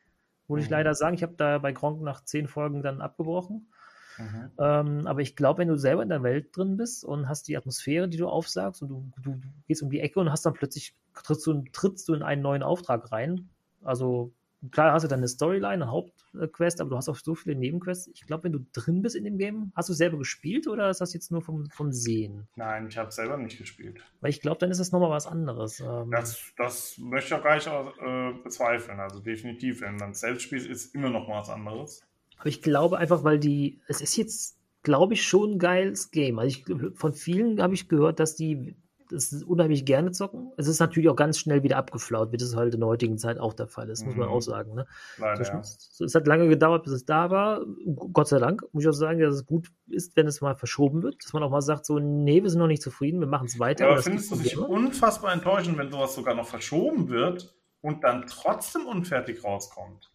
[0.47, 0.71] Muss ich Mhm.
[0.71, 3.71] leider sagen, ich habe da bei Gronk nach zehn Folgen dann abgebrochen.
[4.17, 4.51] Mhm.
[4.59, 7.57] Ähm, aber ich glaube, wenn du selber in der Welt drin bist und hast die
[7.57, 10.53] Atmosphäre, die du aufsagst und du, du, du gehst um die Ecke und hast dann
[10.53, 13.49] plötzlich trittst du, trittst du in einen neuen Auftrag rein.
[13.83, 14.33] Also
[14.69, 18.09] klar hast du dann eine Storyline, eine Hauptquest, aber du hast auch so viele Nebenquests.
[18.13, 21.01] Ich glaube, wenn du drin bist in dem Game, hast du selber gespielt oder ist
[21.01, 22.47] das jetzt nur vom, vom Sehen?
[22.55, 24.01] Nein, ich habe selber nicht gespielt.
[24.19, 25.79] Weil ich glaube, dann ist das nochmal was anderes.
[25.79, 28.99] Ähm, Das, das möchte ich auch gar nicht äh, bezweifeln.
[28.99, 32.01] Also definitiv, wenn man es selbst spielt, ist immer noch was anderes.
[32.41, 36.37] Aber ich glaube einfach, weil die, es ist jetzt, glaube ich, schon ein geiles Game.
[36.39, 36.65] Also ich,
[36.97, 38.75] von vielen habe ich gehört, dass die
[39.11, 40.51] das unheimlich gerne zocken.
[40.55, 43.39] Es ist natürlich auch ganz schnell wieder abgeflaut, wie das halt in der heutigen Zeit
[43.39, 44.33] auch der Fall ist, muss man Mhm.
[44.33, 44.73] auch sagen.
[44.73, 44.87] Ne?
[45.17, 45.43] Leider.
[45.43, 45.59] Ja.
[45.59, 47.65] es hat lange gedauert, bis es da war.
[48.13, 51.03] Gott sei Dank, muss ich auch sagen, dass es gut ist, wenn es mal verschoben
[51.03, 53.47] wird, dass man auch mal sagt, so, nee, wir sind noch nicht zufrieden, wir machen
[53.47, 53.85] es weiter.
[53.85, 58.25] Ja, aber findest du dich unfassbar enttäuschend, wenn sowas sogar noch verschoben wird und dann
[58.27, 60.10] trotzdem unfertig rauskommt?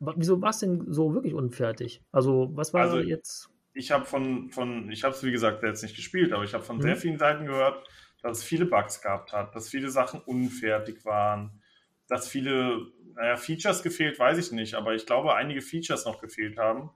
[0.00, 2.02] Wieso war es denn so wirklich unfertig?
[2.12, 3.50] Also, was war Also, jetzt?
[3.74, 6.64] Ich habe von, von, ich habe es wie gesagt jetzt nicht gespielt, aber ich habe
[6.64, 6.82] von Mhm.
[6.82, 7.88] sehr vielen Seiten gehört,
[8.22, 11.62] dass es viele Bugs gehabt hat, dass viele Sachen unfertig waren,
[12.08, 12.80] dass viele,
[13.14, 16.90] naja, Features gefehlt, weiß ich nicht, aber ich glaube, einige Features noch gefehlt haben.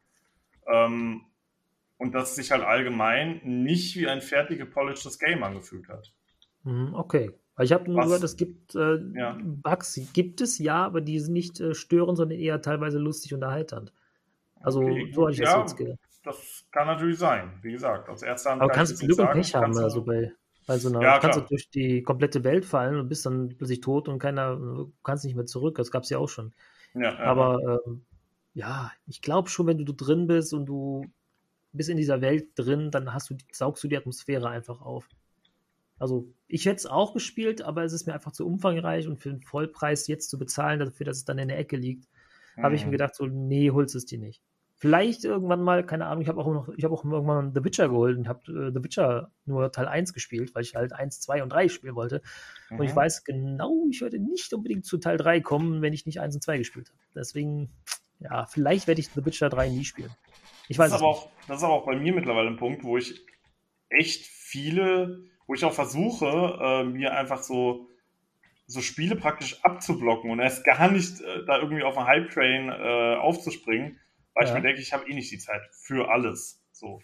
[0.73, 1.27] Ähm,
[1.99, 6.15] und dass es sich halt allgemein nicht wie ein fertig gepolishtes Game angefühlt hat.
[6.65, 7.35] Mhm, Okay.
[7.59, 9.37] Weil ich habe nur gehört, es gibt äh, Ja.
[9.43, 13.43] Bugs, gibt es ja, aber die sind nicht äh, störend, sondern eher teilweise lustig und
[13.43, 13.93] erheiternd.
[14.61, 15.99] Also, Okay, so hatte ich das ja, jetzt gehört.
[16.23, 18.09] Das kann natürlich sein, wie gesagt.
[18.23, 20.33] Erster Hand Aber kann kannst du Glück und nicht Pech haben, also du- bei,
[20.69, 23.81] bei so einer, Ja, kannst du durch die komplette Welt fallen und bist dann plötzlich
[23.81, 25.77] tot und keiner, du kannst nicht mehr zurück.
[25.79, 26.53] Das gab es ja auch schon.
[26.95, 27.19] Ja.
[27.19, 28.05] Aber ähm,
[28.55, 31.05] ja, ich glaube schon, wenn du drin bist und du
[31.73, 35.09] bist in dieser Welt drin, dann hast du, saugst du die Atmosphäre einfach auf.
[35.99, 39.31] Also, ich hätte es auch gespielt, aber es ist mir einfach zu umfangreich und für
[39.31, 42.09] den Vollpreis jetzt zu bezahlen, dafür, dass es dann in der Ecke liegt,
[42.61, 42.93] habe ich mir Mhm.
[42.93, 44.43] gedacht, so, nee, holst es dir nicht.
[44.77, 47.89] Vielleicht irgendwann mal, keine Ahnung, ich habe auch noch, ich habe auch irgendwann The Witcher
[47.89, 51.43] geholt und habe äh, The Witcher nur Teil 1 gespielt, weil ich halt 1, 2
[51.43, 52.23] und 3 spielen wollte.
[52.77, 52.95] Und ich Mhm.
[52.95, 56.43] weiß genau, ich werde nicht unbedingt zu Teil 3 kommen, wenn ich nicht 1 und
[56.43, 56.99] 2 gespielt habe.
[57.15, 57.73] Deswegen,
[58.21, 60.17] ja, vielleicht werde ich The Witcher 3 nie spielen.
[60.69, 61.29] Ich weiß das, ist aber nicht.
[61.29, 63.25] auch, das ist aber auch bei mir mittlerweile ein Punkt, wo ich
[63.91, 67.89] echt viele, wo ich auch versuche, äh, mir einfach so,
[68.67, 73.17] so Spiele praktisch abzublocken und erst gar nicht äh, da irgendwie auf einen Hype-Train äh,
[73.17, 73.99] aufzuspringen,
[74.35, 74.51] weil Ja.
[74.51, 76.63] ich mir denke, ich habe eh nicht die Zeit für alles.
[76.73, 77.01] So.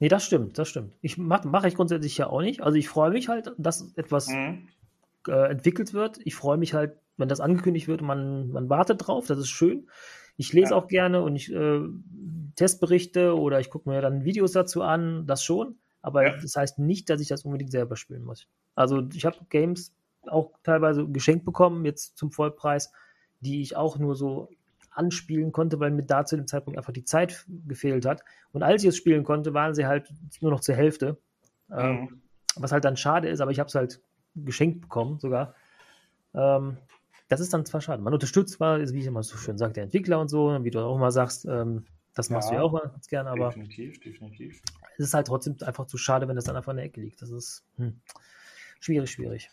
[0.00, 0.98] Nee, das stimmt, das stimmt.
[1.00, 2.60] Ich mache mach ich grundsätzlich ja auch nicht.
[2.62, 4.68] Also ich freue mich halt, dass etwas Mhm.
[5.28, 6.18] äh, entwickelt wird.
[6.24, 9.26] Ich freue mich halt, wenn das angekündigt wird und man, man wartet drauf.
[9.28, 9.88] Das ist schön.
[10.36, 10.78] Ich lese Ja.
[10.78, 11.80] auch gerne und ich äh,
[12.56, 15.76] Testberichte oder ich gucke mir dann Videos dazu an, das schon.
[16.02, 16.36] Aber Ja.
[16.36, 18.48] das heißt nicht, dass ich das unbedingt selber spielen muss.
[18.74, 19.92] Also ich habe Games
[20.26, 22.92] auch teilweise geschenkt bekommen, jetzt zum Vollpreis,
[23.40, 24.48] die ich auch nur so
[24.90, 28.22] anspielen konnte, weil mir da zu dem Zeitpunkt einfach die Zeit gefehlt hat.
[28.52, 31.16] Und als ich es spielen konnte, waren sie halt nur noch zur Hälfte.
[31.70, 32.22] Ähm, Mhm.
[32.56, 34.00] was halt dann schade ist, aber ich habe es halt
[34.34, 35.54] geschenkt bekommen sogar.
[36.34, 36.76] Ähm,
[37.28, 38.02] das ist dann zwar schade.
[38.02, 40.80] Man unterstützt zwar, wie ich immer so schön sage, der Entwickler und so, wie du
[40.80, 44.00] auch immer sagst, ähm, das machst ja, du ja auch mal ganz gerne, aber definitiv,
[44.00, 44.60] definitiv.
[45.02, 47.22] Es ist halt trotzdem einfach zu schade, wenn das dann einfach in der Ecke liegt.
[47.22, 48.00] Das ist hm,
[48.80, 49.50] schwierig, schwierig.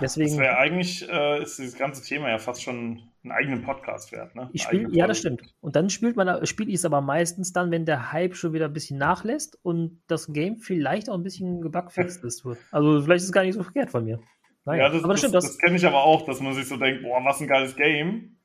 [0.00, 4.10] Deswegen, das wäre eigentlich, äh, ist dieses ganze Thema ja fast schon einen eigenen Podcast
[4.10, 4.34] wert.
[4.34, 4.50] Ne?
[4.52, 5.54] Ich spiel, ja, das stimmt.
[5.60, 8.64] Und dann spielt man, spiele ich es aber meistens dann, wenn der Hype schon wieder
[8.64, 12.44] ein bisschen nachlässt und das Game vielleicht auch ein bisschen gebugfixed ist.
[12.72, 14.18] Also vielleicht ist es gar nicht so verkehrt von mir.
[14.64, 17.02] Naja, ja, das, das, das, das kenne ich aber auch, dass man sich so denkt,
[17.02, 18.37] boah, was ein geiles Game.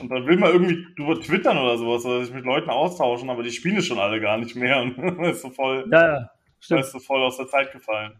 [0.00, 3.42] Und dann will man irgendwie drüber twittern oder sowas, oder sich mit Leuten austauschen, aber
[3.42, 4.80] die spielen es schon alle gar nicht mehr.
[4.82, 6.80] Und ist so voll, ja, ja, stimmt.
[6.80, 8.14] ist so voll aus der Zeit gefallen.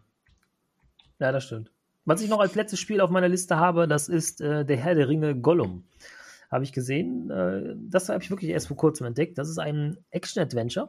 [1.19, 1.71] Ja, das stimmt.
[2.05, 4.95] Was ich noch als letztes Spiel auf meiner Liste habe, das ist äh, der Herr
[4.95, 5.85] der Ringe Gollum.
[6.51, 7.31] Habe ich gesehen.
[7.31, 9.37] Äh, das habe ich wirklich erst vor kurzem entdeckt.
[9.37, 10.87] Das ist ein Action-Adventure.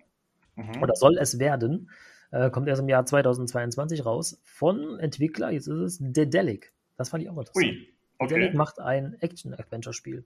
[0.56, 0.82] Mhm.
[0.82, 1.90] Oder soll es werden.
[2.32, 4.40] Äh, kommt erst im Jahr 2022 raus.
[4.44, 6.72] Von Entwickler, jetzt ist es Dedelic.
[6.96, 7.64] Das fand ich auch interessant.
[7.64, 8.34] Ui, okay.
[8.34, 10.24] Dedelic macht ein Action-Adventure-Spiel.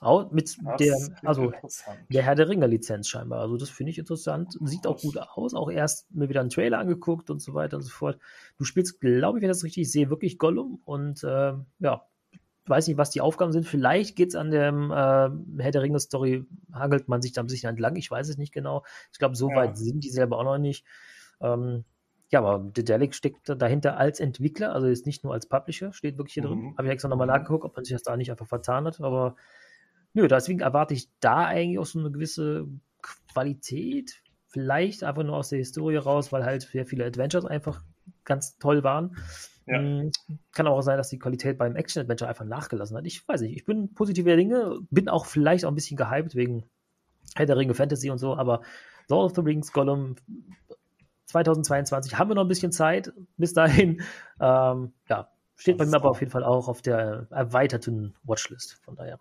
[0.00, 1.52] Auch mit der, also
[2.08, 3.40] der Herr der Ringe-Lizenz scheinbar.
[3.40, 4.56] Also das finde ich interessant.
[4.60, 5.54] Sieht auch gut aus.
[5.54, 8.18] Auch erst mir wieder einen Trailer angeguckt und so weiter und so fort.
[8.58, 12.02] Du spielst, glaube ich, wenn das richtig sehe, wirklich Gollum und äh, ja,
[12.66, 13.66] weiß nicht, was die Aufgaben sind.
[13.66, 17.70] Vielleicht geht es an dem äh, Herr der Ringe-Story, hangelt man sich da ein bisschen
[17.70, 17.96] entlang.
[17.96, 18.84] Ich weiß es nicht genau.
[19.12, 19.56] Ich glaube, so ja.
[19.56, 20.84] weit sind die selber auch noch nicht.
[21.40, 21.84] Ähm,
[22.30, 26.34] ja, aber Dedelic steckt dahinter als Entwickler, also ist nicht nur als Publisher, steht wirklich
[26.34, 26.48] hier mhm.
[26.48, 26.74] drin.
[26.76, 27.32] Habe ich extra nochmal mhm.
[27.32, 29.34] nachgeguckt, ob man sich das da nicht einfach vertan hat, aber
[30.14, 32.66] Nö, deswegen erwarte ich da eigentlich auch so eine gewisse
[33.32, 34.22] Qualität.
[34.46, 37.82] Vielleicht einfach nur aus der Historie raus, weil halt sehr viele Adventures einfach
[38.24, 39.16] ganz toll waren.
[39.66, 39.78] Ja.
[39.78, 40.10] Hm,
[40.52, 43.06] kann auch sein, dass die Qualität beim Action-Adventure einfach nachgelassen hat.
[43.06, 46.64] Ich weiß nicht, ich bin positiver Dinge, bin auch vielleicht auch ein bisschen gehypt wegen
[47.34, 48.62] Herr der Ringe Fantasy und so, aber
[49.08, 50.16] Lord of the Rings, Gollum
[51.26, 53.12] 2022 haben wir noch ein bisschen Zeit.
[53.36, 54.02] Bis dahin,
[54.40, 58.80] ähm, ja, steht bei mir aber auf jeden Fall auch auf der erweiterten Watchlist.
[58.82, 59.18] Von daher.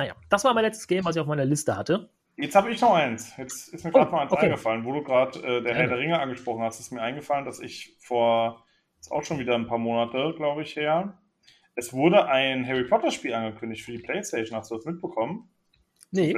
[0.00, 2.08] Naja, das war mein letztes Game, was ich auf meiner Liste hatte.
[2.38, 3.36] Jetzt habe ich noch eins.
[3.36, 4.46] Jetzt ist mir gerade oh, mal eins okay.
[4.46, 6.80] eingefallen, wo du gerade äh, der Herr der Ringe angesprochen hast.
[6.80, 8.64] Ist mir eingefallen, dass ich vor,
[8.98, 11.18] ist auch schon wieder ein paar Monate, glaube ich, her,
[11.74, 14.58] es wurde ein Harry Potter Spiel angekündigt für die Playstation.
[14.58, 15.50] Hast du das mitbekommen?
[16.12, 16.34] Nee.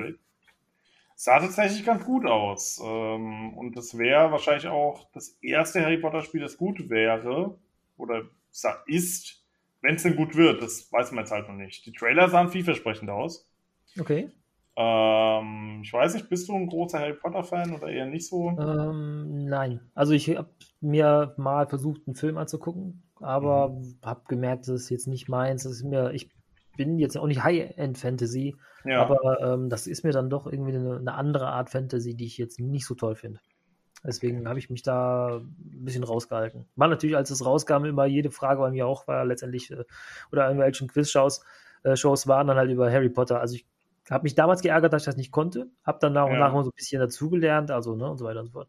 [1.15, 2.83] Sah tatsächlich ganz gut aus.
[2.85, 7.57] Ähm, und das wäre wahrscheinlich auch das erste Harry Potter Spiel, das gut wäre.
[7.97, 8.23] Oder
[8.87, 9.43] ist
[9.83, 11.85] wenn es denn gut wird, das weiß man jetzt halt noch nicht.
[11.85, 13.49] Die Trailer sahen vielversprechend aus.
[13.99, 14.31] Okay.
[14.75, 18.51] Ähm, ich weiß nicht, bist du ein großer Harry Potter-Fan oder eher nicht so?
[18.59, 19.81] Ähm, nein.
[19.95, 23.99] Also ich habe mir mal versucht, einen Film anzugucken, aber mhm.
[24.03, 25.65] habe gemerkt, das ist jetzt nicht meins.
[25.65, 26.31] Das ist mir, ich
[26.77, 29.03] bin jetzt auch nicht High-End-Fantasy, ja.
[29.03, 32.39] aber ähm, das ist mir dann doch irgendwie eine, eine, andere Art Fantasy, die ich
[32.39, 33.41] jetzt nicht so toll finde.
[34.05, 36.67] Deswegen habe ich mich da ein bisschen rausgehalten.
[36.77, 39.85] War natürlich, als es rauskam, immer jede Frage bei mir auch war letztendlich, äh,
[40.33, 41.45] oder irgendwelchen Quiz-Shows
[41.85, 43.41] äh, Shows waren dann halt über Harry Potter.
[43.41, 43.67] Also ich
[44.11, 46.39] habe mich damals geärgert, dass ich das nicht konnte, habe dann nach und ja.
[46.39, 48.69] nach mal so ein bisschen dazugelernt, also ne, und so weiter und so fort.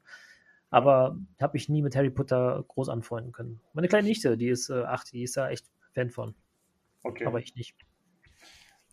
[0.69, 3.61] Aber habe ich nie mit Harry Potter groß anfreunden können.
[3.73, 6.33] Meine kleine Nichte, die ist äh, acht, die ist da echt Fan von.
[7.03, 7.25] Okay.
[7.25, 7.75] Aber ich nicht.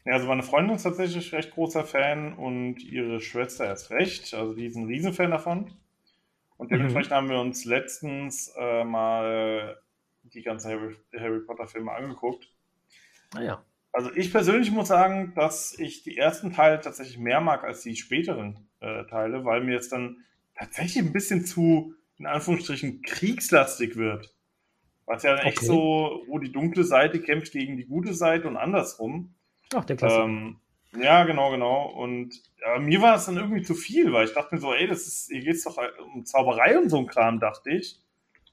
[0.04, 4.34] Ja, also meine Freundin ist tatsächlich recht großer Fan und ihre Schwester erst recht.
[4.34, 5.72] Also die ist ein Riesenfan davon.
[6.56, 7.14] Und dementsprechend mhm.
[7.14, 9.80] haben wir uns letztens äh, mal
[10.22, 12.50] die ganzen Harry, Harry Potter-Filme angeguckt.
[13.34, 13.64] Naja.
[14.00, 17.96] Also ich persönlich muss sagen, dass ich die ersten Teile tatsächlich mehr mag als die
[17.96, 20.24] späteren äh, Teile, weil mir jetzt dann
[20.54, 24.34] tatsächlich ein bisschen zu, in Anführungsstrichen, kriegslastig wird.
[25.04, 25.48] Was ja okay.
[25.48, 29.34] echt so, wo die dunkle Seite kämpft gegen die gute Seite und andersrum.
[29.74, 30.24] Ach, der Klassiker.
[30.24, 30.60] Ähm,
[30.98, 31.86] ja, genau, genau.
[31.90, 34.86] Und ja, mir war es dann irgendwie zu viel, weil ich dachte mir so, ey,
[34.86, 35.76] das ist, hier geht's doch
[36.14, 38.00] um Zauberei und so ein Kram, dachte ich.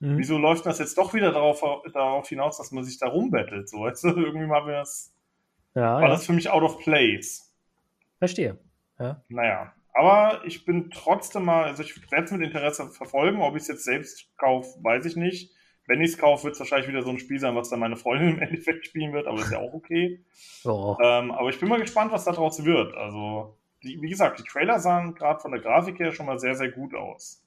[0.01, 0.17] Mhm.
[0.17, 3.69] Wieso läuft das jetzt doch wieder darauf, darauf hinaus, dass man sich da rumbettelt?
[3.69, 5.13] So, weißt du, irgendwie mal mir das.
[5.77, 6.07] Ja, war ja.
[6.09, 7.55] das für mich out of place.
[8.17, 8.57] Verstehe.
[8.97, 9.21] Ja.
[9.29, 9.73] Naja.
[9.93, 13.41] Aber ich bin trotzdem mal, also ich werde es mit Interesse verfolgen.
[13.41, 15.53] Ob ich es jetzt selbst kaufe, weiß ich nicht.
[15.85, 17.95] Wenn ich es kaufe, wird es wahrscheinlich wieder so ein Spiel sein, was dann meine
[17.95, 20.25] Freundin im Endeffekt spielen wird, aber ist ja auch okay.
[20.65, 20.97] Oh.
[20.99, 22.95] Ähm, aber ich bin mal gespannt, was daraus wird.
[22.95, 26.55] Also, die, wie gesagt, die Trailer sahen gerade von der Grafik her schon mal sehr,
[26.55, 27.46] sehr gut aus.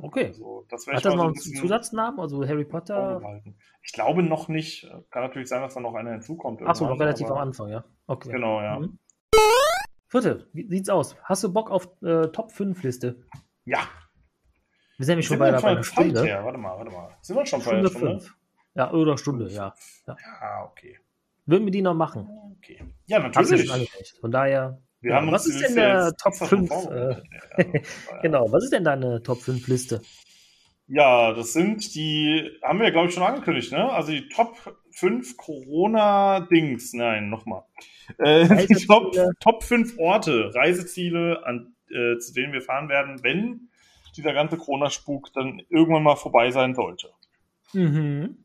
[0.00, 0.26] Okay.
[0.26, 3.20] Also, das Hat das noch einen Zusatznamen, also Harry Potter?
[3.82, 4.90] Ich glaube noch nicht.
[5.10, 6.62] Kann natürlich sein, dass da noch einer hinzukommt.
[6.62, 7.84] Achso, noch relativ am Anfang, ja.
[8.06, 8.30] Okay.
[8.32, 8.78] Genau, ja.
[8.78, 8.98] Mhm.
[10.08, 11.16] Vierte, wie sieht's aus?
[11.24, 13.24] Hast du Bock auf äh, Top 5 Liste?
[13.64, 13.80] Ja,
[15.02, 16.22] wir sind nämlich schon bei, bei einer Stunde.
[16.22, 16.44] Her.
[16.44, 17.16] Warte mal, warte mal.
[17.22, 18.20] Sind wir schon bei einer Stunde?
[18.20, 18.36] Fünf.
[18.74, 19.74] Ja, oder Stunde, ja.
[20.06, 20.16] ja.
[20.40, 20.96] Ja, okay.
[21.44, 22.28] Würden wir die noch machen?
[22.58, 22.80] Okay.
[23.06, 23.68] Ja, natürlich.
[24.20, 24.80] Von daher.
[25.02, 26.70] Wir ja, was ist denn der Top 5?
[26.86, 27.82] Äh,
[28.22, 30.00] genau, was ist denn deine Top 5 Liste?
[30.86, 33.90] Ja, das sind die, haben wir ja, glaube ich, schon angekündigt, ne?
[33.90, 34.56] Also die Top
[34.92, 37.64] 5 Corona-Dings, nein, nochmal.
[38.18, 43.70] Äh, die Top, Top 5 Orte, Reiseziele, an, äh, zu denen wir fahren werden, wenn
[44.16, 47.08] dieser ganze Corona-Spuk dann irgendwann mal vorbei sein sollte.
[47.72, 48.44] Mhm.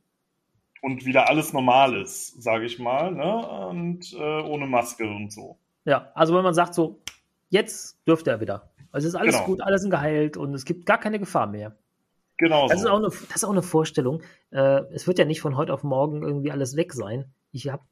[0.81, 3.47] Und wieder alles normal ist, sage ich mal, ne?
[3.69, 5.59] Und äh, ohne Maske und so.
[5.87, 7.01] Ja, also wenn man sagt so,
[7.49, 8.69] jetzt dürfte er wieder.
[8.91, 9.45] Also es ist alles genau.
[9.45, 11.77] gut, alles sind geheilt und es gibt gar keine Gefahr mehr.
[12.35, 12.67] Genau.
[12.67, 12.87] Das, so.
[12.87, 14.21] ist, auch eine, das ist auch eine Vorstellung.
[14.51, 17.31] Äh, es wird ja nicht von heute auf morgen irgendwie alles weg sein.
[17.53, 17.83] Ich habe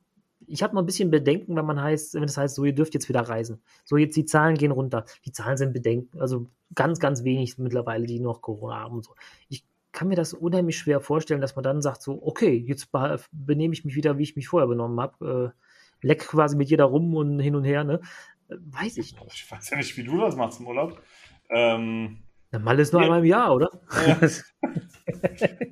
[0.45, 2.93] ich hab mal ein bisschen Bedenken, wenn man heißt, wenn es heißt, so ihr dürft
[2.93, 3.63] jetzt wieder reisen.
[3.85, 5.05] So jetzt die Zahlen gehen runter.
[5.25, 9.15] Die Zahlen sind Bedenken, also ganz, ganz wenig mittlerweile, die noch Corona haben und so.
[9.47, 12.89] Ich kann mir das unheimlich schwer vorstellen, dass man dann sagt so, okay, jetzt
[13.31, 15.53] benehme ich mich wieder, wie ich mich vorher benommen habe.
[15.55, 15.64] Äh,
[16.05, 17.99] leck quasi mit jeder rum und hin und her, ne?
[18.47, 19.33] Äh, weiß ich nicht.
[19.33, 21.01] Ich weiß ja nicht, wie du das machst im Urlaub.
[21.49, 22.19] Ähm,
[22.51, 23.07] ja, mal ist nur ja.
[23.07, 23.69] einmal im Jahr, oder?
[24.05, 24.17] Ja.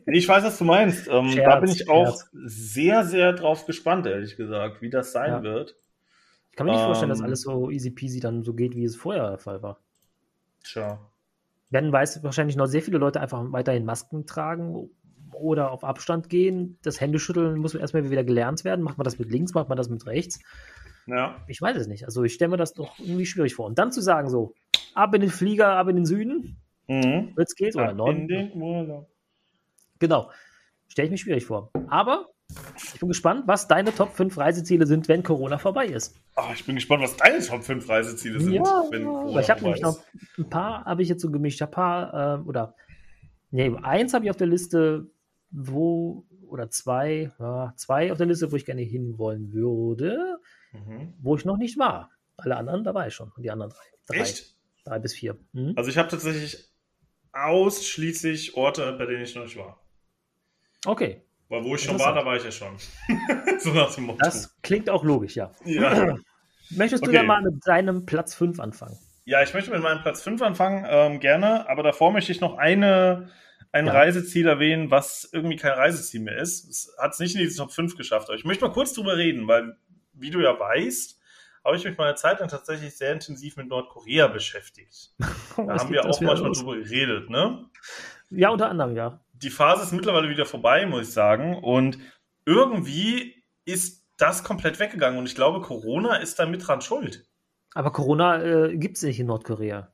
[0.07, 1.07] ich weiß, was du meinst.
[1.07, 2.29] Ähm, Scherz, da bin ich auch Scherz.
[2.33, 5.43] sehr, sehr drauf gespannt, ehrlich gesagt, wie das sein ja.
[5.43, 5.75] wird.
[6.49, 8.75] Ich kann mir nicht ähm, vorstellen, dass ähm, alles so easy peasy dann so geht,
[8.75, 9.79] wie es vorher der Fall war.
[10.63, 10.99] Tja.
[11.69, 14.89] Werden weiß wahrscheinlich noch sehr viele Leute einfach weiterhin Masken tragen
[15.33, 16.77] oder auf Abstand gehen.
[16.83, 18.83] Das Händeschütteln muss erstmal wieder gelernt werden.
[18.83, 20.39] Macht man das mit links, macht man das mit rechts?
[21.07, 21.35] Ja.
[21.47, 22.05] Ich weiß es nicht.
[22.05, 23.65] Also ich stelle mir das doch irgendwie schwierig vor.
[23.65, 24.53] Und dann zu sagen so,
[24.93, 26.57] ab in den Flieger, ab in den Süden,
[26.87, 27.33] Mhm.
[27.37, 28.21] Jetzt geht's oder Norden.
[28.21, 29.09] In den Urlaub.
[29.99, 30.29] Genau.
[30.87, 31.71] Stelle ich mir schwierig vor.
[31.87, 32.29] Aber
[32.93, 36.15] ich bin gespannt, was deine Top 5 Reiseziele sind, wenn Corona vorbei ist.
[36.35, 39.61] Ach, ich bin gespannt, was deine Top 5 Reiseziele sind, ja, wenn Corona Ich habe
[39.61, 39.97] nämlich noch
[40.37, 41.61] ein paar, habe ich jetzt so gemischt.
[41.61, 42.75] Ein paar, äh, oder,
[43.49, 45.07] nee, eins habe ich auf der Liste,
[45.53, 50.39] wo, oder zwei, ja, zwei auf der Liste, wo ich gerne hinwollen würde,
[50.73, 51.13] mhm.
[51.21, 52.11] wo ich noch nicht war.
[52.35, 53.31] Alle anderen dabei schon.
[53.31, 53.85] Und die anderen drei.
[54.07, 54.21] drei.
[54.21, 54.55] Echt?
[54.83, 55.37] Drei bis vier.
[55.53, 55.73] Mhm.
[55.77, 56.69] Also ich habe tatsächlich
[57.31, 59.79] ausschließlich Orte, bei denen ich noch nicht war.
[60.85, 61.21] Okay.
[61.49, 62.75] Weil wo ich schon war, da war ich ja schon.
[63.59, 64.19] so nach dem Motto.
[64.19, 65.51] Das klingt auch logisch, ja.
[65.65, 66.17] ja.
[66.71, 67.17] Möchtest du okay.
[67.17, 68.97] dann mal mit deinem Platz 5 anfangen?
[69.25, 72.57] Ja, ich möchte mit meinem Platz 5 anfangen, ähm, gerne, aber davor möchte ich noch
[72.57, 73.29] eine,
[73.73, 73.91] ein ja.
[73.91, 76.69] Reiseziel erwähnen, was irgendwie kein Reiseziel mehr ist.
[76.69, 79.17] Es hat es nicht in die Top 5 geschafft, aber ich möchte mal kurz drüber
[79.17, 79.75] reden, weil,
[80.13, 81.19] wie du ja weißt,
[81.65, 85.13] habe ich mich mal eine Zeit lang tatsächlich sehr intensiv mit Nordkorea beschäftigt.
[85.57, 86.59] da haben wir auch manchmal los?
[86.59, 87.65] drüber geredet, ne?
[88.29, 89.19] Ja, unter anderem, ja.
[89.33, 91.57] Die Phase ist mittlerweile wieder vorbei, muss ich sagen.
[91.57, 91.97] Und
[92.45, 95.17] irgendwie ist das komplett weggegangen.
[95.17, 97.25] Und ich glaube, Corona ist da mit dran schuld.
[97.73, 99.92] Aber Corona äh, gibt es nicht in Nordkorea.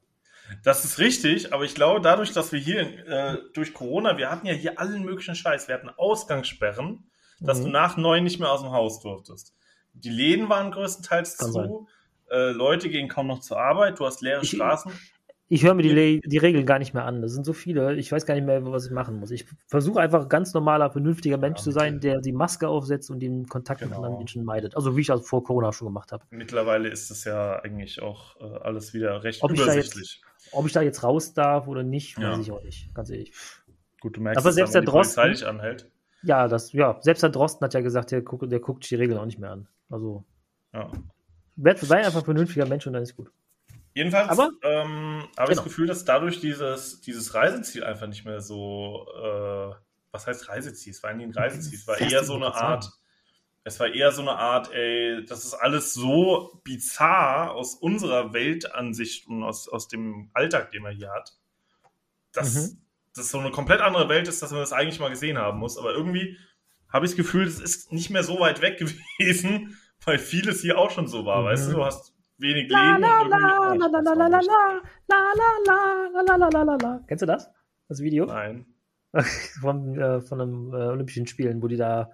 [0.63, 4.47] Das ist richtig, aber ich glaube, dadurch, dass wir hier äh, durch Corona, wir hatten
[4.47, 7.65] ja hier allen möglichen Scheiß, wir hatten Ausgangssperren, dass mhm.
[7.65, 9.53] du nach neun nicht mehr aus dem Haus durftest.
[9.93, 11.87] Die Läden waren größtenteils Kann zu.
[12.29, 13.99] Äh, Leute gehen kaum noch zur Arbeit.
[13.99, 14.91] Du hast leere ich, Straßen.
[15.51, 17.23] Ich höre mir die, die Regeln gar nicht mehr an.
[17.23, 17.95] Das sind so viele.
[17.95, 19.31] Ich weiß gar nicht mehr, was ich machen muss.
[19.31, 23.19] Ich versuche einfach ganz normaler, vernünftiger Mensch ja, zu sein, der die Maske aufsetzt und
[23.19, 23.89] den Kontakt genau.
[23.89, 24.75] mit anderen Menschen meidet.
[24.75, 26.23] Also wie ich das vor Corona schon gemacht habe.
[26.29, 30.21] Mittlerweile ist das ja eigentlich auch äh, alles wieder recht ob übersichtlich.
[30.51, 32.39] Ob ich da jetzt raus darf oder nicht, weiß ja.
[32.39, 32.93] ich auch nicht.
[32.93, 33.33] Ganz ehrlich.
[34.01, 35.89] Gut, du merkst, Aber selbst dann, der Drosten, anhält.
[36.23, 39.19] Ja, das, ja, selbst der Drosten hat ja gesagt, der, guckt, der guckt die Regeln
[39.19, 39.67] auch nicht mehr an.
[39.89, 40.23] Also,
[40.73, 40.91] ja.
[41.55, 43.31] sei einfach ein vernünftiger Mensch und dann ist gut.
[43.93, 45.49] Jedenfalls Aber, ähm, habe genau.
[45.49, 49.75] ich das Gefühl, dass dadurch dieses, dieses Reiseziel einfach nicht mehr so, äh,
[50.11, 50.91] was heißt Reiseziel?
[50.91, 52.89] Es war nie ein Reiseziel, es war eher so eine Art,
[53.64, 59.28] es war eher so eine Art, ey, das ist alles so bizarr aus unserer Weltansicht
[59.28, 61.34] und aus, aus dem Alltag, den man hier hat,
[62.31, 62.81] dass mhm.
[63.15, 65.77] das so eine komplett andere Welt ist, dass man das eigentlich mal gesehen haben muss.
[65.77, 66.38] Aber irgendwie
[66.91, 70.77] habe ich das Gefühl, es ist nicht mehr so weit weg gewesen, weil vieles hier
[70.77, 71.41] auch schon so war.
[71.41, 71.45] Mhm.
[71.45, 73.03] Weißt du, du hast wenig Leben.
[77.07, 77.49] Kennst du das?
[77.88, 78.26] Das Video?
[78.26, 78.65] Nein.
[79.61, 82.11] von, äh, von einem äh, Olympischen Spielen, wo die da.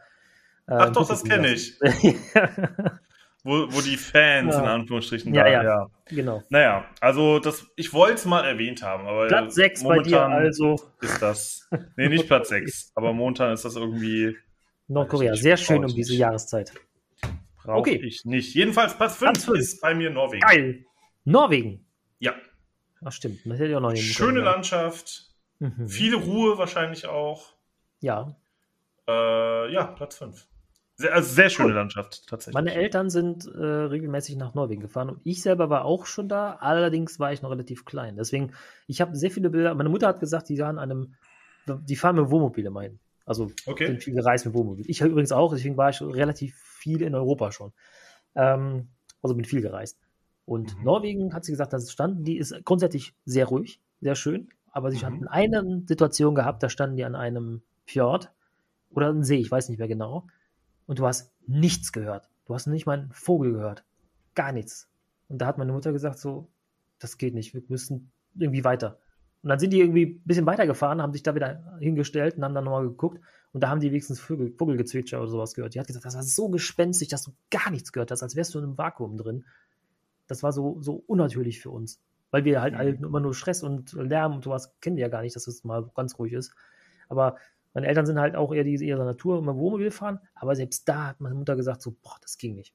[0.68, 1.80] Äh, Ach doch, das kenne ich.
[3.46, 4.62] wo, wo die Fans ja.
[4.62, 6.44] in Anführungsstrichen ja, da, ja, ja, genau.
[6.50, 10.76] Naja, also das, ich wollte es mal erwähnt haben, aber Platz 6 bei dir also.
[11.00, 11.70] Ist das.
[11.96, 14.36] Nee, nicht Platz 6, aber momentan ist das irgendwie
[14.88, 16.74] Nordkorea, sehr schön um diese Jahreszeit.
[17.64, 18.02] Brauche okay.
[18.04, 18.56] ich nicht.
[18.56, 20.42] Jedenfalls Platz 5 ist bei mir Norwegen.
[20.42, 20.86] Geil.
[21.24, 21.86] Norwegen?
[22.18, 22.34] Ja.
[23.04, 25.30] Ach stimmt, das hätte ich auch noch Schöne Landschaft,
[25.60, 25.88] mhm.
[25.88, 27.54] viel Ruhe wahrscheinlich auch.
[28.00, 28.36] Ja.
[29.08, 30.48] Äh, ja, Platz 5.
[30.98, 31.76] Sehr, also sehr schöne cool.
[31.76, 32.54] Landschaft, tatsächlich.
[32.54, 36.54] Meine Eltern sind äh, regelmäßig nach Norwegen gefahren und ich selber war auch schon da,
[36.62, 38.16] allerdings war ich noch relativ klein.
[38.16, 38.54] Deswegen,
[38.88, 39.76] ich habe sehr viele Bilder.
[39.76, 41.16] Meine Mutter hat gesagt, die waren an einem,
[41.68, 43.00] die fahren mit Wohnmobil immerhin.
[43.26, 43.88] Also okay.
[43.88, 44.86] sind viel gereist mit Wohnmobil.
[44.88, 47.74] Ich übrigens auch, deswegen war ich relativ viel in Europa schon.
[48.36, 48.88] Ähm,
[49.22, 50.00] also bin viel gereist.
[50.46, 50.84] Und mhm.
[50.84, 54.98] Norwegen, hat sie gesagt, das stand, die ist grundsätzlich sehr ruhig, sehr schön, aber sie
[54.98, 55.04] mhm.
[55.04, 58.32] hatten eine Situation gehabt, da standen die an einem Fjord
[58.92, 60.28] oder einem See, ich weiß nicht mehr genau.
[60.86, 62.30] Und du hast nichts gehört.
[62.45, 63.84] Du hast nicht mal einen Vogel gehört.
[64.36, 64.90] Gar nichts.
[65.28, 66.49] Und da hat meine Mutter gesagt, so,
[66.99, 68.99] das geht nicht, wir müssen irgendwie weiter.
[69.41, 72.56] Und dann sind die irgendwie ein bisschen weitergefahren, haben sich da wieder hingestellt und haben
[72.56, 73.22] dann nochmal geguckt.
[73.52, 75.76] Und da haben die wenigstens Vögel, Vogelgezwitscher oder sowas gehört.
[75.76, 78.53] Die hat gesagt, das war so gespenstig, dass du gar nichts gehört hast, als wärst
[78.53, 79.45] du in einem Vakuum drin.
[80.28, 82.02] Das war so, so unnatürlich für uns.
[82.32, 83.06] Weil wir halt mhm.
[83.06, 85.90] immer nur Stress und Lärm und sowas kennen wir ja gar nicht, dass es mal
[85.95, 86.53] ganz ruhig ist.
[87.07, 87.38] Aber
[87.76, 90.20] meine Eltern sind halt auch eher die eher der Natur, immer Wohnmobil fahren.
[90.34, 92.74] Aber selbst da hat meine Mutter gesagt, so, boah, das ging nicht.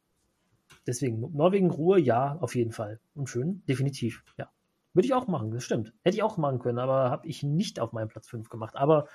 [0.86, 3.00] Deswegen, Norwegen Ruhe, ja, auf jeden Fall.
[3.14, 4.50] Und schön, definitiv, ja.
[4.92, 5.94] Würde ich auch machen, das stimmt.
[6.02, 8.76] Hätte ich auch machen können, aber habe ich nicht auf meinem Platz 5 gemacht.
[8.76, 9.08] Aber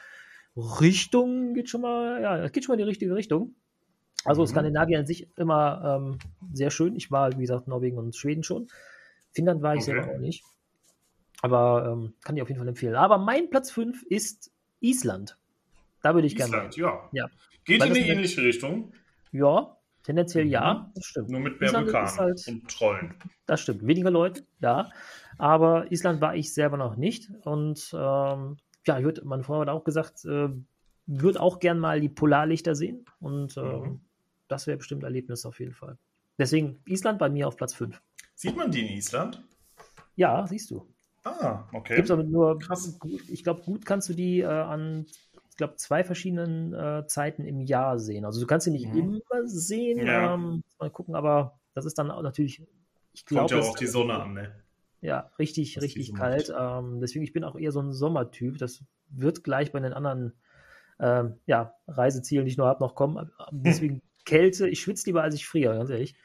[0.56, 3.54] Richtung geht schon mal, ja, geht schon mal in die richtige Richtung.
[4.24, 4.48] Also mhm.
[4.48, 6.18] Skandinavien an sich immer ähm,
[6.52, 6.96] sehr schön.
[6.96, 8.68] Ich war, wie gesagt, Norwegen und Schweden schon.
[9.34, 9.92] Finnland war ich okay.
[9.92, 10.44] selber auch nicht.
[11.42, 12.96] Aber ähm, kann ich auf jeden Fall empfehlen.
[12.96, 15.38] Aber mein Platz 5 ist Island.
[16.06, 16.56] Da würde ich gerne.
[16.56, 17.10] Island, ja.
[17.14, 17.30] ja.
[17.64, 18.94] Geht Weil in eine ähnliche Richtung.
[19.32, 20.52] Ja, tendenziell mhm.
[20.52, 21.30] ja, das stimmt.
[21.30, 23.16] Nur mit mehr Vulkanen halt, und Trollen.
[23.48, 23.88] Das stimmt.
[23.88, 24.92] Weniger Leute, ja.
[25.40, 27.32] Aber Island war ich selber noch nicht.
[27.44, 30.50] Und ähm, ja, ich würde, meine Frau hat auch gesagt, äh,
[31.08, 33.06] würde auch gern mal die Polarlichter sehen.
[33.20, 34.02] Und äh, mhm.
[34.48, 35.98] das wäre bestimmt ein Erlebnis auf jeden Fall.
[36.38, 38.00] Deswegen Island bei mir auf Platz 5.
[38.36, 39.44] Sieht man die in Island?
[40.16, 40.88] Ja, siehst du.
[41.24, 41.96] Ah, okay.
[41.96, 43.00] Gibt's aber nur, Krass.
[43.28, 45.08] ich glaube, gut kannst du die äh, an,
[45.58, 48.26] glaube, zwei verschiedenen äh, Zeiten im Jahr sehen.
[48.26, 49.22] Also du kannst sie nicht mhm.
[49.22, 50.06] immer sehen.
[50.06, 50.34] Ja.
[50.34, 52.62] Ähm, mal gucken, aber das ist dann auch natürlich,
[53.14, 53.50] ich glaube.
[53.50, 54.56] Kommt ja auch die Sonne an, ne?
[55.02, 56.54] Ja, richtig, Was richtig kalt.
[56.58, 58.58] Ähm, deswegen, ich bin auch eher so ein Sommertyp.
[58.58, 60.34] Das wird gleich bei den anderen
[61.00, 63.30] ähm, ja, Reisezielen, die ich noch habe, noch kommen.
[63.52, 66.16] Deswegen Kälte, ich schwitze lieber, als ich friere, ganz ehrlich.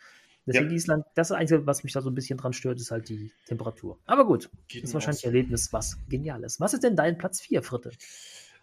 [0.46, 0.76] Deswegen ja.
[0.76, 3.08] Island, das ist das Einzige, was mich da so ein bisschen dran stört, ist halt
[3.08, 3.98] die Temperatur.
[4.06, 6.58] Aber gut, Geht ist wahrscheinlich ein Erlebnis, was Geniales.
[6.60, 7.90] Was ist denn dein Platz 4, Fritte?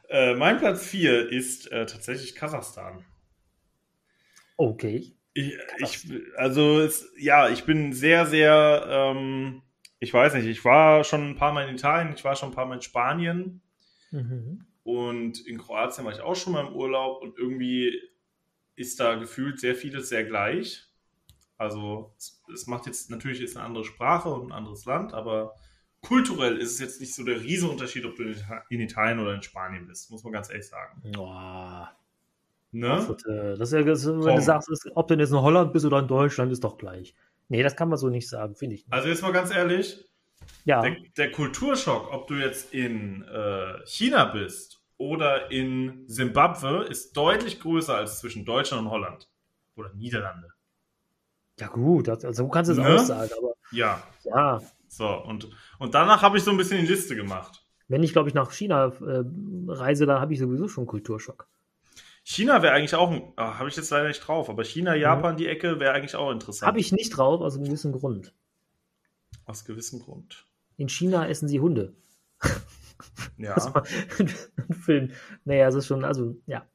[0.09, 3.03] Äh, mein Platz 4 ist äh, tatsächlich Kasachstan.
[4.55, 5.13] Okay.
[5.33, 9.61] Ich, ich, also, es, ja, ich bin sehr, sehr, ähm,
[9.99, 12.55] ich weiß nicht, ich war schon ein paar Mal in Italien, ich war schon ein
[12.55, 13.61] paar Mal in Spanien
[14.11, 14.65] mhm.
[14.83, 18.01] und in Kroatien war ich auch schon mal im Urlaub und irgendwie
[18.75, 20.87] ist da gefühlt sehr vieles sehr gleich.
[21.57, 25.55] Also es, es, macht jetzt natürlich ist eine andere Sprache und ein anderes Land, aber
[26.07, 28.33] kulturell ist es jetzt nicht so der Riesenunterschied, ob du
[28.69, 31.01] in Italien oder in Spanien bist, muss man ganz ehrlich sagen.
[31.13, 31.91] Boah.
[32.71, 33.15] Ne?
[33.57, 34.35] Das ist ja, das, wenn Komm.
[34.35, 37.13] du sagst, ob du jetzt in Holland bist oder in Deutschland, ist doch gleich.
[37.49, 38.85] Nee, das kann man so nicht sagen, finde ich.
[38.85, 38.93] Nicht.
[38.93, 40.05] Also jetzt mal ganz ehrlich,
[40.65, 40.81] ja.
[40.81, 47.59] der, der Kulturschock, ob du jetzt in äh, China bist oder in Simbabwe, ist deutlich
[47.59, 49.29] größer als zwischen Deutschland und Holland
[49.75, 50.49] oder Niederlande.
[51.59, 52.95] Ja, gut, also so kannst du es ne?
[52.95, 53.53] auch sagen, aber.
[53.71, 54.03] Ja.
[54.23, 54.61] Ja.
[54.87, 55.49] So, und,
[55.79, 57.63] und danach habe ich so ein bisschen die Liste gemacht.
[57.87, 59.23] Wenn ich, glaube ich, nach China äh,
[59.67, 61.47] reise, dann habe ich sowieso schon Kulturschock.
[62.23, 65.01] China wäre eigentlich auch, oh, habe ich jetzt leider nicht drauf, aber China, mhm.
[65.01, 65.37] Japan, mhm.
[65.37, 66.67] die Ecke wäre eigentlich auch interessant.
[66.67, 68.33] Habe ich nicht drauf, aus einem gewissen Grund.
[69.45, 70.45] Aus gewissem Grund.
[70.75, 71.93] In China essen sie Hunde.
[73.37, 73.55] Ja.
[74.17, 75.11] ein Film.
[75.45, 76.67] Naja, es ist schon, also, ja.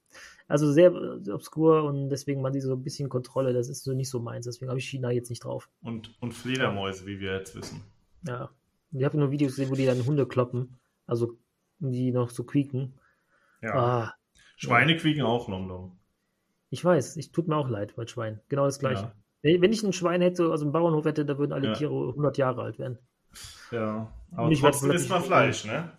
[0.47, 0.93] Also sehr
[1.33, 4.45] obskur und deswegen man diese so ein bisschen Kontrolle, das ist so nicht so meins.
[4.47, 5.69] Deswegen habe ich China jetzt nicht drauf.
[5.81, 7.83] Und, und Fledermäuse, wie wir jetzt wissen.
[8.27, 8.51] Ja.
[8.93, 10.79] Ich habe nur Videos gesehen, wo die dann Hunde kloppen.
[11.07, 11.39] Also
[11.79, 12.95] die noch so quieken.
[13.61, 13.75] Ja.
[13.75, 14.15] Ah,
[14.57, 14.99] Schweine ja.
[14.99, 15.99] quieken auch, London.
[16.71, 18.41] Ich weiß, ich tut mir auch leid bei Schweinen.
[18.49, 19.13] Genau das gleiche.
[19.43, 19.61] Ja.
[19.61, 21.75] Wenn ich ein Schwein hätte, also einen Bauernhof hätte, da würden alle ja.
[21.75, 22.99] Tiere 100 Jahre alt werden.
[23.71, 25.91] Ja, aber nicht trotzdem isst man Fleisch, ne?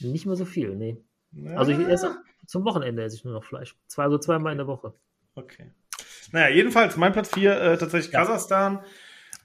[0.00, 1.02] Nicht mehr so viel, nee.
[1.32, 1.56] Ja.
[1.56, 2.16] Also ich esse
[2.46, 3.76] zum Wochenende esse ich nur noch Fleisch.
[3.88, 4.94] Zwei, also zweimal in der Woche.
[5.34, 5.72] Okay.
[6.32, 8.20] Naja, jedenfalls mein Platz 4 äh, tatsächlich ja.
[8.20, 8.84] Kasachstan.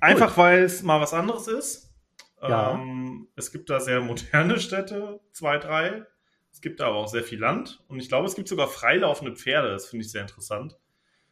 [0.03, 0.43] Einfach cool.
[0.43, 1.93] weil es mal was anderes ist.
[2.41, 2.73] Ja.
[2.73, 6.05] Ähm, es gibt da sehr moderne Städte, zwei, drei.
[6.51, 7.81] Es gibt da aber auch sehr viel Land.
[7.87, 9.69] Und ich glaube, es gibt sogar freilaufende Pferde.
[9.69, 10.77] Das finde ich sehr interessant.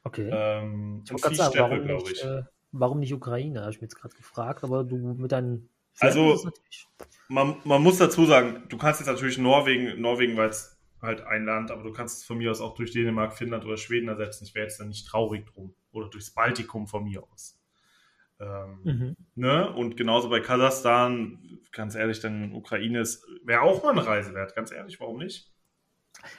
[0.04, 0.30] Okay.
[0.32, 2.24] Ähm, ich Viehstätte, glaube ich.
[2.24, 4.64] Äh, warum nicht Ukraine, habe ich mir jetzt gerade gefragt.
[4.64, 6.50] Aber du mit deinen Pferden Also,
[7.28, 11.44] man, man muss dazu sagen, du kannst jetzt natürlich Norwegen, Norwegen, weil es halt ein
[11.44, 14.46] Land, aber du kannst es von mir aus auch durch Dänemark, Finnland oder Schweden ersetzen.
[14.46, 15.76] Ich wäre jetzt dann nicht traurig drum.
[15.92, 17.61] Oder durchs Baltikum von mir aus.
[18.42, 19.16] Ähm, mhm.
[19.36, 19.72] ne?
[19.72, 21.40] Und genauso bei Kasachstan,
[21.72, 25.52] ganz ehrlich, dann Ukraine ist, wäre auch mal eine Reise wert, ganz ehrlich, warum nicht?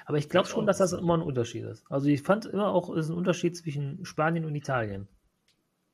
[0.05, 1.85] Aber ich glaube schon, dass das immer ein Unterschied ist.
[1.91, 5.09] Also ich fand immer auch, es ist ein Unterschied zwischen Spanien und Italien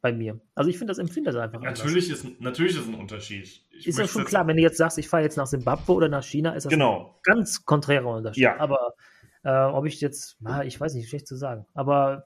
[0.00, 0.40] bei mir.
[0.54, 2.24] Also ich finde das empfinde das einfach natürlich anders.
[2.24, 3.62] ist Natürlich ist ein Unterschied.
[3.70, 6.08] Ich ist ja schon klar, wenn du jetzt sagst, ich fahre jetzt nach Simbabwe oder
[6.08, 7.14] nach China, ist das genau.
[7.14, 8.42] ein ganz konträrer Unterschied.
[8.42, 8.58] Ja.
[8.58, 8.94] Aber
[9.42, 11.66] äh, ob ich jetzt, na, ich weiß nicht, schlecht zu sagen.
[11.74, 12.24] Aber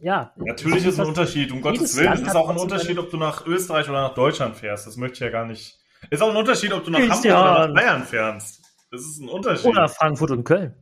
[0.00, 0.32] ja.
[0.36, 2.12] Natürlich ist ein Unterschied, um Gottes Willen.
[2.12, 4.86] Es ist auch ein Unterschied, ob du nach Österreich oder nach Deutschland fährst.
[4.86, 5.78] Das möchte ich ja gar nicht.
[6.10, 7.00] Es ist auch ein Unterschied, ob du nach.
[7.00, 8.62] Hamburg oder nach Bayern fährst.
[8.90, 9.66] Das ist ein Unterschied.
[9.66, 10.74] Oder Frankfurt und Köln.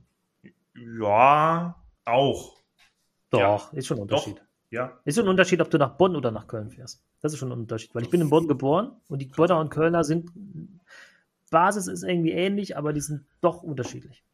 [0.75, 2.57] Ja, auch.
[3.31, 4.39] Doch, ist schon ein Unterschied.
[4.39, 4.99] Doch, ja.
[5.05, 7.03] Ist schon ein Unterschied, ob du nach Bonn oder nach Köln fährst.
[7.21, 9.71] Das ist schon ein Unterschied, weil ich bin in Bonn geboren und die Bonner und
[9.71, 10.31] Kölner sind,
[11.51, 14.25] Basis ist irgendwie ähnlich, aber die sind doch unterschiedlich.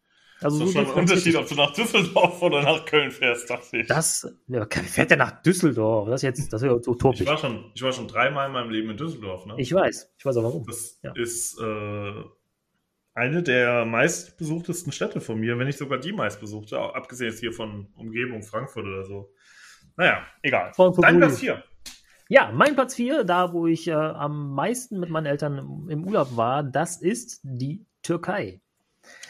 [0.43, 3.79] Also Das ist schon ein Unterschied, ob du nach Düsseldorf oder nach Köln fährst, dachte
[3.79, 3.87] ich.
[3.87, 6.11] Das, ja, fährt denn nach Düsseldorf?
[6.11, 7.27] Das jetzt, das ist ich, utopisch.
[7.27, 9.47] war schon, ich war schon dreimal in meinem Leben in Düsseldorf.
[9.47, 9.55] Ne?
[9.57, 10.67] Ich weiß, ich weiß auch warum.
[10.67, 11.13] Das Ja.
[11.15, 12.13] ist äh,
[13.15, 17.89] eine der meistbesuchtesten Städte von mir, wenn nicht sogar die meistbesuchte, abgesehen jetzt hier von
[17.97, 19.33] Umgebung Frankfurt oder so.
[19.97, 20.73] Naja, egal.
[20.75, 21.17] Frankfurt Dein.
[21.19, 21.63] Platz 4.
[22.29, 26.37] Ja, mein Platz 4, da wo ich äh, am meisten mit meinen Eltern im Urlaub
[26.37, 28.61] war, das ist die Türkei.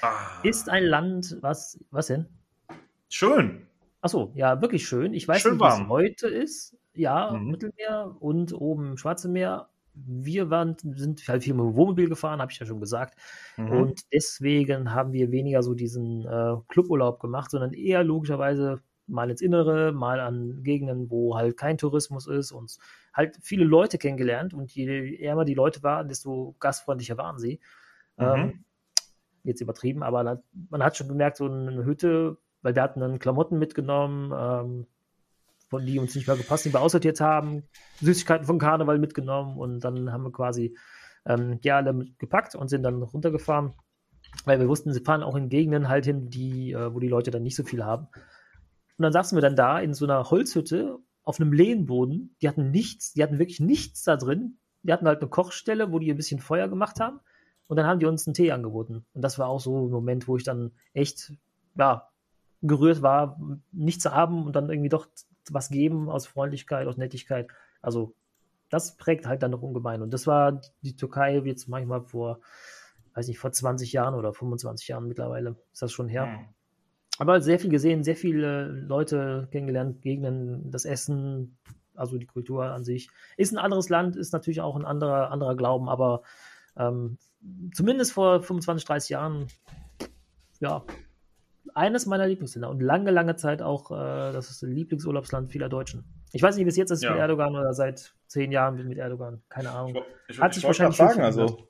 [0.03, 2.27] Ah, Ist ein Land, was, was denn?
[3.09, 3.67] schön.
[4.03, 5.15] Achso, ja, wirklich schön.
[5.15, 5.89] Ich weiß Schön nicht, wie es warm.
[5.89, 6.77] heute ist.
[6.95, 7.51] Ja, Mhm.
[7.51, 9.69] Mittelmeer und oben im Schwarze Meer.
[9.95, 13.19] Wir waren, sind halt viel mit dem Wohnmobil gefahren, habe ich ja schon gesagt.
[13.57, 13.71] Mhm.
[13.73, 19.41] Und deswegen haben wir weniger so diesen äh, Cluburlaub gemacht, sondern eher logischerweise mal ins
[19.41, 22.77] Innere, mal an Gegenden, wo halt kein Tourismus ist und
[23.15, 24.53] halt viele Leute kennengelernt.
[24.55, 27.59] Und je ärmer die Leute waren, desto gastfreundlicher waren sie.
[28.19, 28.25] Mhm.
[28.25, 28.65] Ähm,
[29.47, 33.59] jetzt übertrieben, aber man hat schon gemerkt, so eine Hütte, weil wir hatten dann Klamotten
[33.59, 34.87] mitgenommen, ähm,
[35.69, 37.65] von die uns nicht mehr gepasst, die wir aussortiert haben,
[38.01, 40.77] Süßigkeiten von Karneval mitgenommen und dann haben wir quasi
[41.27, 43.75] ähm, die alle gepackt und sind dann runtergefahren,
[44.45, 47.31] weil wir wussten, sie fahren auch in Gegenden halt hin, die, äh, wo die Leute
[47.31, 48.07] dann nicht so viel haben.
[48.99, 52.37] Und dann saßen wir dann da in so einer Holzhütte auf einem Lehmboden.
[52.41, 54.59] Die hatten nichts, die hatten wirklich nichts da drin.
[54.83, 57.21] Die hatten halt eine Kochstelle, wo die ein bisschen Feuer gemacht haben.
[57.69, 59.05] Und dann haben die uns einen Tee angeboten.
[59.13, 61.33] Und das war auch so ein Moment, wo ich dann echt,
[61.77, 62.09] ja,
[62.63, 63.39] gerührt war,
[63.73, 65.09] nichts zu haben und dann irgendwie doch
[65.51, 67.49] was geben aus Freundlichkeit, aus Nettigkeit.
[67.83, 68.15] Also,
[68.71, 70.03] das prägt halt dann noch ungemein.
[70.03, 72.41] Und das war die Türkei jetzt manchmal vor,
[73.15, 75.57] weiß nicht, vor 20 Jahren oder 25 Jahren mittlerweile.
[75.73, 76.27] Ist das schon her.
[76.27, 76.49] Mhm.
[77.19, 81.57] Aber sehr viel gesehen, sehr viele Leute kennengelernt, Gegenden, das Essen,
[81.95, 83.09] also die Kultur an sich.
[83.37, 86.23] Ist ein anderes Land, ist natürlich auch ein anderer, anderer Glauben, aber
[86.77, 87.19] ähm,
[87.73, 89.47] zumindest vor 25, 30 Jahren,
[90.61, 90.85] ja,
[91.75, 96.05] eines meiner Lieblingsländer und lange, lange Zeit auch äh, das Lieblingsurlaubsland vieler Deutschen.
[96.33, 97.11] Ich weiß nicht, wie es jetzt ist Ja.
[97.11, 99.95] mit Erdogan oder seit zehn Jahren mit Erdogan, keine Ich, Ahnung.
[99.95, 101.69] wo- ich, Hat ich sich wollte wahrscheinlich sagen, also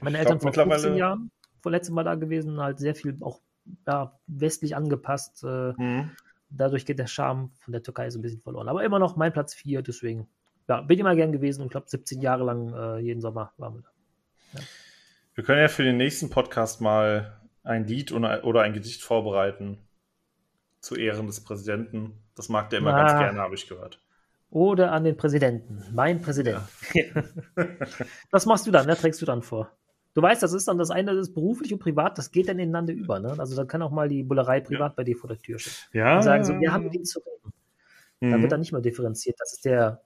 [0.00, 1.30] Meine Ich Eltern glaub, vor 15 mittlerweile- Jahren,
[1.60, 3.40] vor letztem Mal da gewesen, halt sehr viel auch
[3.86, 5.44] ja, westlich angepasst.
[5.44, 6.10] Äh, mhm.
[6.50, 8.68] dadurch geht der Charme von der Türkei so ein bisschen verloren.
[8.68, 10.28] Aber immer noch mein Platz 4, deswegen
[10.68, 13.82] ja, bin immer gern gewesen und glaube 17 Jahre lang äh, jeden Sommer waren wir
[13.82, 13.88] da.
[15.34, 19.78] Wir können ja für den nächsten Podcast mal ein Lied oder ein Gedicht vorbereiten
[20.80, 22.18] zu Ehren des Präsidenten.
[22.34, 23.06] Das mag der immer Ah.
[23.06, 24.00] ganz gerne, habe ich gehört.
[24.50, 26.60] Oder an den Präsidenten, mein Präsident.
[28.30, 28.96] das machst du dann, ne?
[28.96, 29.70] trägst du dann vor.
[30.14, 32.58] Du weißt, das ist dann das eine, das ist beruflich und privat, das geht dann
[32.58, 33.18] ineinander über.
[33.18, 33.34] Ne?
[33.38, 35.72] Also dann kann auch mal die Bullerei privat bei dir vor der Tür stehen.
[35.94, 36.16] Ja.
[36.16, 37.52] Und sagen so, wir haben den zu reden.
[38.20, 38.42] Da Mhm.
[38.42, 39.36] wird dann nicht mehr differenziert.
[39.38, 40.02] Das ist der,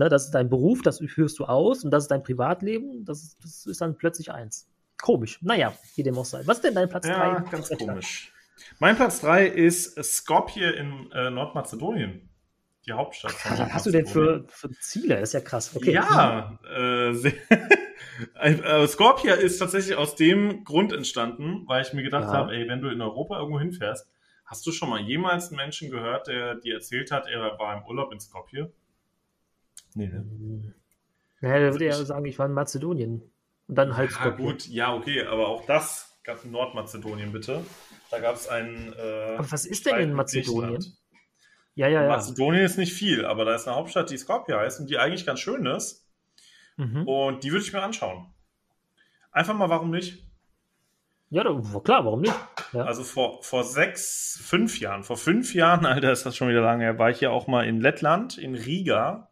[0.00, 3.04] ne, das ist dein Beruf, das führst du aus und das ist dein Privatleben.
[3.04, 4.66] Das ist, das ist dann plötzlich eins.
[5.00, 5.38] Komisch.
[5.42, 6.42] Naja, wie dem auch sei.
[6.46, 7.50] Was ist denn dein Platz Ja, 3?
[7.50, 8.32] ganz komisch.
[8.78, 12.28] Mein Platz 3 ist Skopje in äh, Nordmazedonien.
[12.86, 15.20] Die Hauptstadt von Was hast du denn für, für Ziele?
[15.20, 15.76] Das ist ja krass.
[15.76, 15.92] Okay.
[15.92, 17.10] Ja, äh,
[18.40, 22.32] äh, Skopje ist tatsächlich aus dem Grund entstanden, weil ich mir gedacht Ja.
[22.32, 24.08] habe, ey, wenn du in Europa irgendwo hinfährst,
[24.46, 27.84] hast du schon mal jemals einen Menschen gehört, der dir erzählt hat, er war im
[27.86, 28.72] Urlaub in Skopje?
[29.94, 30.74] Nee, ne?
[31.40, 33.22] Naja, der würde ja sagen, ich war in Mazedonien.
[33.66, 37.64] Und dann halt Ja, gut, ja, okay, aber auch das gab es in Nordmazedonien, bitte.
[38.10, 38.92] Da gab es einen.
[38.92, 40.84] Äh, Aber was ist denn in Mazedonien?
[41.74, 42.08] Ja, ja, ja.
[42.08, 45.24] Mazedonien ist nicht viel, aber da ist eine Hauptstadt, die Skopje heißt und die eigentlich
[45.24, 46.06] ganz schön ist.
[46.76, 47.06] Mhm.
[47.06, 48.26] Und die würde ich mir anschauen.
[49.32, 50.26] Einfach mal, warum nicht?
[51.30, 52.34] Ja, da, klar, warum nicht?
[52.72, 52.82] Ja.
[52.84, 56.84] Also vor, vor sechs, fünf Jahren, vor fünf Jahren, Alter, ist das schon wieder lange
[56.84, 59.29] her, war ich ja auch mal in Lettland, in Riga.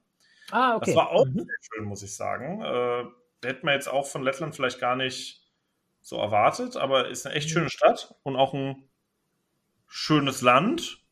[0.51, 0.87] Ah, okay.
[0.87, 1.41] Das war auch Mhm.
[1.41, 2.63] sehr schön, muss ich sagen.
[2.63, 3.05] Äh,
[3.47, 5.43] hätte man jetzt auch von Lettland vielleicht gar nicht
[6.01, 8.89] so erwartet, aber ist eine echt schöne Stadt und auch ein
[9.87, 11.03] schönes Land,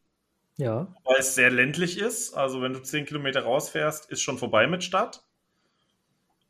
[0.56, 0.88] Ja.
[1.04, 2.34] weil es sehr ländlich ist.
[2.34, 5.22] Also wenn du zehn Kilometer rausfährst, ist schon vorbei mit Stadt.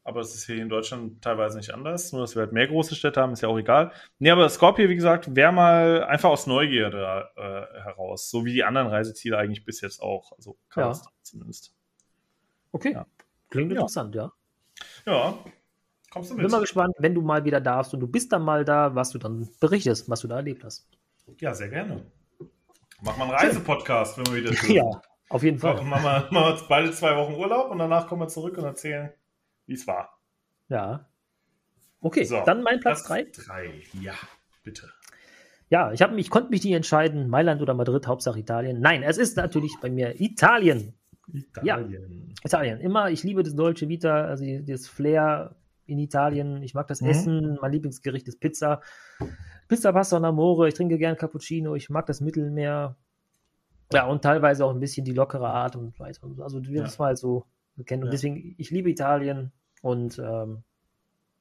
[0.05, 2.13] Aber das ist hier in Deutschland teilweise nicht anders.
[2.13, 3.91] Nur, dass wir halt mehr große Städte haben, ist ja auch egal.
[4.21, 8.31] Nee, aber Skopje, wie gesagt, wäre mal einfach aus Neugierde äh, heraus.
[8.31, 10.31] So wie die anderen Reiseziele eigentlich bis jetzt auch.
[10.31, 11.76] Also Kasachstan zumindest.
[12.77, 12.93] Okay.
[12.93, 13.07] Ja.
[13.51, 13.77] Klingt Ja.
[13.79, 14.31] interessant, ja.
[15.07, 15.39] Ja,
[16.11, 16.53] kommst du Bin mit?
[16.53, 19.19] mal gespannt, wenn du mal wieder darfst und du bist dann mal da, was du
[19.19, 20.87] dann berichtest, was du da erlebt hast.
[21.41, 22.05] Ja, sehr gerne.
[23.03, 24.71] Mach mal einen Reisepodcast, wenn wir wieder tun.
[24.75, 24.85] Ja,
[25.31, 25.83] auf jeden Fall.
[25.83, 29.11] machen wir, machen wir beide zwei Wochen Urlaub und danach kommen wir zurück und erzählen,
[29.67, 30.19] wie es war.
[30.69, 31.09] Ja.
[32.03, 33.25] Okay, So, dann mein Platz 3.
[33.47, 33.71] Drei,
[34.01, 34.13] ja,
[34.63, 34.91] bitte.
[35.71, 38.81] Ja, ich, hab, ich konnte mich nicht entscheiden, Mailand oder Madrid, Hauptsache Italien.
[38.81, 40.95] Nein, es ist natürlich bei mir Italien.
[41.33, 42.35] Italien.
[42.45, 42.81] Italien.
[42.81, 46.63] Immer, ich liebe das Dolce Vita, also das Flair in Italien.
[46.63, 47.09] Ich mag das Mhm.
[47.09, 47.59] Essen.
[47.61, 48.81] Mein Lieblingsgericht ist Pizza.
[49.69, 50.69] Pizza, Pasta und Amore.
[50.69, 51.75] Ich trinke gern Cappuccino.
[51.75, 52.97] Ich mag das Mittelmeer.
[53.93, 56.21] Ja, und teilweise auch ein bisschen die lockere Art und Weise.
[56.41, 56.83] Also, wir Ja.
[56.83, 57.47] das mal so
[57.85, 58.03] kennen.
[58.03, 58.13] Und Ja.
[58.13, 59.53] deswegen, ich liebe Italien.
[59.83, 60.63] Und ähm,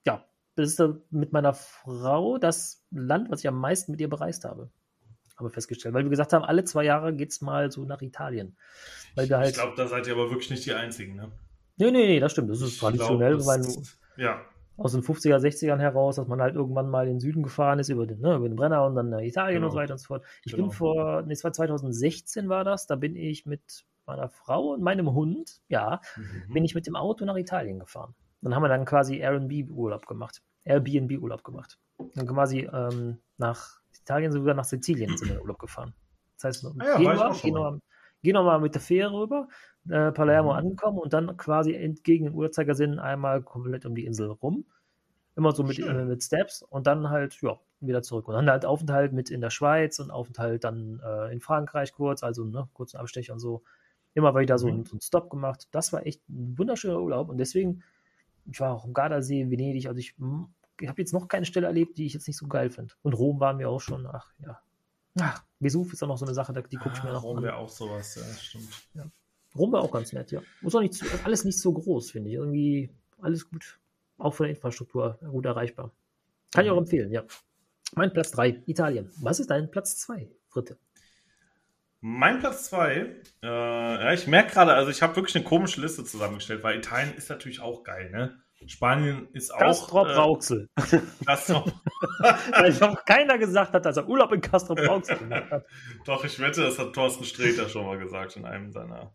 [0.06, 0.24] ja,
[0.56, 4.70] das ist mit meiner Frau das Land, was ich am meisten mit ihr bereist habe.
[5.38, 5.94] Haben wir festgestellt.
[5.94, 8.56] Weil wir gesagt haben, alle zwei Jahre geht's mal so nach Italien.
[9.16, 9.50] Weil wir halt.
[9.50, 11.32] Ich glaube, da seid ihr aber wirklich nicht die Einzigen, ne?
[11.78, 12.50] nee, nee, nee, das stimmt.
[12.50, 14.42] Das ist traditionell, glaub, weil das- Ja,
[14.78, 17.90] aus den 50er, 60ern heraus, dass man halt irgendwann mal in den Süden gefahren ist,
[17.90, 19.68] über den, ne, über den Brenner und dann nach Italien Genau.
[19.68, 20.26] und so weiter und so fort.
[20.44, 20.68] Ich Genau.
[20.68, 24.82] bin vor, nee, es war 2016 war das, da bin ich mit meiner Frau und
[24.82, 26.54] meinem Hund, ja, Mhm.
[26.54, 28.16] bin ich mit dem Auto nach Italien gefahren.
[28.42, 30.42] Dann haben wir dann quasi Airbnb-Urlaub gemacht.
[30.66, 31.78] Airbnb-Urlaub gemacht.
[32.16, 35.94] Dann quasi ähm, nach Italien, sogar nach Sizilien sind wir in Urlaub gefahren.
[36.36, 37.34] Das heißt, Ah ja, Genua.
[37.42, 37.80] Genua,
[38.22, 39.48] Genua mal mit der Fähre rüber,
[39.90, 40.60] äh, Palermo Mhm.
[40.60, 44.66] angekommen und dann quasi entgegen den Uhrzeigersinn einmal komplett um die Insel rum.
[45.36, 48.28] Immer so mit, äh, mit Steps und dann halt, ja, wieder zurück.
[48.28, 52.24] Und dann halt Aufenthalt mit in der Schweiz und Aufenthalt dann äh, in Frankreich kurz,
[52.24, 53.64] also ne, kurzen Abstecher und so.
[54.14, 54.74] Immer wieder so, Mhm.
[54.74, 55.68] einen- so einen Stop gemacht.
[55.72, 57.84] Das war echt ein wunderschöner Urlaub und deswegen,
[58.50, 60.16] ich war auch im Gardasee, Venedig, also ich,
[60.80, 62.94] ich habe jetzt noch keine Stelle erlebt, die ich jetzt nicht so geil finde.
[63.02, 64.60] Und Rom waren wir auch schon, ach ja.
[65.20, 67.38] Ach, Vesuv ist auch noch so eine Sache, die gucke ich mir Ah, noch Rom
[67.38, 67.44] an.
[67.44, 68.68] wäre auch sowas, ja, stimmt.
[69.56, 70.42] Rom war auch ganz nett, ja.
[70.62, 72.36] Muss auch nicht zu, alles nicht so groß, finde ich.
[72.36, 72.90] Irgendwie
[73.22, 73.80] alles gut.
[74.18, 75.92] Auch von der Infrastruktur gut erreichbar.
[76.54, 76.82] Kann ich auch Mhm.
[76.82, 77.24] empfehlen, ja.
[77.96, 79.10] Mein Platz 3, Italien.
[79.22, 80.78] Was ist dein Platz 2, Fritte?
[82.02, 86.04] Mein Platz zwei, äh, ja, ich merke gerade, also ich habe wirklich eine komische Liste
[86.04, 88.40] zusammengestellt, weil Italien ist natürlich auch geil, ne?
[88.68, 89.60] Spanien ist auch.
[89.60, 90.70] Castrop äh, Rauxel.
[91.26, 91.72] Castrop.
[92.52, 95.66] Weil ich noch keiner gesagt hat, dass er Urlaub in Castrop Rauxel gemacht hat.
[96.06, 99.14] Doch, ich wette, das hat Thorsten Sträter schon mal gesagt in einem seiner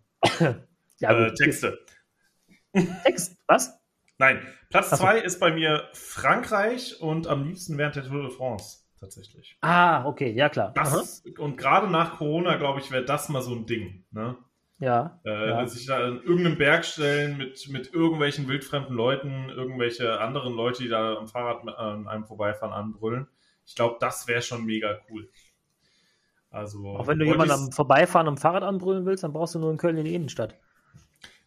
[0.99, 1.35] Ja, äh.
[1.35, 1.79] Texte.
[3.05, 3.73] Text, was?
[4.19, 5.05] Nein, Platz Ach so.
[5.05, 9.57] zwei ist bei mir Frankreich und am liebsten während der Tour de France, tatsächlich.
[9.62, 10.73] Ah, okay, ja klar.
[10.75, 14.05] Das, und gerade nach Corona, glaube ich, wäre das mal so ein Ding.
[14.11, 14.37] Ne?
[14.81, 15.66] Ja, Äh, ja.
[15.66, 20.89] Sich da in irgendeinen Berg stellen mit, mit irgendwelchen wildfremden Leuten, irgendwelche anderen Leute, die
[20.89, 23.28] da am Fahrrad mit- an einem vorbeifahren, anbrüllen.
[23.66, 25.28] Ich glaube, das wäre schon mega cool.
[26.51, 29.70] Also, Auch wenn du jemanden am Vorbeifahren am Fahrrad anbrüllen willst, dann brauchst du nur
[29.70, 30.57] in Köln in die Innenstadt.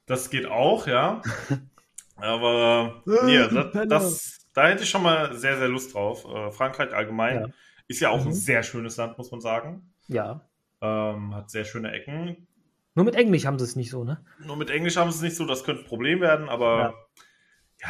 [0.05, 1.21] Das geht auch, ja.
[2.17, 6.25] Aber nee, das, das, da hätte ich schon mal sehr, sehr Lust drauf.
[6.31, 7.47] Äh, Frankreich allgemein Ja.
[7.87, 8.27] ist ja auch Mhm.
[8.27, 9.91] ein sehr schönes Land, muss man sagen.
[10.07, 10.41] Ja.
[10.81, 12.47] Ähm, hat sehr schöne Ecken.
[12.95, 14.23] Nur mit Englisch haben sie es nicht so, ne?
[14.45, 16.93] Nur mit Englisch haben sie es nicht so, das könnte ein Problem werden, aber Ja.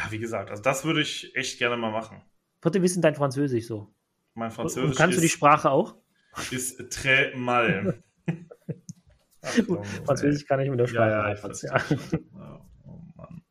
[0.04, 2.22] ja, wie gesagt, also das würde ich echt gerne mal machen.
[2.64, 3.94] Ist denn dein Französisch so?
[4.34, 5.96] Mein Und Französisch kannst du die ist, Sprache auch?
[6.50, 8.02] ist très mal.
[9.42, 10.92] Achtung, Französisch kann ich mit der ey.
[10.92, 11.10] Sprache.
[11.10, 12.60] Ja, ja, ich ja.
[12.86, 13.42] oh Mann.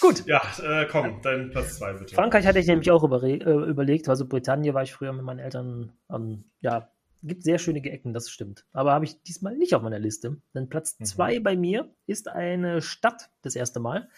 [0.00, 0.26] Gut.
[0.26, 2.14] Ja, äh, komm, dein Platz zwei bitte.
[2.14, 5.92] Frankreich hatte ich nämlich auch äh, überlegt, also Britannien war ich früher mit meinen Eltern,
[6.10, 6.90] ähm, ja,
[7.22, 8.64] gibt sehr schöne Ecken, das stimmt.
[8.72, 10.36] Aber habe ich diesmal nicht auf meiner Liste.
[10.54, 11.04] Denn Platz Mhm.
[11.04, 14.08] zwei bei mir ist eine Stadt, das erste Mal,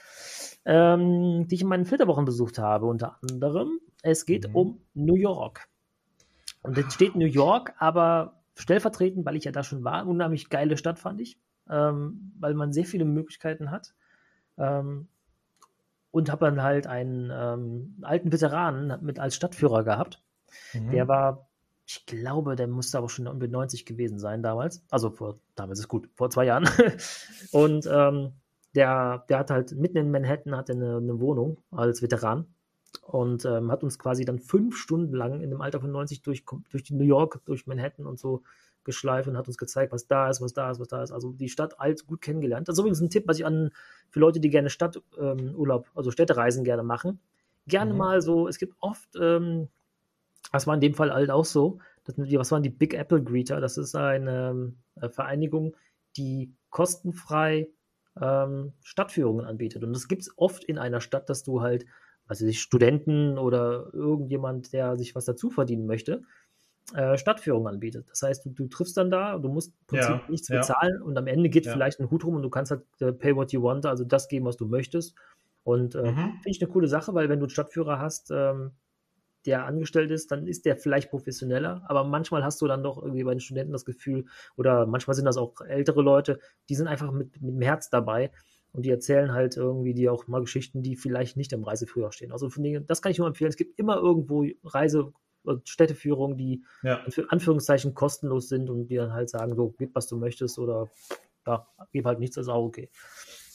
[0.65, 3.81] ähm, die ich in meinen Flitterwochen besucht habe, unter anderem.
[4.03, 4.55] Es geht Mhm.
[4.55, 5.69] um New York.
[6.63, 10.77] Und jetzt steht New York, aber stellvertretend, weil ich ja da schon war, unheimlich geile
[10.77, 11.39] Stadt fand ich,
[11.71, 13.95] ähm, weil man sehr viele Möglichkeiten hat.
[14.57, 15.09] Ähm,
[16.11, 20.23] und habe dann halt einen ähm, alten Veteranen mit als Stadtführer gehabt.
[20.73, 20.91] Mhm.
[20.91, 21.48] Der war,
[21.89, 24.85] ich glaube, der musste aber schon um die 90 gewesen sein damals.
[24.91, 26.69] Also vor, damals ist gut, vor zwei Jahren.
[27.51, 28.33] und ähm,
[28.75, 32.45] der, der hat halt mitten in Manhattan hat er eine, eine Wohnung als Veteran
[33.01, 36.45] und ähm, hat uns quasi dann fünf Stunden lang in dem Alter von 90 durch,
[36.71, 38.43] durch New York, durch Manhattan und so
[38.85, 41.11] geschleift und hat uns gezeigt, was da ist, was da ist, was da ist.
[41.11, 42.69] Also die Stadt alt gut kennengelernt.
[42.69, 43.71] Das ist übrigens ein Tipp, was ich an
[44.11, 47.19] für Leute, die gerne Stadturlaub, ähm, also Städtereisen gerne machen.
[47.67, 47.99] Gerne Mhm.
[47.99, 49.69] mal so, es gibt oft, ähm,
[50.53, 53.61] das war in dem Fall halt auch so, das, was waren die Big Apple Greeter?
[53.61, 55.77] Das ist eine äh, Vereinigung,
[56.17, 57.69] die kostenfrei
[58.21, 59.85] ähm, Stadtführungen anbietet.
[59.85, 61.85] Und das gibt es oft in einer Stadt, dass du halt,
[62.27, 66.23] also sich Studenten oder irgendjemand, der sich was dazu verdienen möchte,
[66.95, 68.09] äh, Stadtführungen anbietet.
[68.11, 70.57] Das heißt, du, du triffst dann da, du musst im Prinzip Ja, nichts ja.
[70.57, 71.73] bezahlen und am Ende geht Ja.
[71.73, 74.29] vielleicht ein Hut rum und du kannst halt äh, pay what you want, also das
[74.29, 75.15] geben, was du möchtest.
[75.65, 76.15] Und äh, Mhm.
[76.15, 78.73] finde ich eine coole Sache, weil wenn du einen Stadtführer hast, ähm,
[79.47, 83.25] der angestellt ist, dann ist der vielleicht professioneller, aber manchmal hast du dann doch irgendwie
[83.25, 87.13] bei den Studenten das Gefühl, oder manchmal sind das auch ältere Leute, die sind einfach
[87.13, 88.31] mit, mit dem Herz dabei
[88.73, 92.33] und die erzählen halt irgendwie die auch mal Geschichten, die vielleicht nicht im Reiseführer stehen.
[92.33, 93.49] Also von denen, das kann ich nur empfehlen.
[93.49, 95.13] Es gibt immer irgendwo also
[95.65, 97.05] Städteführungen, die Ja.
[97.17, 100.91] in Anführungszeichen kostenlos sind und die dann halt sagen, so, gib, was du möchtest oder
[101.47, 102.91] ja, gib halt nichts, das ist auch okay.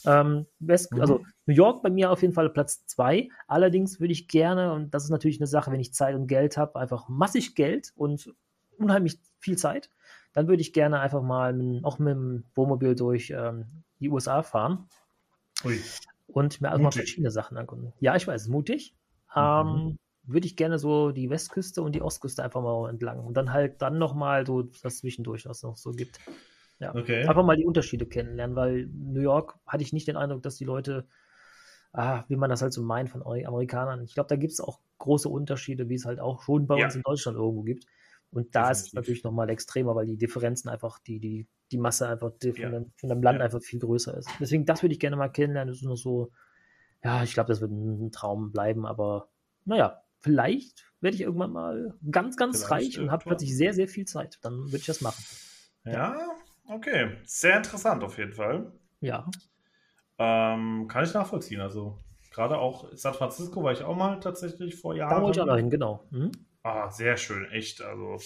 [0.05, 1.01] Ähm, West, Mhm.
[1.01, 3.29] Also New York bei mir auf jeden Fall Platz zwei.
[3.47, 6.57] Allerdings würde ich gerne, und das ist natürlich eine Sache, wenn ich Zeit und Geld
[6.57, 8.33] habe, einfach massig Geld und
[8.77, 9.89] unheimlich viel Zeit,
[10.33, 13.65] dann würde ich gerne einfach mal mit, auch mit dem Wohnmobil durch ähm,
[13.99, 14.87] die USA fahren
[15.63, 15.79] Ui.
[16.27, 17.93] und mir also mal verschiedene Sachen angucken.
[17.99, 18.95] Ja, ich weiß, mutig.
[19.35, 19.41] Mhm.
[19.41, 23.51] Ähm, würde ich gerne so die Westküste und die Ostküste einfach mal entlang und dann
[23.51, 26.19] halt dann nochmal so das zwischendurch, was es noch so gibt.
[26.79, 26.93] Ja.
[26.95, 27.25] Okay.
[27.27, 30.65] Einfach mal die Unterschiede kennenlernen, weil New York hatte ich nicht den Eindruck, dass die
[30.65, 31.07] Leute,
[31.93, 34.01] ah, wie man das halt so meint von Ameri- Amerikanern.
[34.03, 36.85] Ich glaube, da gibt es auch große Unterschiede, wie es halt auch schon bei Ja.
[36.85, 37.85] uns in Deutschland irgendwo gibt.
[38.31, 38.95] Und da ist es Definitiv.
[38.95, 42.69] natürlich nochmal extremer, weil die Differenzen einfach, die, die, die Masse einfach die von, Ja.
[42.71, 43.45] dem, von dem Land Ja.
[43.45, 44.27] einfach viel größer ist.
[44.39, 45.71] Deswegen, das würde ich gerne mal kennenlernen.
[45.71, 46.31] Das ist nur so,
[47.03, 49.29] ja, ich glaube, das wird ein Traum bleiben, aber
[49.65, 53.87] naja, vielleicht werde ich irgendwann mal ganz, ganz Vielleicht reich und habe plötzlich sehr, sehr
[53.87, 54.39] viel Zeit.
[54.41, 55.23] Dann würde ich das machen.
[55.85, 56.15] Ja,
[56.69, 57.17] okay.
[57.25, 58.71] Sehr interessant auf jeden Fall.
[59.01, 59.29] Ja.
[60.17, 61.61] Ähm, kann ich nachvollziehen.
[61.61, 61.97] Also
[62.31, 65.09] gerade auch San Francisco war ich auch mal tatsächlich vor Jahren.
[65.09, 66.03] Da wollte ich auch noch hin, genau.
[66.11, 66.31] Mhm.
[66.63, 67.81] Ah, sehr schön, echt.
[67.81, 68.17] Also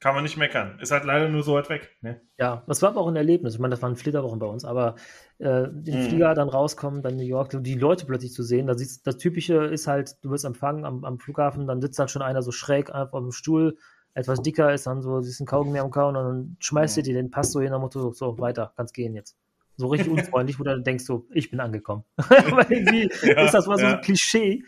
[0.00, 0.78] kann man nicht meckern.
[0.80, 1.96] Ist halt leider nur so weit weg.
[2.02, 2.20] Ne?
[2.38, 3.54] Ja, das war aber auch ein Erlebnis.
[3.54, 4.96] Ich meine, das waren Flitterwochen bei uns, aber
[5.38, 6.00] äh, den Mhm.
[6.00, 9.64] Flieger dann rauskommen, dann New York, die Leute plötzlich zu sehen, da siehst, das Typische
[9.64, 12.90] ist halt, du wirst empfangen am, am Flughafen, dann sitzt dann schon einer so schräg
[12.94, 13.78] einfach auf dem Stuhl,
[14.16, 17.02] etwas dicker ist, dann so, siehst einen Kaugummi am Kauen und dann schmeißt Mhm.
[17.02, 19.36] dir dir den Pass so hin, am Motto, so, weiter, kannst gehen jetzt.
[19.76, 22.02] So richtig unfreundlich, wo du dann denkst, so, ich bin angekommen.
[22.16, 23.92] Aber irgendwie Ja, ist das mal so ja.
[23.96, 24.64] ein Klischee.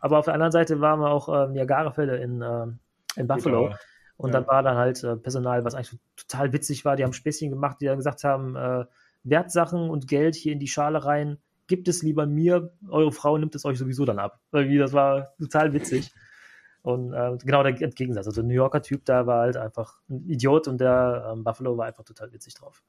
[0.00, 2.78] Aber auf der anderen Seite waren wir auch ähm, Niagara-Fälle in, ähm,
[3.16, 3.68] in Buffalo.
[3.68, 3.76] Gut,
[4.18, 4.40] Und Ja.
[4.40, 6.96] dann war dann halt äh, Personal, was eigentlich total witzig war.
[6.96, 8.84] Die haben Späßchen gemacht, die dann gesagt haben, äh,
[9.24, 13.54] Wertsachen und Geld hier in die Schale rein, gibt es lieber mir, eure Frau nimmt
[13.54, 14.40] es euch sowieso dann ab.
[14.52, 16.12] Irgendwie, das war total witzig.
[16.82, 18.26] Und äh, genau der Gegensatz.
[18.26, 21.86] Also New Yorker Typ, da war halt einfach ein Idiot und der ähm, Buffalo war
[21.86, 22.82] einfach total witzig drauf.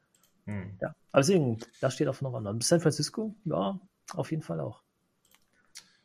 [0.45, 0.77] Hm.
[0.81, 0.95] Ja.
[1.11, 2.61] Aber deswegen, da steht auf noch anderen.
[2.61, 3.79] San Francisco, ja,
[4.13, 4.81] auf jeden Fall auch.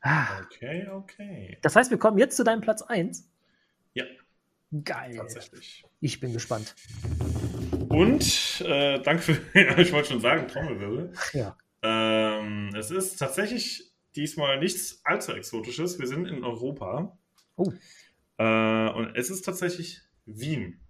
[0.00, 1.58] Ah, Okay, okay.
[1.62, 3.28] Das heißt, wir kommen jetzt zu deinem Platz 1.
[3.94, 4.04] Ja,
[4.84, 5.16] Geil.
[5.16, 5.84] tatsächlich.
[6.00, 6.74] Ich bin gespannt.
[7.88, 9.32] Und äh, danke für,
[9.80, 11.12] ich wollte schon sagen, Trommelwirbel.
[11.32, 11.56] Ja.
[11.82, 15.98] Ähm, es ist tatsächlich diesmal nichts allzu Exotisches.
[15.98, 17.16] Wir sind in Europa.
[17.56, 17.72] Oh.
[18.38, 20.80] Äh, und es ist tatsächlich Wien.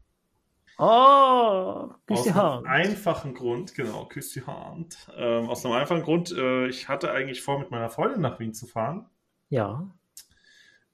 [0.79, 2.67] Oh, küss Aus die einem Hand.
[2.67, 5.09] einfachen Grund, genau, küss die Hand.
[5.17, 8.53] Ähm, aus einem einfachen Grund, äh, ich hatte eigentlich vor, mit meiner Freundin nach Wien
[8.55, 9.07] zu fahren.
[9.49, 9.91] Ja.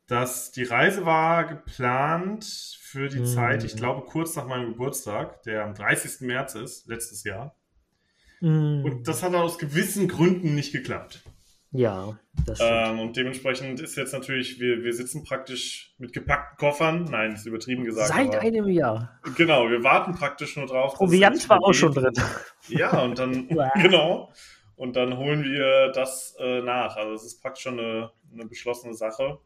[0.09, 3.25] dass die Reise war geplant für die Mhm.
[3.27, 6.27] Zeit, ich glaube, kurz nach meinem Geburtstag, der am 30.
[6.27, 7.57] März ist, letztes Jahr.
[8.41, 11.23] Mm, Und das hat aus gewissen Gründen nicht geklappt.
[11.73, 12.59] Ja, das.
[12.63, 17.05] Ähm, und dementsprechend ist jetzt natürlich, wir, wir sitzen praktisch mit gepackten Koffern.
[17.05, 18.09] Nein, ist übertrieben gesagt.
[18.09, 19.19] Seit einem Jahr.
[19.37, 20.95] Genau, wir warten praktisch nur drauf.
[20.95, 22.13] Proviant war auch schon drin.
[22.69, 23.49] Ja, und dann,
[23.83, 24.31] genau.
[24.77, 26.97] Und dann holen wir das äh, nach.
[26.97, 29.39] Also es ist praktisch schon eine, eine beschlossene Sache.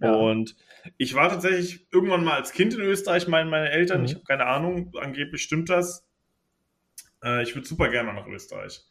[0.00, 0.12] Ja.
[0.14, 0.56] Und
[0.96, 4.06] ich war tatsächlich irgendwann mal als Kind in Österreich, meine, meine Eltern, Mhm.
[4.06, 6.08] ich habe keine Ahnung, angeblich stimmt das.
[7.22, 8.84] Äh, ich würde super gerne mal nach Österreich.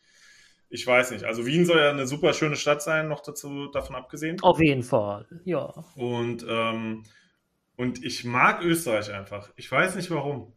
[0.69, 1.23] Ich weiß nicht.
[1.23, 4.41] Also Wien soll ja eine super schöne Stadt sein, noch dazu davon abgesehen.
[4.41, 5.25] Auf jeden Fall.
[5.45, 5.73] Ja.
[5.95, 7.03] Und, ähm,
[7.77, 9.49] und ich mag Österreich einfach.
[9.55, 10.53] Ich weiß nicht warum.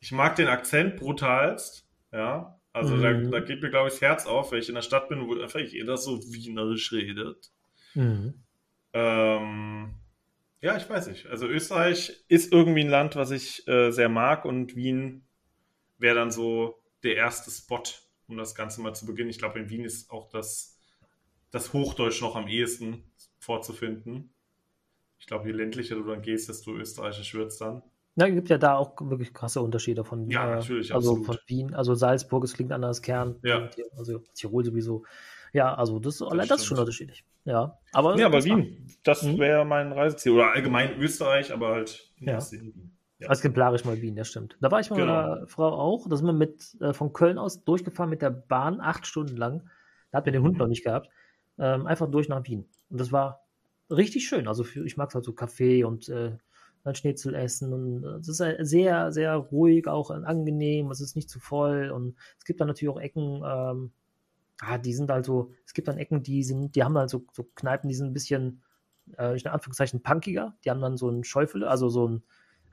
[0.00, 1.86] Ich mag den Akzent brutalst.
[2.12, 2.58] Ja.
[2.72, 3.02] Also Mhm.
[3.30, 5.26] da, da geht mir, glaube ich, das Herz auf, wenn ich in der Stadt bin,
[5.28, 7.50] wo einfach jeder so wienerisch redet.
[7.94, 8.34] Mhm.
[8.92, 9.94] Ähm,
[10.60, 11.26] ja, ich weiß nicht.
[11.26, 15.24] Also Österreich ist irgendwie ein Land, was ich äh, sehr mag und Wien
[15.98, 17.82] wäre dann so der erste Spot,
[18.28, 19.30] um das Ganze mal zu beginnen.
[19.30, 20.78] Ich glaube, in Wien ist auch das,
[21.50, 23.04] das Hochdeutsch noch am ehesten
[23.38, 24.30] vorzufinden.
[25.18, 27.82] Ich glaube, je ländlicher du dann gehst, desto österreichisch wird es dann.
[28.14, 31.26] Na, es gibt ja da auch wirklich krasse Unterschiede von, Ja, äh, natürlich, also absolut.
[31.26, 33.70] von Wien, also Salzburg, es klingt anders, Kern, Ja.
[33.96, 35.04] also Tirol sowieso.
[35.52, 37.24] Ja, also das, das, das ist schon unterschiedlich.
[37.44, 39.38] Ja, aber, Ja, aber Wien, das Mhm.
[39.38, 40.32] wäre mein Reiseziel.
[40.32, 42.38] Oder allgemein Österreich, aber halt in Ja.
[42.52, 42.97] Wien.
[43.20, 43.30] Ja.
[43.30, 44.56] Exemplarisch mal Wien, das stimmt.
[44.60, 45.12] Da war ich mit Genau.
[45.12, 46.06] meiner Frau auch.
[46.08, 49.68] Da sind wir mit, äh, von Köln aus durchgefahren mit der Bahn, acht Stunden lang.
[50.12, 50.58] Da hat wir den Hund Mhm.
[50.60, 51.08] noch nicht gehabt.
[51.58, 52.68] Ähm, einfach durch nach Wien.
[52.90, 53.44] Und das war
[53.90, 54.46] richtig schön.
[54.46, 56.36] Also für, ich mag halt so Kaffee und äh,
[56.84, 57.72] dann Schnitzel essen.
[57.72, 60.90] Und äh, es ist äh, sehr, sehr ruhig, auch äh, angenehm.
[60.92, 61.90] Es ist nicht zu voll.
[61.90, 63.90] Und es gibt dann natürlich auch Ecken, ähm,
[64.60, 67.24] ah, die sind halt so, es gibt dann Ecken, die sind, die haben halt so,
[67.32, 68.62] so Kneipen, die sind ein bisschen,
[69.18, 70.56] äh, in Anführungszeichen, punkiger.
[70.64, 72.22] Die haben dann so ein Schäufele, also so ein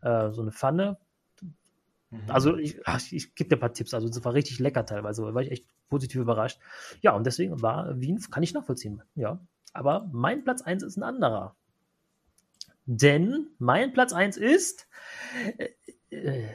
[0.06, 0.98] äh, so eine Pfanne.
[2.11, 2.22] Mhm.
[2.27, 3.94] Also ich, ach, ich, ich gebe dir ein paar Tipps.
[3.94, 5.23] Also es war richtig lecker teilweise.
[5.23, 6.60] Da war ich echt positiv überrascht.
[7.02, 9.02] Ja, und deswegen war Wien, kann ich nachvollziehen.
[9.15, 9.40] Ja.
[9.73, 11.56] Aber mein Platz 1 ist ein anderer.
[12.86, 14.88] Denn mein Platz 1 ist
[15.57, 16.49] äh, äh,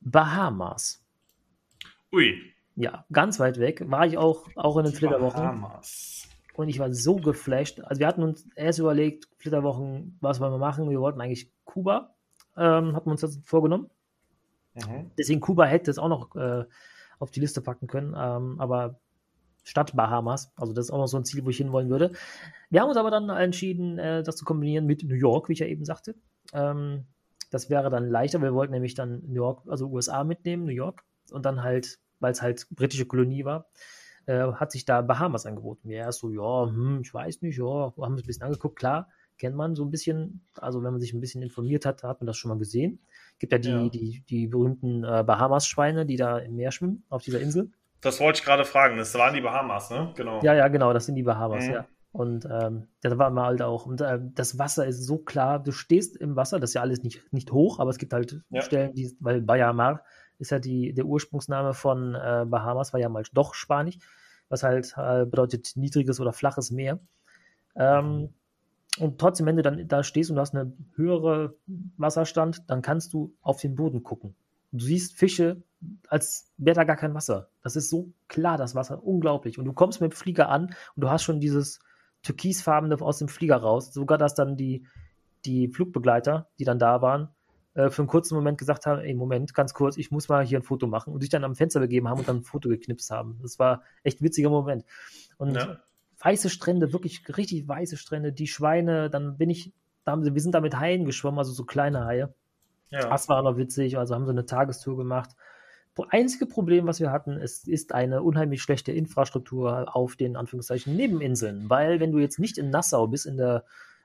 [0.00, 1.02] Bahamas.
[2.12, 2.52] Ui.
[2.74, 3.82] Ja, ganz weit weg.
[3.90, 5.40] War ich auch, auch in den Flitterwochen.
[5.40, 6.28] Bahamas.
[6.54, 7.80] Und ich war so geflasht.
[7.80, 10.90] Also wir hatten uns erst überlegt, Flitterwochen, was wollen wir machen?
[10.90, 12.15] Wir wollten eigentlich Kuba,
[12.56, 13.90] ähm, hatten wir uns das vorgenommen.
[14.74, 15.10] Mhm.
[15.18, 16.64] Deswegen Kuba hätte es auch noch äh,
[17.18, 19.00] auf die Liste packen können, ähm, aber
[19.62, 22.12] statt Bahamas, also das ist auch noch so ein Ziel, wo ich hinwollen würde.
[22.70, 25.58] Wir haben uns aber dann entschieden, äh, das zu kombinieren mit New York, wie ich
[25.58, 26.14] ja eben sagte.
[26.52, 27.06] Ähm,
[27.50, 28.40] das wäre dann leichter.
[28.42, 32.32] Wir wollten nämlich dann New York, also USA mitnehmen, New York, und dann halt, weil
[32.32, 33.66] es halt britische Kolonie war,
[34.26, 35.88] äh, hat sich da Bahamas angeboten.
[35.90, 39.08] Erst so, ja, hm, ich weiß nicht, ja, haben uns ein bisschen angeguckt, klar,
[39.38, 42.26] kennt man so ein bisschen, also wenn man sich ein bisschen informiert hat, hat man
[42.26, 43.00] das schon mal gesehen.
[43.38, 43.88] Gibt ja die, Ja.
[43.88, 47.70] die, die berühmten äh, Bahamas-Schweine, die da im Meer schwimmen, auf dieser Insel.
[48.00, 48.96] Das wollte ich gerade fragen.
[48.96, 50.12] Das waren die Bahamas, ne?
[50.16, 50.40] Genau.
[50.42, 51.72] Ja, ja, genau, das sind die Bahamas, Mhm.
[51.72, 51.86] ja.
[52.12, 53.84] Und ähm, da war mal halt auch.
[53.84, 57.02] Und äh, das Wasser ist so klar, du stehst im Wasser, das ist ja alles
[57.02, 58.62] nicht, nicht hoch, aber es gibt halt Ja.
[58.62, 60.02] Stellen, die, weil Baja Mar
[60.38, 63.98] ist ja die, der Ursprungsname von äh, Bahamas, war ja mal doch Spanisch,
[64.48, 67.00] was halt äh, bedeutet niedriges oder flaches Meer.
[67.74, 68.30] Ähm,
[68.98, 71.50] und trotzdem, wenn du dann da stehst und du hast einen höheren
[71.96, 74.34] Wasserstand, dann kannst du auf den Boden gucken.
[74.72, 75.62] Du siehst Fische,
[76.08, 77.48] als wäre da gar kein Wasser.
[77.62, 79.58] Das ist so klar, das Wasser, unglaublich.
[79.58, 81.80] Und du kommst mit dem Flieger an und du hast schon dieses
[82.22, 83.92] türkisfarbene aus dem Flieger raus.
[83.92, 84.86] Sogar, dass dann die,
[85.44, 87.28] die Flugbegleiter, die dann da waren,
[87.74, 90.58] äh, für einen kurzen Moment gesagt haben, ey, Moment, ganz kurz, ich muss mal hier
[90.58, 93.10] ein Foto machen und sich dann am Fenster begeben haben und dann ein Foto geknipst
[93.10, 93.38] haben.
[93.42, 94.84] Das war echt ein witziger Moment.
[95.36, 95.78] Und Ja.
[96.20, 99.72] Weiße Strände, wirklich richtig weiße Strände, die Schweine, dann bin ich,
[100.04, 102.34] da haben sie, wir sind da mit Haien geschwommen, also so kleine Haie.
[102.90, 103.08] Ja.
[103.08, 105.30] Das war noch witzig, also haben sie eine Tagestour gemacht.
[105.94, 110.94] Das einzige Problem, was wir hatten, ist, ist eine unheimlich schlechte Infrastruktur auf den Anführungszeichen
[110.94, 111.70] Nebeninseln.
[111.70, 113.64] Weil wenn du jetzt nicht in Nassau bist, in der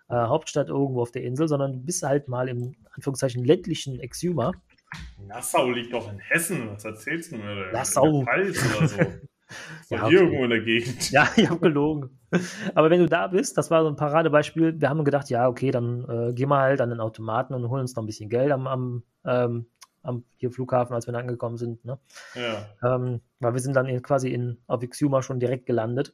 [0.10, 4.54] äh, Hauptstadt irgendwo auf der Insel, sondern du bist halt mal im Anführungszeichen ländlichen Exuma,
[5.26, 6.70] Nassau liegt doch in Hessen.
[6.72, 7.72] Was erzählst du mir?
[7.72, 8.24] Nassau.
[8.24, 8.98] Pfalz oder so.
[9.88, 10.16] so Ja, okay.
[10.16, 11.12] irgendwo in der Gegend.
[11.12, 12.20] Ja, ich habe gelogen.
[12.76, 14.80] Aber wenn du da bist, das war so ein Paradebeispiel.
[14.80, 17.82] Wir haben gedacht, ja, okay, dann äh, gehen wir halt an den Automaten und holen
[17.82, 19.66] uns noch ein bisschen Geld am, am, ähm,
[20.04, 21.84] am hier Flughafen, als wir da angekommen sind.
[21.84, 22.00] Ne?
[22.36, 22.96] Ja.
[22.96, 26.14] Ähm, weil wir sind dann in, quasi in, auf Exuma schon direkt gelandet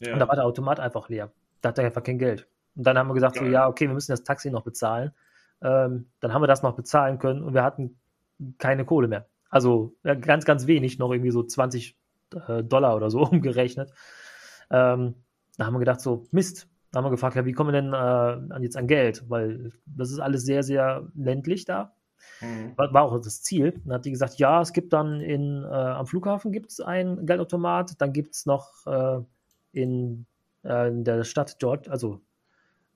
[0.00, 0.12] ja.
[0.12, 1.32] und da war der Automat einfach leer.
[1.60, 2.46] Da hat er einfach kein Geld.
[2.76, 3.52] Und dann haben wir gesagt, so, Geil.
[3.52, 5.12] ja, okay, wir müssen das Taxi noch bezahlen.
[5.60, 7.98] Ähm, dann haben wir das noch bezahlen können und wir hatten
[8.58, 9.26] keine Kohle mehr.
[9.50, 11.97] Also ja, ganz, ganz wenig, noch irgendwie so 20 äh,
[12.62, 13.92] Dollar oder so umgerechnet.
[14.70, 15.14] Ähm,
[15.56, 16.68] da haben wir gedacht, so, Mist.
[16.90, 19.24] Da haben wir gefragt, ja, wie kommen wir denn äh, jetzt an Geld?
[19.28, 21.92] Weil das ist alles sehr, sehr ländlich da.
[22.40, 22.72] Mhm.
[22.76, 23.78] War, war auch das Ziel.
[23.84, 27.26] Dann hat die gesagt, ja, es gibt dann in, äh, am Flughafen gibt es einen
[27.26, 29.20] Geldautomat, dann gibt es noch äh,
[29.72, 30.24] in,
[30.64, 32.20] äh, in der Stadt George, also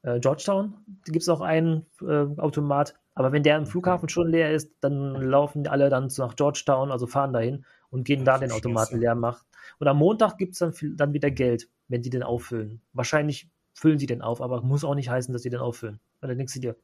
[0.03, 2.95] äh, Georgetown, gibt es auch einen äh, Automat.
[3.15, 7.07] Aber wenn der im Flughafen schon leer ist, dann laufen alle dann nach Georgetown, also
[7.07, 9.47] fahren dahin und gehen da den Automaten leer machen.
[9.79, 12.81] Und am Montag gibt es dann, dann wieder Geld, wenn die den auffüllen.
[12.93, 16.01] Wahrscheinlich füllen sie den auf, aber muss auch nicht heißen, dass sie den auffüllen.
[16.21, 16.77] Weil dann denkst du dir,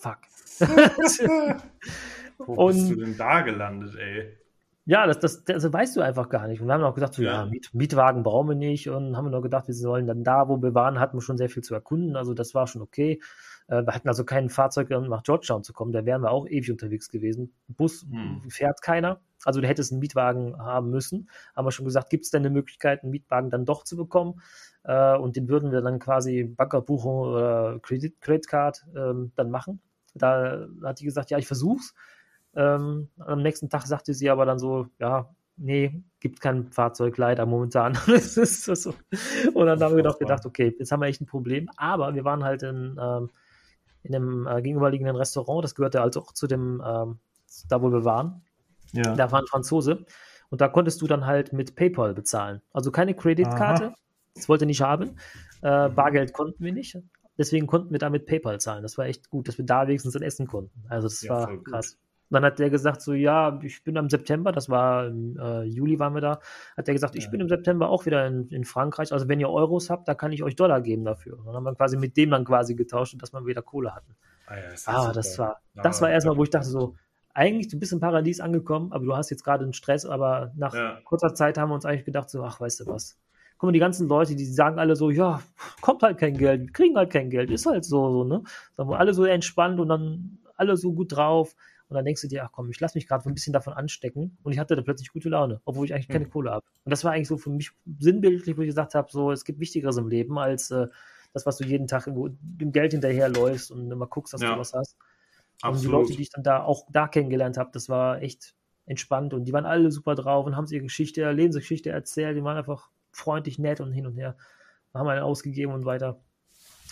[0.00, 0.18] fuck.
[2.38, 4.36] Wo bist Und- du denn da gelandet, ey?
[4.86, 6.60] Ja, das, das, das weißt du einfach gar nicht.
[6.60, 7.46] Und wir haben auch gesagt, so, ja, Ja.
[7.46, 8.90] Miet, Mietwagen brauchen wir nicht.
[8.90, 11.38] Und haben wir noch gedacht, wir sollen dann da, wo wir waren, hatten wir schon
[11.38, 12.16] sehr viel zu erkunden.
[12.16, 13.18] Also das war schon okay.
[13.68, 15.92] Äh, wir hatten also kein Fahrzeug, um nach Georgetown zu kommen.
[15.92, 17.54] Da wären wir auch ewig unterwegs gewesen.
[17.66, 18.42] Bus Hm.
[18.50, 19.20] fährt keiner.
[19.44, 21.28] Also du hättest einen Mietwagen haben müssen.
[21.54, 24.40] Haben wir schon gesagt, gibt es denn eine Möglichkeit, einen Mietwagen dann doch zu bekommen?
[24.84, 29.80] Äh, und den würden wir dann quasi Bankerbuchung oder Credit, Credit Card ähm, dann machen.
[30.14, 31.94] Da hat die gesagt, ja, ich versuch's.
[32.54, 37.46] Ähm, am nächsten Tag sagte sie aber dann so, ja, nee, gibt kein Fahrzeug leider
[37.46, 37.98] momentan.
[38.06, 38.94] das ist so.
[39.54, 41.68] Und dann haben wir doch gedacht, okay, jetzt haben wir echt ein Problem.
[41.76, 43.30] Aber wir waren halt in, ähm,
[44.02, 47.18] in einem äh, gegenüberliegenden Restaurant, das gehörte also auch zu dem, ähm,
[47.68, 48.42] da wo wir waren.
[48.96, 49.14] Ja.
[49.14, 50.04] Da war ein Franzose.
[50.50, 52.60] Und da konntest du dann halt mit PayPal bezahlen.
[52.72, 53.92] Also keine Kreditkarte.
[54.34, 55.16] Das wollte nicht haben.
[55.62, 56.96] Äh, Bargeld konnten wir nicht.
[57.38, 58.82] Deswegen konnten wir da mit PayPal zahlen.
[58.82, 60.84] Das war echt gut, dass wir da wenigstens dann essen konnten.
[60.88, 61.98] Also das Ja, war krass.
[62.30, 65.62] Und dann hat der gesagt, so ja, ich bin am September, das war im äh,
[65.64, 66.40] Juli waren wir da,
[66.76, 67.30] hat der gesagt, ich Ja.
[67.30, 69.12] bin im September auch wieder in, in Frankreich.
[69.12, 71.38] Also wenn ihr Euros habt, da kann ich euch Dollar geben dafür.
[71.38, 74.16] Und dann haben wir quasi mit dem dann quasi getauscht, dass wir wieder Kohle hatten.
[74.46, 75.12] Ah, ja, ist ja Ah, super.
[75.14, 76.94] das war, das war erstmal, wo ich dachte so,
[77.34, 80.74] eigentlich, du bist im Paradies angekommen, aber du hast jetzt gerade einen Stress, aber nach
[80.74, 81.00] Ja.
[81.04, 83.18] kurzer Zeit haben wir uns eigentlich gedacht, so, ach, weißt du was.
[83.58, 85.42] Guck mal, die ganzen Leute, die sagen alle so, ja,
[85.80, 88.42] kommt halt kein Geld, wir kriegen halt kein Geld, ist halt so, so, ne?
[88.76, 91.54] Sagen wir alle so entspannt und dann alle so gut drauf.
[91.88, 94.38] Und dann denkst du dir, ach komm, ich lass mich gerade ein bisschen davon anstecken.
[94.42, 96.30] Und ich hatte da plötzlich gute Laune, obwohl ich eigentlich keine Mhm.
[96.30, 96.64] Kohle habe.
[96.84, 99.60] Und das war eigentlich so für mich sinnbildlich, wo ich gesagt habe, so, es gibt
[99.60, 100.86] Wichtigeres im Leben, als äh,
[101.34, 104.54] das, was du jeden Tag irgendwo dem Geld hinterherläufst und immer guckst, dass Ja.
[104.54, 104.96] du was hast.
[105.64, 105.84] Und Absolut.
[105.84, 108.54] die Leute, die ich dann da auch da kennengelernt habe, das war echt
[108.86, 112.36] entspannt und die waren alle super drauf und haben ihre Geschichte, Lebensgeschichte erzählt.
[112.36, 114.36] Die waren einfach freundlich, nett und hin und her.
[114.92, 116.20] Haben einen ausgegeben und weiter.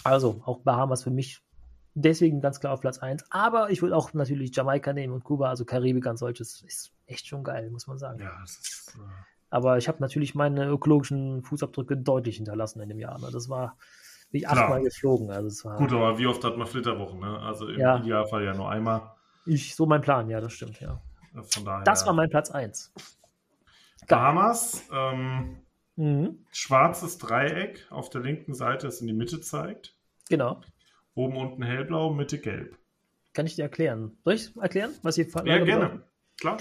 [0.05, 1.43] Also auch Bahamas für mich
[1.95, 3.25] deswegen ganz klar auf Platz 1.
[3.31, 6.63] Aber ich würde auch natürlich Jamaika nehmen und Kuba, also Karibik als solches.
[6.63, 8.21] Ist echt schon geil, muss man sagen.
[8.21, 8.97] ja, ist.
[8.97, 9.01] Äh,
[9.51, 13.19] Aber ich habe natürlich meine ökologischen Fußabdrücke deutlich hinterlassen in dem Jahr.
[13.19, 13.29] Ne?
[13.31, 13.77] Das war
[14.33, 15.31] bin ich achtmal geflogen.
[15.31, 17.21] Also es war gut, aber wie oft hat man Flitterwochen?
[17.21, 17.39] Ne?
[17.39, 17.99] Also im Ja.
[17.99, 19.13] Idealfall ja nur einmal.
[19.45, 21.01] ich, so mein Plan, ja, das stimmt, ja.
[21.51, 21.85] Von daher.
[21.85, 22.93] Das war mein Platz 1.
[24.09, 24.85] Bahamas.
[24.93, 25.59] Ähm,
[25.97, 26.39] Mhm.
[26.51, 29.95] schwarzes Dreieck auf der linken Seite, das in die Mitte zeigt.
[30.31, 30.61] Genau.
[31.15, 32.79] Oben unten hellblau, Mitte gelb.
[33.35, 34.17] Kann ich dir erklären?
[34.25, 36.03] Soll ich erklären, was die Flagge Ja, gerne.
[36.41, 36.57] Klar.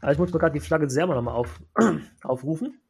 [0.00, 1.60] Also ich muss mir gerade die Flagge selber nochmal auf,
[2.22, 2.80] aufrufen.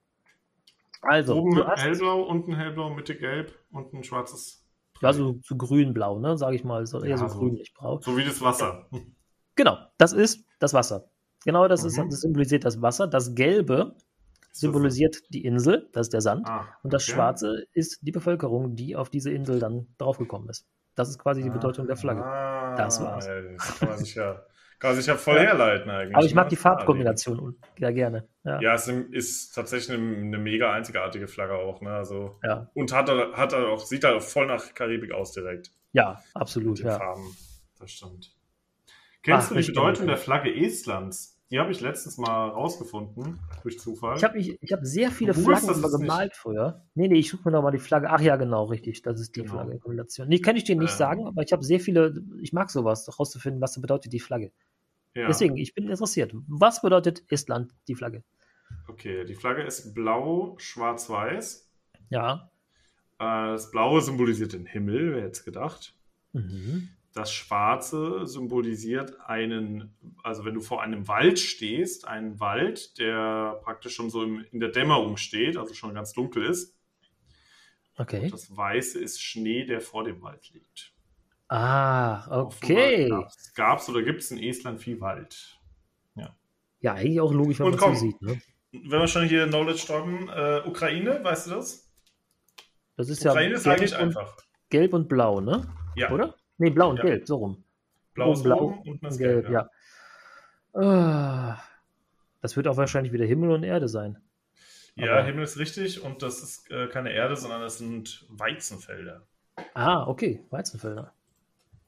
[1.03, 4.65] Also, Oben du hast, hellblau, unten hellblau, Mitte gelb, unten schwarzes.
[5.01, 7.39] ja, so, so grün-blau, ne, sage ich mal, so eher Ja, so so.
[7.39, 8.01] grünlich-blau.
[8.01, 8.89] So wie das Wasser.
[9.55, 11.11] Genau, das ist das Wasser.
[11.45, 12.11] Genau, das, ist, Mhm.
[12.11, 13.07] das symbolisiert das Wasser.
[13.07, 13.95] Das Gelbe
[14.53, 16.49] symbolisiert die Insel, das ist der Sand.
[16.49, 17.13] Ah, Und das okay.
[17.13, 20.67] Schwarze ist die Bevölkerung, die auf diese Insel dann draufgekommen ist.
[20.97, 22.25] Das ist quasi die Bedeutung der Flagge.
[22.25, 23.27] Ah, Das war's.
[23.29, 23.99] ey, Das kann man
[24.81, 25.43] sich ja, kann man sich ja voll Ja.
[25.43, 26.17] herleiten eigentlich.
[26.17, 26.51] Aber ich mag ne?
[26.51, 28.29] die Farbkombination un- ja gerne.
[28.45, 31.81] Ja, Ja, es ist tatsächlich eine, eine mega einzigartige Flagge auch.
[31.81, 31.91] Ne?
[31.91, 35.71] Also, ja, und hat, hat auch, sieht halt auch voll nach Karibik aus direkt.
[35.93, 36.71] ja absolut.
[36.71, 36.99] Mit den Ja.
[36.99, 37.37] Farben.
[37.79, 38.35] Das stimmt.
[39.23, 41.38] Kennst Ach, du die Bedeutung der Flagge Estlands?
[41.51, 44.17] Die habe ich letztens mal rausgefunden, durch Zufall.
[44.19, 46.85] Ich habe ich hab sehr viele Du Flaggen das jetzt gemalt früher.
[46.95, 48.11] Nee, nee, ich suche mir noch mal die Flagge.
[48.11, 49.01] Ach ja, genau, richtig.
[49.01, 49.53] Das ist die Genau.
[49.55, 50.29] Flagge Kombination.
[50.29, 50.97] Nee, kann ich dir nicht Ähm.
[50.99, 54.53] sagen, aber ich habe sehr viele, ich mag sowas, rauszufinden, was bedeutet die Flagge.
[55.15, 55.27] ja.
[55.27, 56.33] Deswegen, ich bin interessiert.
[56.49, 58.23] Was bedeutet Estland, die Flagge?
[58.87, 61.71] Okay, die Flagge ist blau, schwarz-weiß.
[62.11, 62.51] Ja.
[63.19, 65.95] Äh, Das Blaue symbolisiert den Himmel, wer hätte es gedacht.
[66.35, 66.91] Mhm.
[67.19, 73.97] Das Schwarze symbolisiert einen, also wenn du vor einem Wald stehst, einen Wald, der praktisch
[73.97, 76.77] schon so in der Dämmerung steht, also schon ganz dunkel ist.
[77.97, 78.29] Okay.
[78.31, 80.93] Das Weiße ist Schnee, der vor dem Wald liegt.
[81.49, 83.09] Ah, okay.
[83.57, 85.59] Gab es oder gibt es in Estland viel Wald?
[86.81, 88.23] Ja, eigentlich auch logisch, wenn Und man so sieht.
[88.23, 88.41] Ne?
[88.71, 91.91] Wenn wir schon hier Knowledge droppen, äh, Ukraine, weißt du das?
[92.97, 94.37] Das ist ja Ukraine ist eigentlich und, einfach.
[94.71, 95.69] gelb und blau, ne?
[95.97, 96.37] Ja, Oder?
[96.59, 97.03] Nee, blau und Ja.
[97.05, 97.65] gelb, so rum.
[98.15, 99.51] blaues oben blau Blau und Gelb, Gelb.
[99.51, 99.71] ja.
[100.75, 101.59] Ah,
[102.41, 104.19] Das wird auch wahrscheinlich wieder Himmel und Erde sein.
[104.95, 109.23] Ja, Aber- Himmel ist richtig und das ist äh, keine Erde, sondern das sind Weizenfelder.
[109.75, 111.13] Ah, okay, Weizenfelder.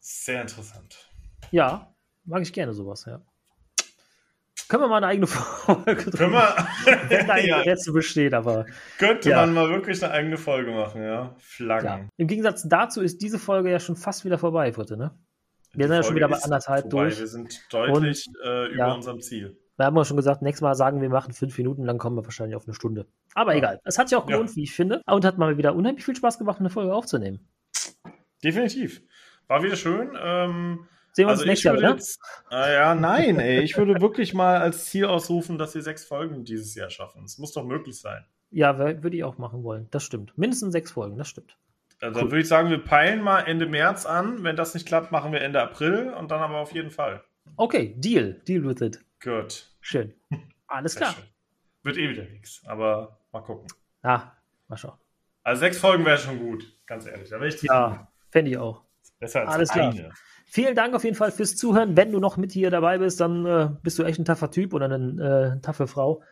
[0.00, 1.10] Sehr interessant.
[1.50, 1.92] Ja,
[2.24, 3.20] mag ich gerne sowas, ja.
[4.70, 6.54] Können wir mal eine eigene Folge Können wir,
[7.08, 8.66] wenn da ja, Interesse besteht, aber
[8.98, 9.40] könnte Ja.
[9.40, 11.34] man mal wirklich eine eigene Folge machen, ja?
[11.38, 11.86] Flaggen.
[11.86, 12.00] ja.
[12.16, 15.10] Im Gegensatz dazu ist diese Folge ja schon fast wieder vorbei, Fritte, ne?
[15.72, 17.04] Wir sind ja schon wieder bei anderthalb vorbei.
[17.06, 17.18] durch.
[17.18, 18.92] Wir sind deutlich äh, über ja.
[18.92, 19.58] unserem Ziel.
[19.76, 22.24] Wir haben ja schon gesagt, nächstes Mal sagen wir, machen fünf Minuten, dann kommen wir
[22.24, 23.06] wahrscheinlich auf eine Stunde.
[23.34, 23.58] Aber Ja.
[23.58, 23.80] egal.
[23.84, 25.02] Es hat sich auch gelohnt, wie ich finde.
[25.06, 27.48] Und hat mal wieder unheimlich viel Spaß gemacht, eine Folge aufzunehmen.
[28.44, 29.02] Definitiv.
[29.48, 30.16] War wieder schön.
[30.22, 31.90] Ähm, Sehen wir also uns ich nächstes Jahr wieder.
[31.90, 32.20] jetzt,
[32.50, 36.44] ah ja, nein, ey, ich würde wirklich mal als Ziel ausrufen, dass wir sechs Folgen
[36.44, 37.24] dieses Jahr schaffen.
[37.24, 38.24] Es muss doch möglich sein.
[38.50, 39.88] Ja, würde ich auch machen wollen.
[39.90, 40.36] Das stimmt.
[40.36, 41.56] Mindestens sechs Folgen, das stimmt.
[42.00, 42.22] Also Cool.
[42.22, 44.42] dann würde ich sagen, wir peilen mal Ende März an.
[44.42, 47.22] Wenn das nicht klappt, machen wir Ende April und dann aber auf jeden Fall.
[47.56, 48.40] Okay, Deal.
[48.48, 49.00] Deal with it.
[49.22, 49.68] Gut.
[49.80, 50.14] Schön.
[50.66, 51.12] Alles klar.
[51.12, 51.24] schön.
[51.82, 53.66] Wird eh wieder nichts, aber mal gucken.
[54.02, 54.32] Ah,
[54.68, 54.98] mal schauen.
[55.42, 57.28] Also sechs Folgen wäre schon gut, ganz ehrlich.
[57.30, 58.82] Da wäre ich Ja, fände ich auch.
[59.18, 59.90] besser als alles klar.
[59.90, 60.10] eine.
[60.52, 61.96] Vielen Dank auf jeden Fall fürs Zuhören.
[61.96, 64.74] Wenn du noch mit hier dabei bist, dann äh, bist du echt ein taffer Typ
[64.74, 66.22] oder eine äh, taffe Frau.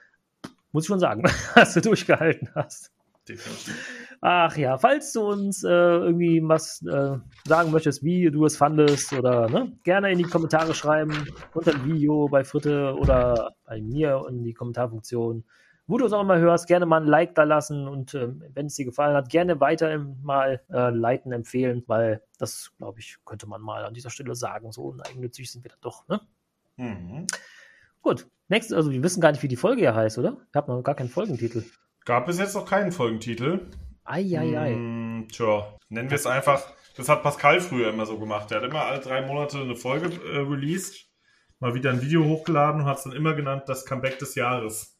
[0.73, 1.23] Muss ich schon sagen,
[1.55, 2.90] dass du durchgehalten hast.
[3.28, 3.77] Definitiv.
[4.20, 9.12] Ach ja, falls du uns äh, irgendwie was äh, sagen möchtest, wie du es fandest
[9.12, 11.12] oder ne, gerne in die Kommentare schreiben,
[11.55, 15.45] unter dem Video bei Fritte oder bei mir in die Kommentarfunktion.
[15.89, 18.66] Wo du es auch mal hörst, gerne mal ein Like da lassen und ähm, wenn
[18.66, 23.47] es dir gefallen hat, gerne weiter mal äh, leiten, empfehlen, weil das, glaube ich, könnte
[23.47, 24.70] man mal an dieser Stelle sagen.
[24.70, 26.06] So uneigennützig sind wir dann doch.
[26.06, 26.20] Ne?
[26.77, 27.27] Mhm.
[28.02, 30.36] Gut, nächstes, also wir wissen gar nicht, wie die Folge hier heißt, oder?
[30.51, 31.65] Ich habe noch gar keinen Folgentitel.
[32.05, 33.70] Gab bis jetzt noch keinen Folgentitel.
[34.05, 34.74] Eieiei.
[34.74, 36.70] Hm, tja, nennen wir es einfach.
[36.97, 38.51] Das hat Pascal früher immer so gemacht.
[38.51, 41.08] Der hat immer alle drei Monate eine Folge äh, released,
[41.61, 44.99] mal wieder ein Video hochgeladen und hat es dann immer genannt, das Comeback des Jahres.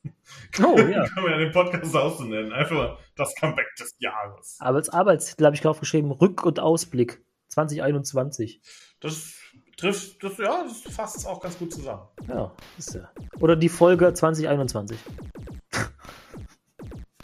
[0.59, 1.07] Oh ja.
[1.15, 2.53] Kann man ja den Podcast auch so nennen.
[2.53, 4.57] Einfach das Comeback des Jahres.
[4.61, 8.61] Aber als Arbeitstitel habe ich draufgeschrieben, Rück- und Ausblick 2021.
[9.01, 9.35] Das
[9.77, 12.03] trifft, das, ja, das fasst es auch ganz gut zusammen.
[12.29, 13.11] Ja, ist ja.
[13.41, 14.99] Oder die Folge 2021.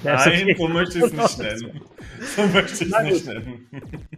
[0.05, 0.55] Nein, okay.
[0.57, 1.81] so möchte ich es nicht nennen.
[2.37, 3.69] So möchte ich es nicht nennen.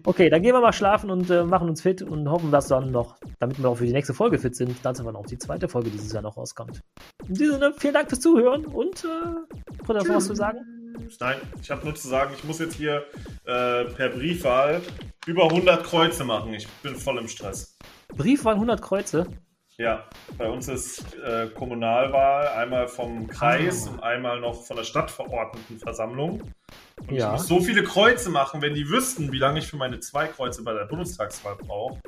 [0.05, 2.91] Okay, dann gehen wir mal schlafen und äh, machen uns fit und hoffen, dass dann
[2.91, 5.69] noch, damit wir auch für die nächste Folge fit sind, dass aber noch die zweite
[5.69, 6.83] Folge dieses Jahr noch rauskommt.
[7.29, 10.59] In diesem Sinne, vielen Dank fürs Zuhören und äh, Bruder, was zu sagen?
[11.21, 13.05] Nein, ich habe nur zu sagen, ich muss jetzt hier
[13.45, 14.81] äh, per Briefwahl
[15.27, 16.55] über 100 Kreuze machen.
[16.55, 17.77] Ich bin voll im Stress.
[18.17, 19.27] Briefwahl 100 Kreuze?
[19.79, 20.05] Ja,
[20.39, 23.91] bei uns ist äh, Kommunalwahl einmal vom Kreis ah.
[23.91, 26.41] und einmal noch von der Stadtverordnetenversammlung.
[27.07, 27.27] Und ja.
[27.27, 30.29] ich muss so viele Kreuze machen, wenn die wüssten, wie lange ich für meine zwei
[30.29, 32.01] Kreuze bei der Bundestagswahl brauche,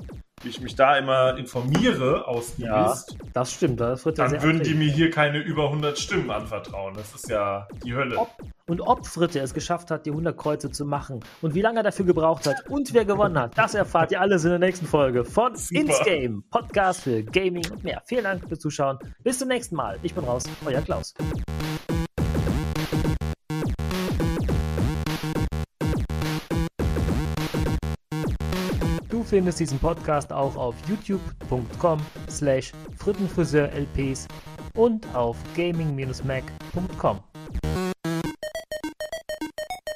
[0.44, 2.94] ich mich da immer informiere aus dem ja.
[3.32, 6.94] Das stimmt, das wird Dann würden die mir hier keine über 100 Stimmen anvertrauen.
[6.94, 8.19] Das ist ja die Hölle.
[8.19, 8.31] Ob,
[8.66, 11.85] und ob Fritte es geschafft hat, die 100 Kreuze zu machen und wie lange er
[11.85, 15.24] dafür gebraucht hat und wer gewonnen hat, das erfahrt ihr alles in der nächsten Folge
[15.24, 15.81] von Super.
[15.81, 18.02] Ins Game, Podcast für Gaming und mehr.
[18.05, 18.98] Vielen Dank fürs Zuschauen.
[19.23, 19.98] Bis zum nächsten Mal.
[20.02, 21.15] Ich bin raus, euer Klaus.
[29.19, 31.99] Du findest diesen Podcast auch auf youtube.com
[32.31, 34.28] slash frittenfriseurlps
[34.77, 37.19] und auf gaming-mac.com.